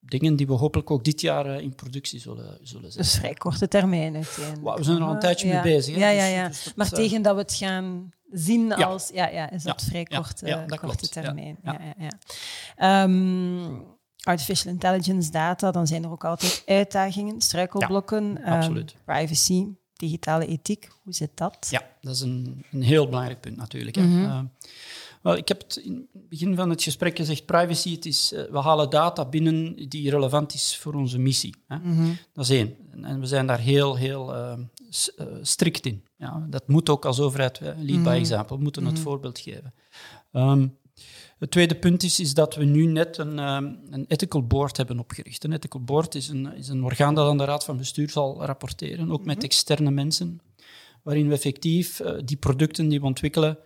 dingen 0.00 0.36
die 0.36 0.46
we 0.46 0.52
hopelijk 0.52 0.90
ook 0.90 1.04
dit 1.04 1.20
jaar 1.20 1.46
eh, 1.46 1.60
in 1.60 1.74
productie 1.74 2.20
zullen, 2.20 2.58
zullen 2.62 2.92
zetten. 2.92 3.02
Dus 3.02 3.14
vrij 3.14 3.34
korte 3.34 3.68
termijn 3.68 4.24
Wow, 4.60 4.76
we 4.76 4.84
zijn 4.84 4.96
er 4.96 5.02
al 5.02 5.12
een 5.12 5.18
tijdje 5.18 5.48
mee 5.48 5.62
bezig. 5.62 5.94
Hè? 5.94 6.00
Ja, 6.00 6.08
ja, 6.10 6.24
dus- 6.24 6.34
ja. 6.34 6.48
Dus 6.48 6.74
maar 6.74 6.86
eh, 6.86 6.92
tegen 6.92 7.22
dat 7.22 7.34
we 7.34 7.40
het 7.40 7.54
gaan 7.54 8.10
zien 8.30 8.74
als... 8.74 9.10
Ja, 9.14 9.28
ja 9.28 9.50
is 9.50 9.62
dat 9.62 9.82
vrij 9.82 10.04
korte, 10.04 10.64
korte 10.80 11.08
termijn. 11.08 11.58
Ja, 11.62 11.80
ja, 11.98 12.10
ja. 12.76 13.02
Um, 13.02 13.96
artificial 14.22 14.72
intelligence, 14.72 15.30
data, 15.30 15.70
dan 15.70 15.86
zijn 15.86 16.04
er 16.04 16.10
ook 16.10 16.24
altijd 16.24 16.62
uitdagingen, 16.66 17.40
struikelblokken, 17.40 18.44
ehm, 18.44 18.84
privacy, 19.04 19.66
digitale 19.92 20.46
ethiek. 20.46 20.88
Hoe 21.02 21.14
zit 21.14 21.30
dat? 21.34 21.66
Ja, 21.70 21.82
dat 22.00 22.14
is 22.14 22.20
een, 22.20 22.64
een 22.70 22.82
heel 22.82 23.06
belangrijk 23.06 23.40
punt 23.40 23.56
natuurlijk. 23.56 23.96
Mm 23.96 24.50
wel, 25.22 25.36
ik 25.36 25.48
heb 25.48 25.60
het 25.60 25.76
in 25.76 26.08
het 26.12 26.28
begin 26.28 26.56
van 26.56 26.70
het 26.70 26.82
gesprek 26.82 27.16
gezegd, 27.16 27.46
privacy, 27.46 27.94
het 27.94 28.06
is, 28.06 28.32
uh, 28.32 28.42
we 28.50 28.58
halen 28.58 28.90
data 28.90 29.24
binnen 29.24 29.88
die 29.88 30.10
relevant 30.10 30.54
is 30.54 30.76
voor 30.76 30.94
onze 30.94 31.18
missie. 31.18 31.54
Hè. 31.66 31.76
Mhm. 31.78 32.10
Dat 32.32 32.44
is 32.44 32.50
één. 32.50 32.76
En, 33.02 33.20
we 33.20 33.26
zijn 33.26 33.46
daar 33.46 33.58
heel, 33.58 33.96
heel 33.96 34.34
uh, 34.34 34.52
strikt 35.42 35.86
in. 35.86 36.04
Ja, 36.16 36.46
dat 36.50 36.68
moet 36.68 36.88
ook 36.88 37.04
als 37.04 37.20
overheid, 37.20 37.60
lead 37.60 38.02
by 38.02 38.08
mhm. 38.08 38.08
example, 38.08 38.56
we 38.56 38.62
moeten 38.62 38.84
het 38.84 38.94
mhm. 38.94 39.02
voorbeeld 39.02 39.38
geven. 39.38 39.74
Um, 40.32 40.76
het 41.38 41.50
tweede 41.50 41.74
punt 41.74 42.02
is, 42.02 42.20
is 42.20 42.34
dat 42.34 42.54
we 42.54 42.64
nu 42.64 42.86
net 42.86 43.18
een, 43.18 43.38
um, 43.38 43.78
een 43.90 44.04
ethical 44.08 44.46
board 44.46 44.76
hebben 44.76 44.98
opgericht. 44.98 45.44
Een 45.44 45.52
ethical 45.52 45.80
board 45.80 46.14
is 46.14 46.28
een, 46.28 46.54
is 46.56 46.68
een 46.68 46.84
orgaan 46.84 47.14
dat 47.14 47.28
aan 47.28 47.38
de 47.38 47.44
raad 47.44 47.64
van 47.64 47.76
bestuur 47.76 48.10
zal 48.10 48.44
rapporteren, 48.44 49.12
ook 49.12 49.24
met 49.24 49.36
mhm. 49.36 49.44
externe 49.44 49.90
mensen, 49.90 50.40
waarin 51.02 51.28
we 51.28 51.34
effectief 51.34 52.00
uh, 52.00 52.12
die 52.24 52.36
producten 52.36 52.88
die 52.88 53.00
we 53.00 53.06
ontwikkelen 53.06 53.58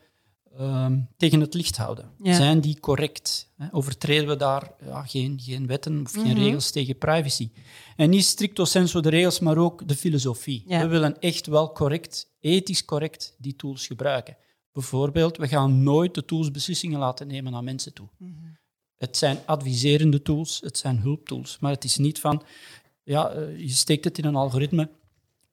uh, 0.60 0.86
tegen 1.16 1.40
het 1.40 1.54
licht 1.54 1.76
houden. 1.76 2.10
Zijn 2.22 2.60
die 2.60 2.80
correct? 2.80 3.50
Hè? 3.56 3.66
Overtreden 3.70 4.28
we 4.28 4.36
daar 4.36 4.72
ja, 4.84 5.02
geen, 5.02 5.40
geen 5.40 5.66
wetten 5.66 6.00
of 6.00 6.12
geen 6.12 6.26
mhm. 6.26 6.42
regels 6.42 6.70
tegen 6.70 6.98
privacy? 6.98 7.50
En 7.96 8.10
niet 8.10 8.24
stricto 8.24 8.64
sensu 8.64 9.00
de 9.00 9.10
regels, 9.10 9.40
maar 9.40 9.56
ook 9.56 9.88
de 9.88 9.96
filosofie. 9.96 10.64
We 10.66 10.86
willen 10.86 11.20
echt 11.20 11.46
wel 11.46 11.72
correct, 11.72 12.30
ethisch 12.40 12.84
correct, 12.84 13.36
die 13.38 13.56
tools 13.56 13.86
gebruiken. 13.86 14.36
Bijvoorbeeld, 14.72 15.36
we 15.36 15.48
gaan 15.48 15.82
nooit 15.82 16.14
de 16.14 16.24
tools 16.24 16.50
beslissingen 16.50 16.98
laten 16.98 17.26
nemen 17.26 17.54
aan 17.54 17.64
mensen 17.64 17.92
toe. 17.92 18.08
Mhm. 18.16 18.30
Het 18.96 19.16
zijn 19.16 19.38
adviserende 19.46 20.22
tools, 20.22 20.60
het 20.60 20.78
zijn 20.78 20.98
hulptools, 20.98 21.58
maar 21.60 21.72
het 21.72 21.84
is 21.84 21.96
niet 21.96 22.20
van, 22.20 22.42
ja, 23.02 23.30
eh, 23.30 23.58
je 23.58 23.68
steekt 23.68 24.04
het 24.04 24.18
in 24.18 24.24
een 24.24 24.34
algoritme, 24.34 24.90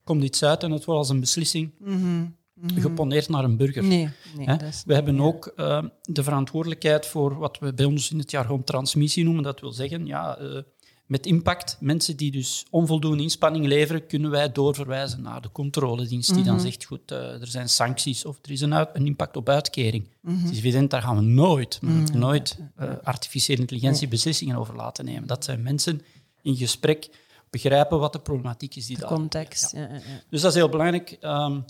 komt 0.04 0.24
iets 0.24 0.44
uit 0.44 0.64
en 0.64 0.72
het 0.72 0.86
wordt 0.86 1.00
als 1.00 1.10
een 1.10 1.20
beslissing 1.20 1.72
mhm. 1.78 2.26
Mhm. 2.54 2.80
geponeerd 2.80 3.30
naar 3.30 3.44
een 3.44 3.58
burger. 3.58 3.84
Nee, 3.84 4.10
nee, 4.36 4.58
we 4.86 4.94
hebben 4.94 5.20
ook 5.20 5.54
uh, 5.56 5.84
de 6.02 6.24
verantwoordelijkheid 6.24 7.06
voor 7.06 7.38
wat 7.38 7.60
we 7.60 7.74
bij 7.74 7.86
ons 7.86 8.12
in 8.12 8.20
het 8.20 8.32
jargon 8.32 8.64
transmissie 8.64 9.24
noemen. 9.24 9.44
Dat 9.44 9.60
wil 9.60 9.72
zeggen, 9.72 10.06
ja, 10.06 10.40
uh, 10.42 10.62
met 11.10 11.26
impact. 11.26 11.78
Mensen 11.80 12.18
die 12.18 12.32
dus 12.32 12.66
onvoldoende 12.70 13.24
inspanning 13.24 13.66
leveren, 13.66 14.08
kunnen 14.08 14.32
wij 14.32 14.52
doorverwijzen 14.52 15.22
naar 15.22 15.42
de 15.42 15.52
controledienst, 15.52 16.34
die 16.34 16.44
dan 16.44 16.56
mhm. 16.56 16.64
zegt, 16.64 16.86
goed, 16.86 17.12
uh, 17.12 17.42
er 17.42 17.48
zijn 17.48 17.70
sancties 17.70 18.26
of 18.26 18.40
er 18.42 18.52
is 18.52 18.62
een, 18.62 18.72
een 18.72 19.06
impact 19.06 19.38
op 19.38 19.50
uitkering. 19.50 20.08
Mhm. 20.22 20.38
Het 20.42 20.52
is 20.52 20.58
evident, 20.58 20.90
daar 20.90 21.02
gaan 21.02 21.16
we 21.16 21.22
nooit, 21.22 21.80
mhm. 21.82 22.18
nooit 22.18 22.58
uh, 22.80 22.90
artificiële 23.04 23.60
intelligentie 23.60 24.08
beslissingen 24.08 24.56
over 24.56 24.76
laten 24.76 25.06
nemen. 25.06 25.28
Dat 25.28 25.44
zijn 25.44 25.64
mensen 25.64 26.02
in 26.42 26.56
gesprek 26.56 27.10
begrijpen 27.50 28.00
wat 28.00 28.14
de 28.14 28.20
problematiek 28.20 28.76
is 28.76 28.86
die 28.86 28.98
de 28.98 29.06
context. 29.06 29.72
Ja. 29.72 29.80
Ja, 29.80 30.00
dus 30.30 30.42
dat 30.42 30.52
is 30.52 30.58
heel 30.58 30.70
belangrijk. 30.70 31.18
Um, 31.22 31.66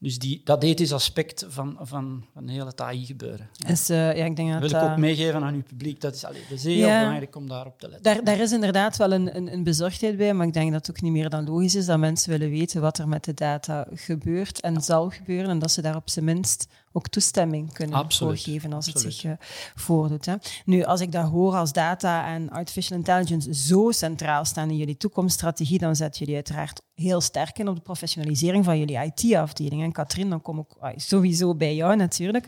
dus 0.00 0.18
die, 0.18 0.40
dat 0.44 0.62
ethisch 0.62 0.92
aspect 0.92 1.46
van, 1.48 1.76
van, 1.80 2.24
van 2.32 2.42
een 2.44 2.48
hele 2.48 2.72
AI 2.76 3.06
gebeuren. 3.06 3.48
Ja. 3.52 3.68
Is, 3.68 3.90
uh, 3.90 4.16
ja, 4.16 4.24
ik 4.24 4.36
denk 4.36 4.52
dat 4.52 4.70
wil 4.70 4.80
ik 4.80 4.90
ook 4.90 4.96
meegeven 4.96 5.42
aan 5.42 5.54
uw 5.54 5.62
publiek. 5.62 6.00
Dat 6.00 6.14
is, 6.14 6.24
allee, 6.24 6.42
dat 6.48 6.58
is 6.58 6.64
heel 6.64 6.86
belangrijk 6.86 7.36
om 7.36 7.48
daarop 7.48 7.80
te 7.80 7.88
letten. 7.88 8.14
Daar, 8.14 8.24
daar 8.24 8.38
is 8.38 8.52
inderdaad 8.52 8.96
wel 8.96 9.12
een, 9.12 9.36
een, 9.36 9.52
een, 9.52 9.62
bezorgdheid 9.62 10.16
bij, 10.16 10.34
maar 10.34 10.46
ik 10.46 10.52
denk 10.52 10.72
dat 10.72 10.86
het 10.86 10.96
ook 10.96 11.02
niet 11.02 11.12
meer 11.12 11.28
dan 11.28 11.44
logisch 11.44 11.74
is 11.74 11.86
dat 11.86 11.98
mensen 11.98 12.30
willen 12.30 12.50
weten 12.50 12.80
wat 12.80 12.98
er 12.98 13.08
met 13.08 13.24
de 13.24 13.34
data 13.34 13.86
gebeurt 13.94 14.60
en 14.60 14.82
zal 14.82 15.10
gebeuren 15.10 15.50
en 15.50 15.58
dat 15.58 15.70
ze 15.70 15.82
daar 15.82 15.96
op 15.96 16.10
zijn 16.10 16.24
minst 16.24 16.68
ook 16.98 17.08
toestemming 17.08 17.72
kunnen 17.72 17.96
Absoluut. 17.96 18.42
voorgeven 18.42 18.72
als 18.72 18.86
het 18.86 19.00
zich 19.00 19.24
uh, 19.24 19.32
voordoet. 19.74 20.26
Hè. 20.26 20.34
Nu, 20.64 20.84
als 20.84 21.00
ik 21.00 21.12
dat 21.12 21.30
hoor 21.30 21.54
als 21.54 21.72
data 21.72 22.26
en 22.26 22.50
artificial 22.50 22.98
intelligence 22.98 23.54
zo 23.54 23.90
centraal 23.90 24.44
staan 24.44 24.70
in 24.70 24.76
jullie 24.76 24.96
toekomststrategie, 24.96 25.78
dan 25.78 25.96
zetten 25.96 26.20
jullie 26.20 26.34
uiteraard 26.34 26.82
heel 26.94 27.20
sterk 27.20 27.58
in 27.58 27.68
op 27.68 27.74
de 27.74 27.80
professionalisering 27.80 28.64
van 28.64 28.78
jullie 28.78 29.12
IT-afdeling. 29.14 29.82
En 29.82 29.92
Katrien, 29.92 30.30
dan 30.30 30.42
kom 30.42 30.58
ik 30.58 30.92
sowieso 30.96 31.54
bij 31.54 31.74
jou 31.74 31.96
natuurlijk. 31.96 32.46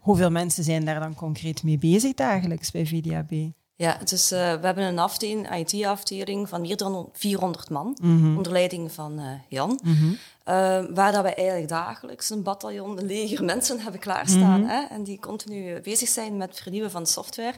Hoeveel 0.00 0.30
mensen 0.30 0.64
zijn 0.64 0.84
daar 0.84 1.00
dan 1.00 1.14
concreet 1.14 1.62
mee 1.62 1.78
bezig 1.78 2.14
dagelijks 2.14 2.70
bij 2.70 2.86
VDAB? 2.86 3.52
Ja, 3.78 3.98
dus 4.04 4.32
uh, 4.32 4.38
we 4.38 4.66
hebben 4.66 4.84
een 4.84 4.98
afdeling, 4.98 5.54
IT-afdeling 5.54 6.48
van 6.48 6.60
meer 6.60 6.76
dan 6.76 7.08
400 7.12 7.70
man, 7.70 7.96
mhm. 8.00 8.36
onder 8.36 8.52
leiding 8.52 8.92
van 8.92 9.20
uh, 9.20 9.30
Jan. 9.48 9.80
Mm 9.82 9.94
-hmm. 9.94 10.10
uh, 10.10 10.94
waar 10.94 11.12
dat 11.12 11.22
we 11.22 11.34
eigenlijk 11.34 11.68
dagelijks 11.68 12.30
een 12.30 12.42
bataljon, 12.42 12.98
een 12.98 13.06
leger 13.06 13.44
mensen 13.44 13.80
hebben 13.80 14.00
klaarstaan. 14.00 14.60
Mm 14.60 14.68
hè, 14.68 14.84
en 14.84 15.02
die 15.02 15.18
continu 15.18 15.80
bezig 15.80 16.08
zijn 16.08 16.36
met 16.36 16.60
vernieuwen 16.62 16.90
van 16.90 17.06
software. 17.06 17.54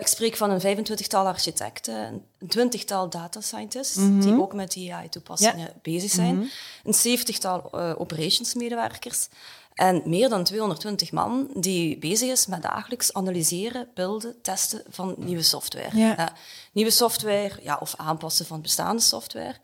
ik 0.00 0.06
spreek 0.06 0.36
van 0.36 0.50
een 0.50 0.86
25-tal 0.86 1.26
architecten, 1.26 2.22
een 2.38 2.48
twintigtal 2.48 3.08
data 3.10 3.40
scientists, 3.40 3.94
die 3.94 4.40
ook 4.40 4.54
met 4.54 4.72
die 4.72 4.94
AI-toepassingen 4.94 5.58
ja. 5.58 5.72
bezig 5.82 6.10
zijn. 6.10 6.50
Een 6.84 7.18
70-tal 7.18 7.72
operations-medewerkers. 7.98 9.28
En 9.74 10.02
meer 10.04 10.28
dan 10.28 10.44
220 10.44 11.12
man 11.12 11.48
die 11.54 11.98
bezig 11.98 12.30
is 12.30 12.46
met 12.46 12.62
dagelijks 12.62 13.12
analyseren, 13.12 13.88
beelden, 13.94 14.34
testen 14.42 14.82
van 14.88 15.14
nieuwe 15.18 15.42
software. 15.42 15.96
Ja. 15.98 16.32
nieuwe 16.72 16.90
software 16.90 17.52
ja, 17.62 17.76
of 17.80 17.94
aanpassen 17.96 18.46
van 18.46 18.62
bestaande 18.62 19.02
software. 19.02 19.54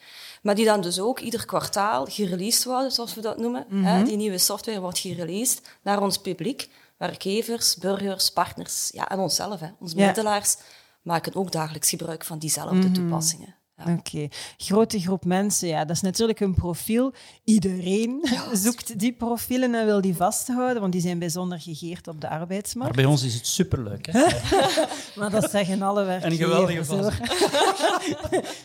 Maar 0.42 0.54
die 0.54 0.64
dan 0.64 0.80
dus 0.80 1.00
ook 1.00 1.18
ieder 1.20 1.46
kwartaal 1.46 2.06
gereleased 2.06 2.64
worden, 2.64 2.92
zoals 2.92 3.14
we 3.14 3.20
dat 3.20 3.38
noemen. 3.38 3.66
Mm 3.68 4.04
Die 4.04 4.16
nieuwe 4.16 4.38
software 4.38 4.80
wordt 4.80 4.98
gereleased 4.98 5.60
naar 5.82 6.02
ons 6.02 6.18
publiek, 6.18 6.68
werkgevers, 6.96 7.76
burgers, 7.76 8.30
partners 8.30 8.90
ja, 8.92 9.08
en 9.08 9.18
onszelf. 9.18 9.60
Hè. 9.60 9.68
Onze 9.78 9.96
middelaars 9.96 10.56
maken 11.02 11.34
ook 11.34 11.52
dagelijks 11.52 11.88
gebruik 11.88 12.24
van 12.24 12.38
diezelfde 12.38 12.88
mm 12.88 12.92
toepassingen. 12.92 13.59
Oké, 13.88 14.28
grote 14.56 15.00
groep 15.00 15.24
mensen, 15.24 15.68
ja, 15.68 15.84
dat 15.84 15.96
is 15.96 16.02
natuurlijk 16.02 16.40
een 16.40 16.54
profiel. 16.54 17.12
Iedereen 17.44 18.28
zoekt 18.52 18.98
die 18.98 19.12
profielen 19.12 19.74
en 19.74 19.84
wil 19.86 20.00
die 20.00 20.16
vasthouden, 20.16 20.80
want 20.80 20.92
die 20.92 21.00
zijn 21.00 21.18
bijzonder 21.18 21.60
gegeerd 21.60 22.08
op 22.08 22.20
de 22.20 22.28
arbeidsmarkt. 22.28 22.94
Maar 22.94 23.04
bij 23.04 23.12
ons 23.12 23.22
is 23.22 23.34
het 23.34 23.46
superleuk, 23.46 24.06
hè? 24.10 24.26
maar 25.18 25.30
dat 25.30 25.50
zeggen 25.50 25.82
alle 25.82 26.04
werkgevers. 26.04 26.40
Een 26.40 26.46
geweldige 26.46 26.84
vast. 26.84 27.18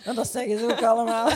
dat 0.15 0.31
zeggen 0.31 0.59
ze 0.59 0.65
ook 0.71 0.83
allemaal. 0.83 1.29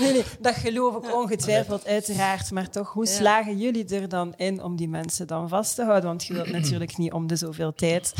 Nee, 0.00 0.12
nee, 0.12 0.24
dat 0.40 0.54
geloof 0.54 0.96
ik 0.96 1.14
ongetwijfeld, 1.14 1.86
uiteraard. 1.86 2.50
Maar 2.50 2.70
toch, 2.70 2.92
hoe 2.92 3.06
slagen 3.06 3.58
jullie 3.58 3.88
er 3.88 4.08
dan 4.08 4.34
in 4.36 4.62
om 4.62 4.76
die 4.76 4.88
mensen 4.88 5.26
dan 5.26 5.48
vast 5.48 5.74
te 5.74 5.84
houden? 5.84 6.08
Want 6.08 6.24
je 6.24 6.34
wilt 6.34 6.50
natuurlijk 6.50 6.96
niet 6.96 7.12
om 7.12 7.26
de 7.26 7.36
zoveel 7.36 7.74
tijd 7.74 8.12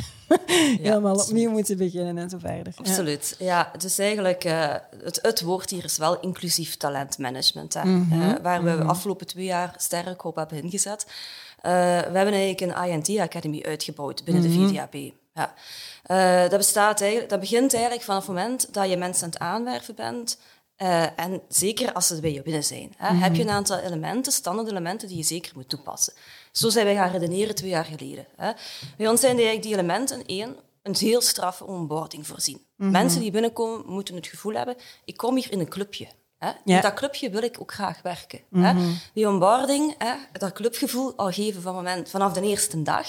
helemaal 0.82 1.16
opnieuw 1.16 1.50
moeten 1.50 1.76
beginnen 1.76 2.18
en 2.18 2.30
zo 2.30 2.38
verder. 2.38 2.72
Absoluut. 2.76 3.36
Ja, 3.38 3.72
dus 3.78 3.98
eigenlijk... 3.98 4.44
Uh, 4.44 4.74
het, 5.04 5.18
het 5.22 5.40
woord 5.40 5.70
hier 5.70 5.84
is 5.84 5.96
wel 5.96 6.20
inclusief 6.20 6.76
talentmanagement, 6.76 7.74
hè, 7.74 7.84
mm 7.84 8.08
-hmm. 8.10 8.38
waar 8.42 8.62
we 8.62 8.70
de 8.70 8.76
mhm. 8.76 8.88
afgelopen 8.88 9.26
twee 9.26 9.44
jaar 9.44 9.74
sterk 9.76 10.24
op 10.24 10.36
hebben 10.36 10.62
ingezet. 10.62 11.06
Uh, 11.06 11.12
we 11.62 12.18
hebben 12.18 12.34
eigenlijk 12.34 12.60
een 12.60 12.88
INT 12.88 13.18
Academy 13.18 13.62
uitgebouwd 13.62 14.24
binnen 14.24 14.42
de 14.42 14.48
mhm. 14.48 14.68
VDAB. 14.68 14.94
Ja. 15.34 15.54
Uh, 16.06 16.50
dat, 16.50 16.58
bestaat 16.58 17.00
eigenlijk, 17.00 17.30
dat 17.30 17.40
begint 17.40 17.72
eigenlijk 17.72 18.04
vanaf 18.04 18.26
het 18.26 18.36
moment 18.36 18.74
dat 18.74 18.88
je 18.88 18.96
mensen 18.96 19.24
aan 19.24 19.30
het 19.30 19.38
aanwerven 19.38 19.94
bent. 19.94 20.38
Uh, 20.78 21.20
en 21.20 21.42
zeker 21.48 21.92
als 21.92 22.06
ze 22.06 22.20
bij 22.20 22.32
je 22.32 22.42
binnen 22.42 22.64
zijn. 22.64 22.92
Hè, 22.96 23.14
heb 23.14 23.34
je 23.34 23.42
een 23.42 23.50
aantal 23.50 23.78
elementen, 23.78 24.32
standaard 24.32 24.68
elementen, 24.68 25.08
die 25.08 25.16
je 25.16 25.22
zeker 25.22 25.52
moet 25.54 25.68
toepassen. 25.68 26.12
Zo 26.52 26.68
zijn 26.68 26.84
wij 26.84 26.94
gaan 26.94 27.10
redeneren 27.10 27.54
twee 27.54 27.70
jaar 27.70 27.84
geleden. 27.84 28.26
Hè. 28.36 28.52
Bij 28.96 29.08
ons 29.08 29.20
zijn 29.20 29.32
eigenlijk 29.32 29.62
die 29.62 29.72
elementen 29.72 30.26
één, 30.26 30.56
een 30.82 30.96
heel 30.98 31.20
straffe 31.20 31.64
onboarding 31.64 32.26
voorzien. 32.26 32.66
Mhm. 32.76 32.90
Mensen 32.90 33.20
die 33.20 33.30
binnenkomen 33.30 33.86
moeten 33.86 34.14
het 34.14 34.26
gevoel 34.26 34.54
hebben, 34.54 34.76
ik 35.04 35.16
kom 35.16 35.36
hier 35.36 35.52
in 35.52 35.60
een 35.60 35.68
clubje. 35.68 36.06
Hè? 36.38 36.50
In 36.64 36.80
dat 36.80 36.94
clubje 36.94 37.30
wil 37.30 37.42
ik 37.42 37.60
ook 37.60 37.72
graag 37.72 38.02
werken. 38.02 38.40
hè? 38.50 38.72
Mhm. 38.72 38.90
Die 39.14 39.28
onboarding, 39.28 39.94
hè, 39.98 40.14
dat 40.32 40.52
clubgevoel 40.52 41.16
al 41.16 41.30
geven 41.30 41.62
van 41.62 41.74
moment, 41.74 42.08
vanaf 42.08 42.32
de 42.32 42.40
eerste 42.40 42.82
dag 42.82 43.06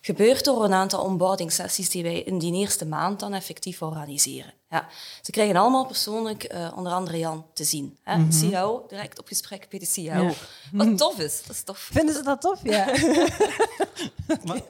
gebeurt 0.00 0.44
door 0.44 0.64
een 0.64 0.72
aantal 0.72 1.04
onboarding 1.04 1.52
sessies 1.52 1.90
die 1.90 2.02
wij 2.02 2.22
in 2.22 2.38
die 2.38 2.54
eerste 2.54 2.86
maand 2.86 3.20
dan 3.20 3.32
effectief 3.32 3.82
organiseren. 3.82 4.52
Ja. 4.70 4.86
Ze 5.22 5.30
krijgen 5.30 5.56
allemaal 5.56 5.86
persoonlijk, 5.86 6.52
uh, 6.54 6.72
onder 6.76 6.92
andere 6.92 7.18
Jan, 7.18 7.46
te 7.52 7.64
zien. 7.64 7.96
Hè? 8.02 8.16
Mm 8.16 8.22
-hmm. 8.22 8.32
CIO, 8.32 8.84
direct 8.88 9.18
op 9.18 9.26
gesprek 9.26 9.66
bij 9.70 9.78
de. 9.78 10.02
Ja. 10.02 10.32
Wat 10.72 10.98
tof 10.98 11.18
is. 11.18 11.42
Dat 11.46 11.56
is 11.56 11.62
tof. 11.62 11.78
Vinden 11.78 12.14
ze 12.14 12.22
dat 12.22 12.40
tof? 12.40 12.60
Ja. 12.62 12.84
maar, 14.46 14.60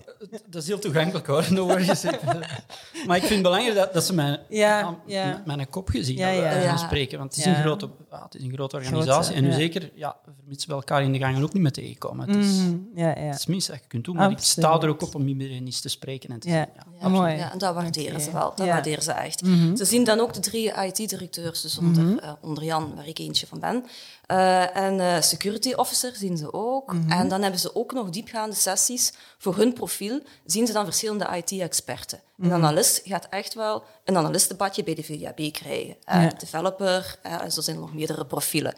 dat 0.46 0.62
is 0.62 0.68
heel 0.68 0.78
toegankelijk 0.78 1.26
hoor, 1.26 1.46
no 1.50 1.66
Maar 3.06 3.16
ik 3.16 3.22
vind 3.22 3.30
het 3.30 3.42
belangrijk 3.42 3.74
dat, 3.74 3.92
dat 3.92 4.04
ze 4.04 4.14
mijn, 4.14 4.40
ja, 4.48 4.96
ja. 5.06 5.42
mijn 5.46 5.68
kop 5.70 5.88
gezien 5.88 6.16
ja, 6.16 6.28
ja. 6.28 6.76
spreken. 6.76 7.18
Want 7.18 7.36
het 7.36 7.46
is, 7.46 7.52
een, 7.52 7.60
grote, 7.62 7.88
het 8.10 8.34
is 8.34 8.42
een 8.42 8.52
grote 8.52 8.76
organisatie. 8.76 9.34
en 9.34 9.42
nu 9.42 9.52
zeker, 9.52 9.90
ja, 9.94 10.16
vermits 10.36 10.66
we 10.66 10.72
elkaar 10.72 11.02
in 11.02 11.12
de 11.12 11.18
gangen 11.18 11.42
ook 11.42 11.52
niet 11.52 11.62
met 11.62 11.74
tegenkomen. 11.74 12.28
Het 12.28 12.36
is, 12.36 12.56
mm, 12.56 12.88
ja, 12.94 13.08
ja. 13.08 13.14
Het 13.14 13.38
is 13.38 13.46
minst 13.46 13.68
dat 13.68 13.76
je 13.76 13.86
kunt 13.86 14.04
doen. 14.04 14.14
Maar 14.14 14.24
Absoluut. 14.24 14.46
ik 14.46 14.62
sta 14.64 14.80
er 14.80 14.88
ook 14.88 15.02
op 15.02 15.14
om 15.14 15.28
iedereen 15.28 15.64
eens 15.64 15.80
te 15.80 15.88
spreken 15.88 16.30
en 16.30 16.40
te 16.40 16.48
ja. 16.48 16.68
zien. 16.74 16.98
Ja, 17.00 17.08
mooi. 17.08 17.36
Ja, 17.36 17.52
en 17.52 17.58
dat 17.58 17.74
waarderen 17.74 18.20
ze 18.20 18.32
wel. 18.32 18.52
Dat 18.56 18.66
waarderen 18.66 19.02
ze 19.02 19.12
echt. 19.12 19.42
Mm 19.42 19.58
-hmm. 19.58 19.76
Zien 19.90 20.04
dan 20.04 20.20
ook 20.20 20.32
de 20.32 20.40
drie 20.40 20.72
IT-directeurs, 20.72 21.60
dus 21.60 21.78
onder, 21.78 22.02
mm 22.02 22.08
-hmm. 22.08 22.18
uh, 22.24 22.32
onder 22.40 22.64
Jan, 22.64 22.94
waar 22.94 23.08
ik 23.08 23.18
eentje 23.18 23.46
van 23.46 23.60
ben. 23.60 23.84
Uh, 24.30 24.76
en 24.76 24.98
uh, 24.98 25.20
security 25.20 25.72
officer 25.72 26.16
zien 26.16 26.36
ze 26.36 26.52
ook. 26.52 26.92
Mm 26.92 27.00
-hmm. 27.00 27.10
En 27.10 27.28
dan 27.28 27.42
hebben 27.42 27.60
ze 27.60 27.74
ook 27.74 27.92
nog 27.92 28.10
diepgaande 28.10 28.56
sessies. 28.56 29.12
Voor 29.38 29.56
hun 29.56 29.72
profiel 29.72 30.20
zien 30.44 30.66
ze 30.66 30.72
dan 30.72 30.84
verschillende 30.84 31.28
IT-experten. 31.36 32.18
Een 32.18 32.46
mhm. 32.46 32.54
analist 32.54 33.00
gaat 33.04 33.26
echt 33.30 33.54
wel 33.54 33.84
een 34.04 34.16
analistenbadje 34.16 34.82
bij 34.82 34.94
de 34.94 35.02
VDAB 35.02 35.52
krijgen. 35.52 35.96
Ja. 36.04 36.32
Developer, 36.38 37.18
en 37.22 37.52
zo 37.52 37.60
zijn 37.60 37.76
er 37.76 37.82
nog 37.82 37.94
meerdere 37.94 38.26
profielen. 38.26 38.74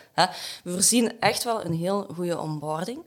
We 0.64 0.72
voorzien 0.72 1.20
echt 1.20 1.44
wel 1.44 1.64
een 1.64 1.74
heel 1.74 2.06
goede 2.14 2.38
onboarding. 2.38 3.04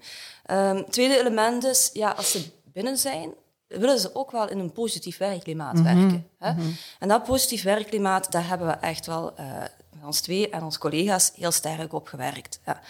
Um, 0.52 0.90
tweede 0.90 1.20
element 1.20 1.64
is, 1.64 1.90
ja, 1.94 2.10
als 2.10 2.32
ze 2.32 2.46
binnen 2.74 2.98
zijn, 2.98 3.34
willen 3.68 4.00
ze 4.00 4.16
ook 4.16 4.32
wel 4.32 4.50
in 4.50 4.60
een 4.60 4.72
positief 4.72 5.18
werkklimaat 5.18 5.76
mm 5.76 5.86
-hmm. 5.86 6.02
werken. 6.02 6.28
Hè? 6.40 6.52
Mm 6.52 6.60
-hmm. 6.60 6.76
En 7.00 7.08
dat 7.08 7.24
positief 7.24 7.64
werkklimaat, 7.64 8.32
daar 8.32 8.48
hebben 8.48 8.68
we 8.68 8.74
echt 8.74 9.06
wel 9.06 9.34
uh, 9.40 9.46
ons 10.06 10.22
twee 10.22 10.50
en 10.50 10.64
onze 10.64 10.80
collega's 10.80 11.32
heel 11.36 11.52
sterk 11.52 11.94
op 11.94 12.08
gewerkt. 12.08 12.60
Ja. 12.66 12.82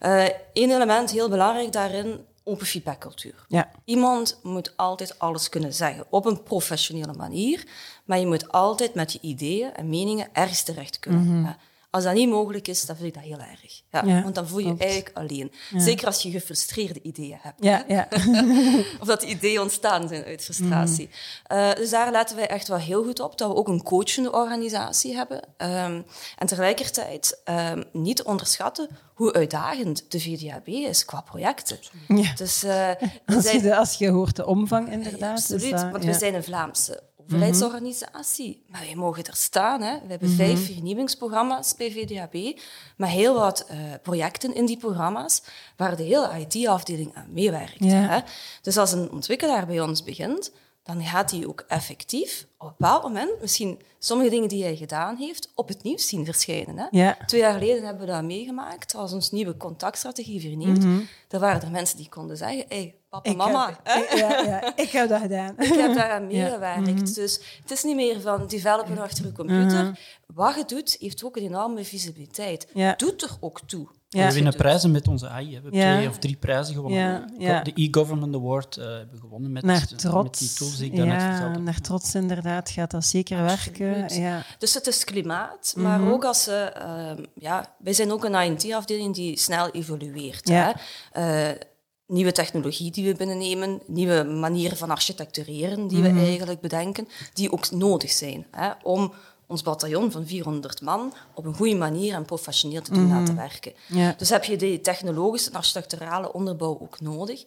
Uh, 0.00 0.28
Eén 0.52 0.70
element, 0.70 1.10
heel 1.10 1.28
belangrijk 1.28 1.72
daarin, 1.72 2.26
open 2.44 2.66
feedbackcultuur. 2.66 3.44
Ja. 3.48 3.70
Iemand 3.84 4.38
moet 4.42 4.76
altijd 4.76 5.18
alles 5.18 5.48
kunnen 5.48 5.74
zeggen, 5.74 6.06
op 6.10 6.26
een 6.26 6.42
professionele 6.42 7.12
manier, 7.12 7.66
maar 8.04 8.18
je 8.18 8.26
moet 8.26 8.48
altijd 8.52 8.94
met 8.94 9.12
je 9.12 9.18
ideeën 9.20 9.74
en 9.74 9.88
meningen 9.88 10.28
ergens 10.32 10.62
terecht 10.62 10.98
kunnen. 10.98 11.20
Mm 11.20 11.44
-hmm. 11.44 11.56
Als 11.94 12.04
dat 12.04 12.14
niet 12.14 12.28
mogelijk 12.28 12.68
is, 12.68 12.86
dan 12.86 12.96
vind 12.96 13.08
ik 13.08 13.14
dat 13.14 13.22
heel 13.22 13.38
erg. 13.38 13.82
Ja, 13.90 14.22
want 14.22 14.34
dan 14.34 14.48
voel 14.48 14.58
je 14.58 14.66
je 14.66 14.74
eigenlijk 14.78 15.16
alleen. 15.16 15.52
Zeker 15.76 16.06
als 16.06 16.22
je 16.22 16.30
gefrustreerde 16.30 17.02
ideeën 17.02 17.38
hebt. 17.40 17.64
Ja, 17.64 17.84
ja. 17.88 18.08
of 19.00 19.06
dat 19.06 19.20
die 19.20 19.28
ideeën 19.28 19.60
ontstaan 19.60 20.08
zijn 20.08 20.24
uit 20.24 20.44
frustratie. 20.44 21.08
Mm. 21.48 21.58
Uh, 21.58 21.72
dus 21.72 21.90
daar 21.90 22.10
letten 22.10 22.36
wij 22.36 22.46
echt 22.46 22.68
wel 22.68 22.78
heel 22.78 23.04
goed 23.04 23.20
op, 23.20 23.38
dat 23.38 23.48
we 23.48 23.56
ook 23.56 23.68
een 23.68 23.82
coachende 23.82 24.32
organisatie 24.32 25.14
hebben. 25.14 25.36
Um, 25.36 26.04
en 26.38 26.46
tegelijkertijd 26.46 27.40
um, 27.44 27.84
niet 27.92 28.22
onderschatten 28.22 28.88
hoe 29.14 29.32
uitdagend 29.32 30.04
de 30.08 30.20
VDAB 30.20 30.68
is 30.68 31.04
qua 31.04 31.20
projecten. 31.20 31.78
Ja. 32.08 32.32
Dus, 32.34 32.64
uh, 32.64 32.88
als, 33.26 33.50
je 33.50 33.76
als 33.76 33.94
je 33.94 34.08
hoort 34.08 34.36
de 34.36 34.46
omvang 34.46 34.92
inderdaad. 34.92 35.38
Absoluut, 35.38 35.70
dat, 35.70 35.90
want 35.90 36.04
we 36.04 36.12
zijn 36.12 36.34
een 36.34 36.44
Vlaamse 36.44 37.02
overheidsorganisatie. 37.24 38.62
Maar 38.68 38.80
wij 38.80 38.94
mogen 38.94 39.24
er 39.24 39.36
staan. 39.36 39.82
Hè. 39.82 39.98
We 40.00 40.10
hebben 40.10 40.30
vijf 40.30 40.66
vernieuwingsprogramma's 40.66 41.74
bij 41.76 41.90
VDAB, 41.90 42.58
maar 42.96 43.08
heel 43.08 43.34
wat 43.34 43.66
uh, 43.70 43.76
projecten 44.02 44.54
in 44.54 44.66
die 44.66 44.78
programma's 44.78 45.42
waar 45.76 45.96
de 45.96 46.02
hele 46.02 46.46
IT-afdeling 46.46 47.14
aan 47.14 47.32
meewerkt. 47.32 47.84
Hè. 47.84 48.20
Dus 48.62 48.76
als 48.76 48.92
een 48.92 49.10
ontwikkelaar 49.10 49.66
bij 49.66 49.80
ons 49.80 50.02
begint, 50.02 50.52
dan 50.84 51.02
gaat 51.02 51.30
hij 51.30 51.46
ook 51.46 51.64
effectief 51.68 52.46
op 52.58 52.66
een 52.66 52.74
bepaald 52.78 53.02
moment, 53.02 53.40
misschien 53.40 53.80
sommige 53.98 54.30
dingen 54.30 54.48
die 54.48 54.62
hij 54.62 54.76
gedaan 54.76 55.16
heeft, 55.16 55.50
op 55.54 55.68
het 55.68 55.82
nieuws 55.82 56.08
zien 56.08 56.24
verschijnen. 56.24 56.78
Hè? 56.78 56.86
Ja. 56.90 57.16
Twee 57.26 57.40
jaar 57.40 57.52
geleden 57.52 57.84
hebben 57.84 58.06
we 58.06 58.12
dat 58.12 58.22
meegemaakt 58.22 58.94
als 58.94 59.12
ons 59.12 59.30
nieuwe 59.30 59.56
contactstrategie 59.56 60.40
vernieuwd. 60.40 60.82
Mm 60.82 61.06
Daar 61.28 61.40
waren 61.40 61.62
er 61.62 61.70
mensen 61.70 61.96
die 61.96 62.08
konden 62.08 62.36
zeggen, 62.36 62.64
hey, 62.68 62.94
papa, 63.22 63.30
Ik 63.30 63.36
mama, 63.36 63.66
heb, 63.82 64.08
hè? 64.10 64.16
ja, 64.16 64.40
ja, 64.42 64.76
ik 64.76 64.90
heb 64.90 65.08
dat 65.08 65.20
gedaan. 65.20 65.54
ik 65.70 65.74
heb 65.74 65.94
daaraan 65.94 66.26
meegewerkt. 66.26 67.14
Dus 67.14 67.40
het 67.62 67.70
is 67.70 67.82
niet 67.82 67.96
meer 67.96 68.20
van 68.20 68.46
developen 68.46 68.98
achter 68.98 69.24
je 69.24 69.32
computer. 69.32 69.98
Wat 70.26 70.54
je 70.54 70.64
doet, 70.66 70.96
heeft 71.00 71.24
ook 71.24 71.36
een 71.36 71.42
enorme 71.42 71.84
visibiliteit. 71.84 72.66
Ja. 72.74 72.94
Doet 72.96 73.22
er 73.22 73.30
ook 73.40 73.60
toe. 73.66 73.88
Ja. 74.08 74.26
We 74.28 74.34
winnen 74.34 74.54
prijzen 74.56 74.90
met 74.90 75.08
onze 75.08 75.28
AI. 75.28 75.44
hè. 75.44 75.48
We 75.48 75.54
hebben 75.54 75.80
Ja. 75.80 75.94
twee 75.96 76.08
of 76.08 76.18
drie 76.18 76.36
prijzen 76.36 76.74
gewonnen. 76.74 76.98
Ja, 76.98 77.24
ja. 77.38 77.62
De 77.62 77.72
e-government 77.74 78.34
award 78.34 78.76
eh, 78.76 78.84
hebben 78.84 79.08
we 79.14 79.20
gewonnen 79.20 79.52
met, 79.52 79.62
Naar 79.62 79.80
met 79.80 79.88
die 79.88 79.98
trots. 79.98 80.54
tools 80.54 80.76
die 80.76 80.90
ik 80.90 80.96
daarnet 80.96 81.22
vertelde. 81.22 81.58
naar 81.58 81.80
trots 81.80 82.14
inderdaad 82.14 82.70
gaat 82.70 82.90
dat 82.90 83.04
zeker 83.04 83.42
werken. 83.42 84.02
Absoluut. 84.02 84.44
Dus 84.58 84.74
het 84.74 84.86
is 84.86 85.04
klimaat, 85.04 85.74
maar 85.76 86.00
Mhm. 86.00 86.10
ook 86.12 86.24
als 86.24 86.42
ze... 86.42 86.52
ehm, 86.54 87.24
ja, 87.34 87.74
wij 87.78 87.92
zijn 87.92 88.12
ook 88.12 88.24
een 88.24 88.34
INT-afdeling 88.34 89.14
die 89.14 89.38
snel 89.38 89.70
evolueert. 89.70 90.48
Ja. 90.48 90.74
Hè? 91.12 91.50
Eh, 91.50 91.60
nieuwe 92.06 92.32
technologie 92.32 92.90
die 92.90 93.04
we 93.06 93.14
binnennemen, 93.14 93.80
nieuwe 93.86 94.24
manieren 94.24 94.76
van 94.76 94.90
architectureren 94.90 95.88
die 95.88 95.98
Mhm. 96.02 96.14
we 96.14 96.20
eigenlijk 96.20 96.60
bedenken, 96.60 97.08
die 97.32 97.52
ook 97.52 97.70
nodig 97.70 98.10
zijn 98.10 98.46
hè, 98.50 98.70
om 98.82 99.12
ons 99.46 99.62
bataljon 99.62 100.10
van 100.10 100.26
400 100.26 100.80
man 100.82 101.14
op 101.34 101.44
een 101.44 101.54
goede 101.54 101.74
manier 101.76 102.14
en 102.14 102.24
professioneel 102.24 102.82
te 102.82 102.92
doen 102.92 103.08
laten 103.08 103.36
werken. 103.36 103.72
Mhm. 103.88 103.98
Ja. 103.98 104.14
Dus 104.18 104.28
heb 104.28 104.44
je 104.44 104.56
die 104.56 104.80
technologische 104.80 105.50
en 105.50 105.56
architecturale 105.56 106.32
onderbouw 106.32 106.78
ook 106.80 107.00
nodig. 107.00 107.44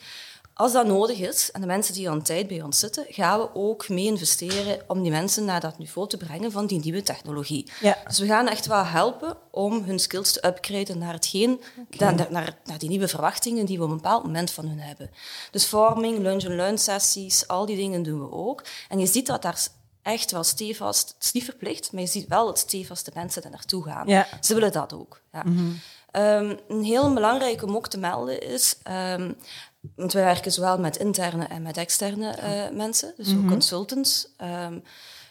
Als 0.57 0.71
dat 0.71 0.87
nodig 0.87 1.19
is, 1.19 1.51
en 1.51 1.61
de 1.61 1.67
mensen 1.67 1.93
die 1.93 2.09
al 2.09 2.15
een 2.15 2.23
tijd 2.23 2.47
bij 2.47 2.61
ons 2.61 2.79
zitten, 2.79 3.05
gaan 3.09 3.39
we 3.39 3.49
ook 3.53 3.89
mee 3.89 4.05
investeren 4.05 4.79
om 4.87 5.01
die 5.01 5.11
mensen 5.11 5.45
naar 5.45 5.61
dat 5.61 5.77
niveau 5.77 6.07
te 6.07 6.17
brengen 6.17 6.51
van 6.51 6.67
die 6.67 6.79
nieuwe 6.79 7.03
technologie. 7.03 7.71
Ja. 7.79 7.97
Dus 8.07 8.19
we 8.19 8.25
gaan 8.25 8.47
echt 8.47 8.65
wel 8.65 8.85
helpen 8.85 9.37
om 9.51 9.83
hun 9.83 9.99
skills 9.99 10.31
te 10.31 10.47
upgraden 10.47 10.97
naar, 10.97 11.13
hetgeen, 11.13 11.61
naar, 11.97 12.27
naar, 12.29 12.57
naar 12.63 12.77
die 12.77 12.89
nieuwe 12.89 13.07
verwachtingen 13.07 13.65
die 13.65 13.77
we 13.77 13.83
op 13.83 13.89
een 13.89 13.95
bepaald 13.95 14.23
moment 14.23 14.51
van 14.51 14.67
hun 14.67 14.79
hebben. 14.79 15.09
Dus 15.51 15.67
vorming, 15.67 16.17
lunch 16.19 16.43
en 16.43 16.55
learn 16.55 16.77
sessies, 16.77 17.47
al 17.47 17.65
die 17.65 17.75
dingen 17.75 18.03
doen 18.03 18.19
we 18.19 18.31
ook. 18.31 18.63
En 18.89 18.99
je 18.99 19.07
ziet 19.07 19.27
dat 19.27 19.41
daar 19.41 19.67
echt 20.01 20.31
wel 20.31 20.43
stevast, 20.43 21.13
het 21.13 21.23
is 21.23 21.31
niet 21.31 21.43
verplicht, 21.43 21.91
maar 21.91 22.01
je 22.01 22.07
ziet 22.07 22.27
wel 22.27 22.45
dat 22.45 22.59
stevast 22.59 23.05
de 23.05 23.11
mensen 23.13 23.41
daar 23.41 23.51
naartoe 23.51 23.83
gaan. 23.83 24.07
Ja. 24.07 24.27
Ze 24.41 24.53
willen 24.53 24.71
dat 24.71 24.93
ook. 24.93 25.21
Ja. 25.31 25.43
Ehm, 26.11 26.55
een 26.67 26.83
heel 26.83 27.13
belangrijk 27.13 27.63
om 27.63 27.75
ook 27.75 27.87
te 27.87 27.97
melden 27.97 28.41
is, 28.41 28.77
ehm, 28.83 29.31
want 29.95 30.13
wij 30.13 30.23
werken 30.23 30.51
zowel 30.51 30.79
met 30.79 30.97
interne 30.97 31.45
en 31.45 31.61
met 31.61 31.77
externe 31.77 32.31
eh, 32.31 32.75
mensen, 32.75 33.13
dus 33.17 33.33
ook 33.35 33.47
consultants. 33.47 34.27
Ehm, 34.37 34.79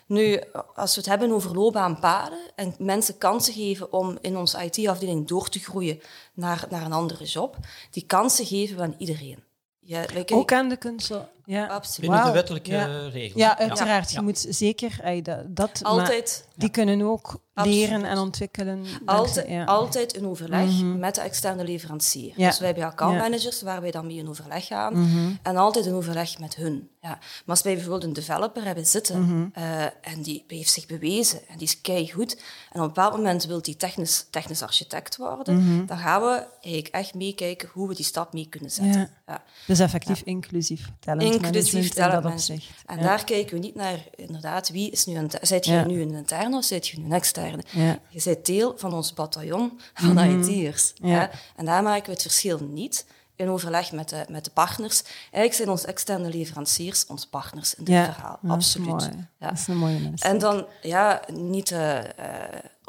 nu, 0.07 0.40
als 0.74 0.94
we 0.94 1.00
het 1.00 1.11
hebben 1.11 1.30
over 1.30 1.54
loopbaanpaden 1.54 2.38
en 2.54 2.74
mensen 2.78 3.18
kansen 3.18 3.54
geven 3.54 3.92
om 3.92 4.18
in 4.20 4.36
onze 4.36 4.64
IT-afdeling 4.64 5.28
door 5.28 5.48
te 5.48 5.59
groeien 5.59 6.00
naar, 6.34 6.66
naar 6.70 6.84
een 6.84 6.92
andere 6.92 7.24
job, 7.24 7.57
die 7.90 8.07
kansen 8.07 8.46
geven 8.46 8.76
we 8.76 8.82
aan 8.82 8.94
iedereen. 8.98 9.44
Ja, 9.80 10.04
wij 10.12 10.28
Ook 10.28 10.52
aan 10.52 10.68
de 10.68 10.76
kunst. 10.76 11.12
Ja. 11.47 11.66
Absoluut. 11.66 12.11
Binnen 12.11 12.26
de 12.26 12.32
wettelijke 12.32 12.70
Ja. 12.70 13.09
regels. 13.09 13.40
Ja, 13.42 13.59
uiteraard. 13.59 14.11
Ja. 14.11 14.18
Je 14.18 14.24
moet 14.24 14.47
zeker 14.49 15.01
ey, 15.03 15.22
dat, 15.22 15.57
dat 15.57 15.80
maar 15.82 15.92
Altijd 15.92 16.49
die 16.55 16.68
kunnen 16.70 17.03
ook 17.03 17.40
Absoluut. 17.55 17.78
leren 17.78 18.05
en 18.05 18.18
ontwikkelen. 18.18 18.84
Altijd, 19.05 19.66
altijd 19.66 20.12
in 20.12 20.26
overleg 20.26 20.82
met 20.82 21.14
de 21.14 21.20
externe 21.20 21.64
leverancier. 21.64 22.32
Ja. 22.36 22.49
Dus 22.49 22.59
wij 22.59 22.66
hebben 22.68 22.84
accountmanagers 22.86 23.62
waar 23.62 23.80
wij 23.80 23.90
dan 23.90 24.07
mee 24.07 24.16
in 24.16 24.28
overleg 24.28 24.66
gaan. 24.66 25.38
En 25.42 25.57
altijd 25.57 25.86
in 25.86 25.94
overleg 25.94 26.38
met 26.38 26.55
hun. 26.55 26.88
Ja. 27.01 27.09
Maar 27.09 27.20
als 27.47 27.62
wij 27.62 27.74
bijvoorbeeld 27.74 28.05
een 28.05 28.12
developer 28.12 28.64
hebben 28.64 28.86
zitten 28.86 29.51
eh, 29.55 29.82
en 29.84 30.22
die 30.22 30.44
heeft 30.47 30.70
zich 30.72 30.86
bewezen 30.86 31.38
en 31.49 31.59
die 31.59 31.66
is 31.66 31.80
keigoed 31.80 32.34
en 32.72 32.80
op 32.80 32.86
een 32.86 32.86
bepaald 32.86 33.16
moment 33.16 33.44
wil 33.44 33.62
die 33.62 33.76
technisch, 33.76 34.26
technisch 34.30 34.62
architect 34.62 35.16
worden, 35.16 35.86
dan 35.86 35.99
gaan 35.99 36.20
we 36.22 36.47
eigenlijk 36.61 36.94
echt 36.94 37.14
meekijken 37.14 37.68
hoe 37.72 37.88
we 37.88 37.94
die 37.94 38.05
stap 38.05 38.32
mee 38.32 38.47
kunnen 38.49 38.70
zetten. 38.70 39.01
Ja. 39.01 39.11
Ja. 39.26 39.42
Dus 39.66 39.78
effectief 39.78 40.22
inclusief 40.24 40.88
talent 41.01 41.36
Inclusief 41.43 41.84
in 41.84 41.91
talentmanagement. 41.91 42.62
En 42.87 42.97
Ja. 42.97 43.03
daar 43.03 43.24
kijken 43.24 43.55
we 43.55 43.61
niet 43.61 43.74
naar, 43.74 43.99
inderdaad, 44.14 44.68
wie 44.68 44.91
is 44.91 45.07
nu 45.07 45.16
een... 45.16 45.30
Zijt 45.43 45.64
je 45.64 45.72
Ja. 45.72 45.84
nu 45.87 46.01
een 46.03 46.14
interne 46.14 46.57
of 46.57 46.64
zijt 46.64 46.89
je 46.89 46.99
nu 46.99 47.05
een 47.05 47.12
externe? 47.12 47.62
Ja. 47.70 47.99
Je 48.09 48.20
bent 48.24 48.47
deel 48.47 48.74
van 48.76 48.95
ons 48.95 49.14
bataljon 49.14 49.80
van 49.95 50.18
IT'ers. 50.18 50.93
Mhm. 51.01 51.11
Ja. 51.11 51.18
hè. 51.18 51.26
En 51.57 51.64
daar 51.64 51.82
maken 51.82 52.05
we 52.07 52.11
het 52.12 52.22
verschil 52.22 52.59
niet 52.70 53.07
in 53.37 53.49
overleg 53.49 53.93
met 53.93 54.09
de, 54.09 54.24
met 54.28 54.45
de 54.45 54.51
partners. 54.51 55.03
Eigenlijk 55.22 55.55
zijn 55.55 55.68
onze 55.68 55.87
externe 55.87 56.28
leveranciers 56.30 57.07
onze 57.07 57.28
partners 57.28 57.74
in 57.74 57.84
dit 57.84 58.05
verhaal. 58.05 58.39
Absoluut. 58.49 59.09
Dat 59.39 59.53
is 59.53 59.66
een 59.66 59.76
mooie 59.76 59.99
mens. 59.99 60.22
En 60.22 60.39
dan, 60.39 60.66
ja, 60.82 61.20
niet, 61.32 61.70
eh, 61.70 61.99
eh, 61.99 62.05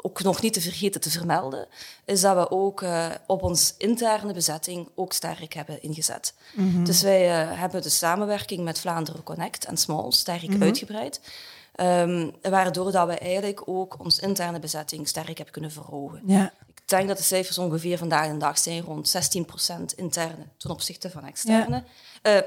ook 0.02 0.22
nog 0.22 0.42
niet 0.42 0.52
te 0.52 0.60
vergeten 0.60 1.00
te 1.00 1.10
vermelden, 1.10 1.66
is 2.04 2.20
dat 2.20 2.36
we 2.36 2.50
ook 2.50 2.82
eh, 2.82 3.06
op 3.26 3.42
ons 3.42 3.74
interne 3.78 4.32
bezetting 4.32 4.88
ook 4.94 5.12
sterk 5.12 5.54
hebben 5.54 5.82
ingezet. 5.82 6.34
Dus 6.84 7.02
wij 7.02 7.40
eh, 7.40 7.58
hebben 7.58 7.82
de 7.82 7.88
samenwerking 7.88 8.64
met 8.64 8.80
Vlaanderen 8.80 9.22
Connect 9.22 9.64
en 9.64 9.76
Small 9.76 10.12
sterk 10.12 10.60
uitgebreid. 10.60 11.20
Ehm, 11.74 12.30
waardoor 12.42 12.92
dat 12.92 13.06
we 13.06 13.18
eigenlijk 13.18 13.62
ook 13.64 13.96
onze 13.98 14.20
interne 14.20 14.58
bezetting 14.58 15.08
sterk 15.08 15.26
hebben 15.26 15.50
kunnen 15.50 15.72
verhogen. 15.72 16.22
Ja. 16.26 16.52
Ik 16.68 16.96
denk 16.96 17.08
dat 17.08 17.16
de 17.16 17.22
cijfers 17.22 17.58
ongeveer 17.58 17.98
vandaag 17.98 18.30
de 18.30 18.36
dag 18.36 18.58
zijn 18.58 18.82
rond 18.82 19.08
16% 19.08 19.94
interne 19.96 20.46
ten 20.56 20.70
opzichte 20.70 21.10
van 21.10 21.24
externe. 21.24 21.84
Eh, 22.22 22.38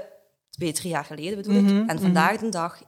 twee, 0.62 0.74
drie 0.74 0.92
jaar 0.92 1.06
geleden 1.06 1.36
bedoel 1.42 1.56
ik. 1.80 1.90
En 1.90 2.00
vandaag 2.00 2.38
de 2.38 2.50
dag 2.50 2.82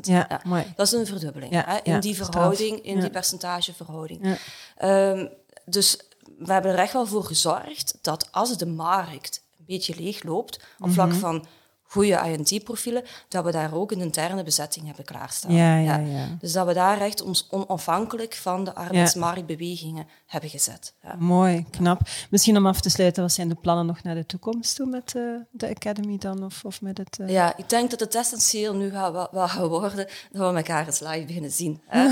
Ja, 0.00 0.40
mooi. 0.44 0.64
Dat 0.76 0.86
is 0.86 0.92
een 0.92 1.06
verdubbeling 1.06 1.52
Ja, 1.52 1.64
hè, 1.66 1.76
in 1.82 1.92
ja, 1.92 1.98
die 2.00 2.16
verhouding, 2.16 2.80
in 2.84 2.94
Ja. 2.94 3.00
die 3.00 3.10
percentageverhouding. 3.10 4.20
Ja. 4.26 4.36
Ehm, 4.76 5.26
dus 5.64 5.98
we 6.38 6.52
hebben 6.52 6.72
er 6.72 6.78
echt 6.78 6.92
wel 6.92 7.06
voor 7.06 7.24
gezorgd 7.24 7.98
dat 8.02 8.28
als 8.32 8.56
de 8.56 8.66
markt 8.66 9.42
een 9.58 9.64
beetje 9.66 9.94
leeg 9.96 10.22
loopt 10.22 10.60
op 10.78 10.90
vlak 10.90 11.08
Mhm. 11.08 11.18
van 11.18 11.46
goede 11.90 12.20
INT-profielen, 12.38 13.02
dat 13.28 13.44
we 13.44 13.50
daar 13.52 13.74
ook 13.74 13.90
een 13.92 14.00
interne 14.00 14.42
bezetting 14.42 14.86
hebben 14.86 15.04
klaarstaan. 15.04 15.52
Ja, 15.52 15.76
ja, 15.78 15.96
ja. 15.96 16.26
Dus 16.40 16.52
dat 16.52 16.66
we 16.66 16.72
daar 16.74 17.00
echt 17.00 17.22
ons 17.22 17.46
onafhankelijk 17.50 18.34
van 18.34 18.64
de 18.64 18.74
arbeidsmarktbewegingen 18.74 20.06
hebben 20.26 20.50
gezet. 20.50 20.94
Mooi, 21.18 21.66
knap. 21.70 22.00
Misschien 22.30 22.56
om 22.56 22.66
af 22.66 22.80
te 22.80 22.90
sluiten, 22.90 23.22
wat 23.22 23.32
zijn 23.32 23.48
de 23.48 23.54
plannen 23.54 23.86
nog 23.86 24.02
naar 24.02 24.14
de 24.14 24.26
toekomst 24.26 24.76
toe 24.76 24.86
met 24.86 25.14
eh, 25.14 25.22
de 25.50 25.68
Academy 25.68 26.18
dan? 26.18 26.44
Of, 26.44 26.64
of 26.64 26.80
met 26.80 26.98
het, 26.98 27.18
eh, 27.20 27.28
Ja, 27.28 27.56
ik 27.56 27.68
denk 27.68 27.90
dat 27.90 28.00
het 28.00 28.14
essentieel 28.14 28.74
nu 28.74 28.90
gaat, 28.90 29.12
wel, 29.12 29.28
wel 29.30 29.48
gaat 29.48 29.66
worden 29.68 30.06
dat 30.32 30.50
we 30.50 30.56
elkaar 30.56 30.86
eens 30.86 31.00
live 31.00 31.24
beginnen 31.26 31.52
zien. 31.52 31.80
Hè? 31.86 32.02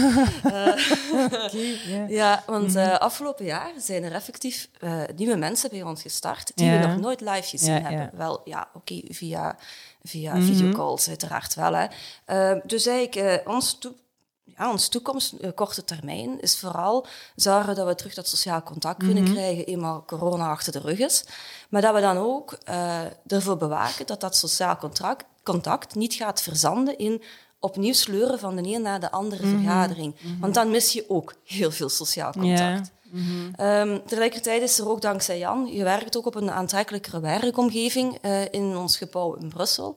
ja. 1.88 2.06
Ja, 2.08 2.42
want 2.46 2.66
Mhm. 2.68 2.76
eh, 2.78 2.98
afgelopen 2.98 3.44
jaar 3.44 3.70
zijn 3.78 4.02
er 4.04 4.12
effectief 4.12 4.68
eh, 4.80 4.92
nieuwe 5.16 5.36
mensen 5.36 5.70
bij 5.70 5.82
ons 5.82 6.02
gestart 6.02 6.52
die 6.54 6.70
we 6.70 6.78
nog 6.78 6.96
nooit 7.00 7.20
live 7.20 7.42
gezien 7.42 7.82
hebben. 7.84 8.10
Wel, 8.14 8.40
ja, 8.44 8.68
oké, 8.74 9.00
via, 9.08 9.56
via 10.06 10.40
videocalls 10.40 11.08
uiteraard 11.08 11.54
wel. 11.54 11.72
Hè. 11.74 11.86
Eh, 12.24 12.60
dus 12.64 12.86
eigenlijk, 12.86 13.42
eh, 13.44 13.52
ons, 13.54 13.78
toe- 13.78 13.94
ja, 14.44 14.70
ons 14.70 14.88
toekomst, 14.88 15.32
eh, 15.32 15.50
korte 15.54 15.84
termijn, 15.84 16.40
is 16.40 16.58
vooral 16.58 17.06
zorgen 17.36 17.74
dat 17.74 17.86
we 17.86 17.94
terug 17.94 18.14
dat 18.14 18.28
sociaal 18.28 18.62
contact 18.62 18.98
kunnen 18.98 19.22
Mhm. 19.22 19.32
krijgen, 19.32 19.66
eenmaal 19.66 20.04
corona 20.06 20.48
achter 20.50 20.72
de 20.72 20.78
rug 20.80 20.98
is. 20.98 21.24
Maar 21.68 21.82
dat 21.82 21.94
we 21.94 22.00
dan 22.00 22.16
ook 22.16 22.52
eh, 22.64 23.00
ervoor 23.26 23.56
bewaken 23.56 24.06
dat 24.06 24.20
dat 24.20 24.36
sociaal 24.36 24.76
contract, 24.76 25.24
contact 25.42 25.94
niet 25.94 26.14
gaat 26.14 26.42
verzanden 26.42 26.98
in 26.98 27.22
opnieuw 27.60 27.92
sleuren 27.92 28.38
van 28.38 28.56
de 28.56 28.62
een 28.74 28.82
naar 28.82 29.00
de 29.00 29.10
andere 29.10 29.46
vergadering. 29.46 30.14
Want 30.40 30.54
dan 30.54 30.70
mis 30.70 30.92
je 30.92 31.04
ook 31.08 31.34
heel 31.44 31.70
veel 31.70 31.88
sociaal 31.88 32.32
contact. 32.32 32.90
Ehm, 33.56 33.98
tegelijkertijd 34.06 34.62
is 34.62 34.78
er 34.78 34.88
ook 34.88 35.00
dankzij 35.00 35.38
Jan, 35.38 35.66
je 35.72 35.84
werkt 35.84 36.16
ook 36.16 36.26
op 36.26 36.34
een 36.34 36.50
aantrekkelijkere 36.50 37.20
werkomgeving 37.20 38.18
eh, 38.20 38.42
in 38.52 38.76
ons 38.76 38.96
gebouw 38.96 39.34
in 39.34 39.48
Brussel. 39.48 39.96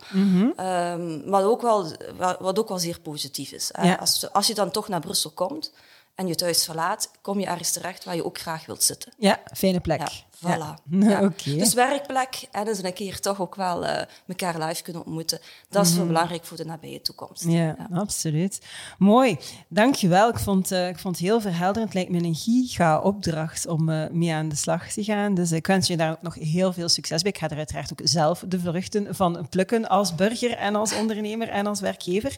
Ehm, 0.55 1.19
wat, 1.29 1.43
ook 1.43 1.61
wel, 1.61 1.91
wa- 2.17 2.37
wat 2.39 2.59
ook 2.59 2.67
wel 2.69 2.79
zeer 2.79 2.99
positief 2.99 3.51
is. 3.51 3.69
Ja. 3.81 3.93
Als, 3.95 4.31
als 4.33 4.47
je 4.47 4.53
dan 4.53 4.71
toch 4.71 4.87
naar 4.87 4.99
Brussel 4.99 5.29
komt 5.29 5.71
en 6.15 6.27
je 6.27 6.35
thuis 6.35 6.65
verlaat, 6.65 7.11
kom 7.21 7.39
je 7.39 7.45
ergens 7.45 7.71
terecht 7.71 8.03
waar 8.03 8.15
je 8.15 8.25
ook 8.25 8.37
graag 8.37 8.65
wilt 8.65 8.83
zitten. 8.83 9.13
Ja, 9.17 9.39
fijne 9.53 9.79
plek. 9.79 9.99
Ja, 9.99 10.09
voilà. 10.45 10.73
Ja. 11.09 11.31
Dus 11.43 11.73
werkplek 11.73 12.47
en 12.51 12.67
eens 12.67 12.83
een 12.83 12.93
keer 12.93 13.19
toch 13.19 13.41
ook 13.41 13.55
wel 13.55 13.85
eh 13.85 14.05
elkaar 14.27 14.67
live 14.67 14.83
kunnen 14.83 15.05
ontmoeten. 15.05 15.39
Dat 15.69 15.85
is 15.85 15.95
wel 15.95 16.05
belangrijk 16.05 16.45
voor 16.45 16.57
de 16.57 16.65
nabije 16.65 17.01
toekomst. 17.01 17.43
Ja, 17.47 17.87
absoluut. 17.93 18.61
Mooi. 18.97 19.37
Dankjewel. 19.67 20.29
Ik 20.29 20.39
vond, 20.39 20.71
eh, 20.71 20.87
ik 20.87 20.99
vond 20.99 21.15
het 21.17 21.25
heel 21.25 21.41
verhelderend. 21.41 21.93
Het 21.93 21.93
lijkt 21.93 22.11
me 22.11 22.27
een 22.27 22.35
giga-opdracht 22.35 23.67
om 23.67 23.89
eh, 23.89 24.09
mee 24.09 24.33
aan 24.33 24.49
de 24.49 24.55
slag 24.55 24.91
te 24.91 25.03
gaan. 25.03 25.33
Dus 25.33 25.51
ik 25.51 25.67
wens 25.67 25.87
je 25.87 25.97
daar 25.97 26.11
ook 26.11 26.21
nog 26.21 26.35
heel 26.35 26.73
veel 26.73 26.89
succes 26.89 27.21
bij. 27.21 27.31
Ik 27.31 27.37
ga 27.37 27.49
er 27.49 27.57
uiteraard 27.57 27.91
ook 27.91 28.01
zelf 28.03 28.43
de 28.47 28.59
vruchten 28.59 29.15
van 29.15 29.47
plukken 29.49 29.89
als 29.89 30.15
burger 30.15 30.57
en 30.57 30.75
als 30.75 30.93
ondernemer 30.93 31.49
en 31.49 31.65
als 31.65 31.79
werkgever. 31.79 32.37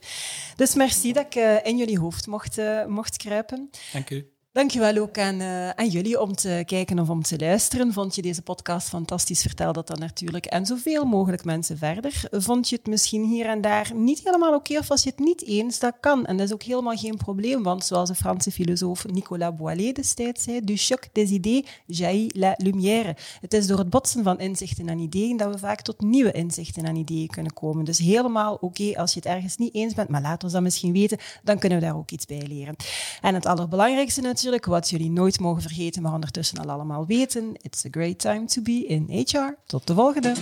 Dus 0.55 0.75
merci 0.75 1.13
dat 1.13 1.25
ik 1.25 1.35
eh, 1.35 1.65
in 1.65 1.77
jullie 1.77 1.99
hoofd 1.99 2.27
mocht, 2.27 2.57
eh, 2.57 2.85
mocht 2.85 3.17
kruipen. 3.17 3.69
Dank 3.93 4.09
u. 4.09 4.31
Dankjewel 4.53 4.97
ook 4.97 5.17
aan, 5.17 5.41
uh, 5.41 5.69
aan 5.69 5.87
jullie 5.87 6.21
om 6.21 6.35
te 6.35 6.63
kijken 6.65 6.99
of 6.99 7.09
om 7.09 7.21
te 7.21 7.39
luisteren. 7.39 7.93
Vond 7.93 8.15
je 8.15 8.21
deze 8.21 8.41
podcast 8.41 8.87
fantastisch? 8.87 9.41
Vertel 9.41 9.73
dat 9.73 9.87
dan 9.87 9.99
natuurlijk 9.99 10.45
en 10.45 10.65
zoveel 10.65 11.05
mogelijk 11.05 11.43
mensen 11.43 11.77
verder. 11.77 12.23
Vond 12.31 12.69
je 12.69 12.75
het 12.75 12.87
misschien 12.87 13.23
hier 13.23 13.45
en 13.45 13.61
daar 13.61 13.91
niet 13.95 14.21
helemaal 14.23 14.53
oké 14.53 14.77
of 14.77 14.87
was 14.87 15.03
je 15.03 15.09
het 15.09 15.19
niet 15.19 15.45
eens? 15.45 15.79
Dat 15.79 15.93
kan 15.99 16.25
en 16.25 16.37
dat 16.37 16.47
is 16.47 16.53
ook 16.53 16.63
helemaal 16.63 16.95
geen 16.95 17.17
probleem, 17.17 17.63
want 17.63 17.85
zoals 17.85 18.09
de 18.09 18.15
Franse 18.15 18.51
filosoof 18.51 19.05
Nicolas 19.07 19.55
Boilet 19.55 19.95
destijds 19.95 20.43
zei, 20.43 20.61
du 20.61 20.77
choc 20.77 21.03
des 21.11 21.29
idées 21.29 21.67
jaillit 21.85 22.35
la 22.35 22.53
lumière. 22.57 23.15
Het 23.41 23.53
is 23.53 23.67
door 23.67 23.77
het 23.77 23.89
botsen 23.89 24.23
van 24.23 24.39
inzichten 24.39 24.89
en 24.89 24.99
ideeën 24.99 25.37
dat 25.37 25.53
we 25.53 25.59
vaak 25.59 25.81
tot 25.81 26.01
nieuwe 26.01 26.31
inzichten 26.31 26.85
en 26.85 26.95
ideeën 26.95 27.27
kunnen 27.27 27.53
komen. 27.53 27.85
Dus 27.85 27.97
helemaal 27.97 28.57
oké 28.61 28.93
als 28.95 29.13
je 29.13 29.19
het 29.19 29.29
ergens 29.29 29.57
niet 29.57 29.73
eens 29.73 29.93
bent, 29.93 30.09
maar 30.09 30.21
laat 30.21 30.43
ons 30.43 30.53
dat 30.53 30.61
misschien 30.61 30.93
weten, 30.93 31.17
dan 31.43 31.59
kunnen 31.59 31.79
we 31.79 31.85
daar 31.85 31.97
ook 31.97 32.11
iets 32.11 32.25
bij 32.25 32.47
leren. 32.47 32.75
En 33.21 33.33
het 33.33 33.45
allerbelangrijkste 33.45 34.21
natuurlijk, 34.43 34.71
wat 34.71 34.89
jullie 34.89 35.11
nooit 35.11 35.39
mogen 35.39 35.61
vergeten, 35.61 36.01
maar 36.01 36.13
ondertussen 36.13 36.57
al 36.57 36.69
allemaal 36.69 37.05
weten. 37.05 37.53
It's 37.61 37.85
a 37.85 37.89
great 37.91 38.19
time 38.19 38.45
to 38.45 38.61
be 38.61 38.85
in 38.85 39.25
HR. 39.25 39.57
Tot 39.65 39.87
de 39.87 39.93
volgende. 39.93 40.33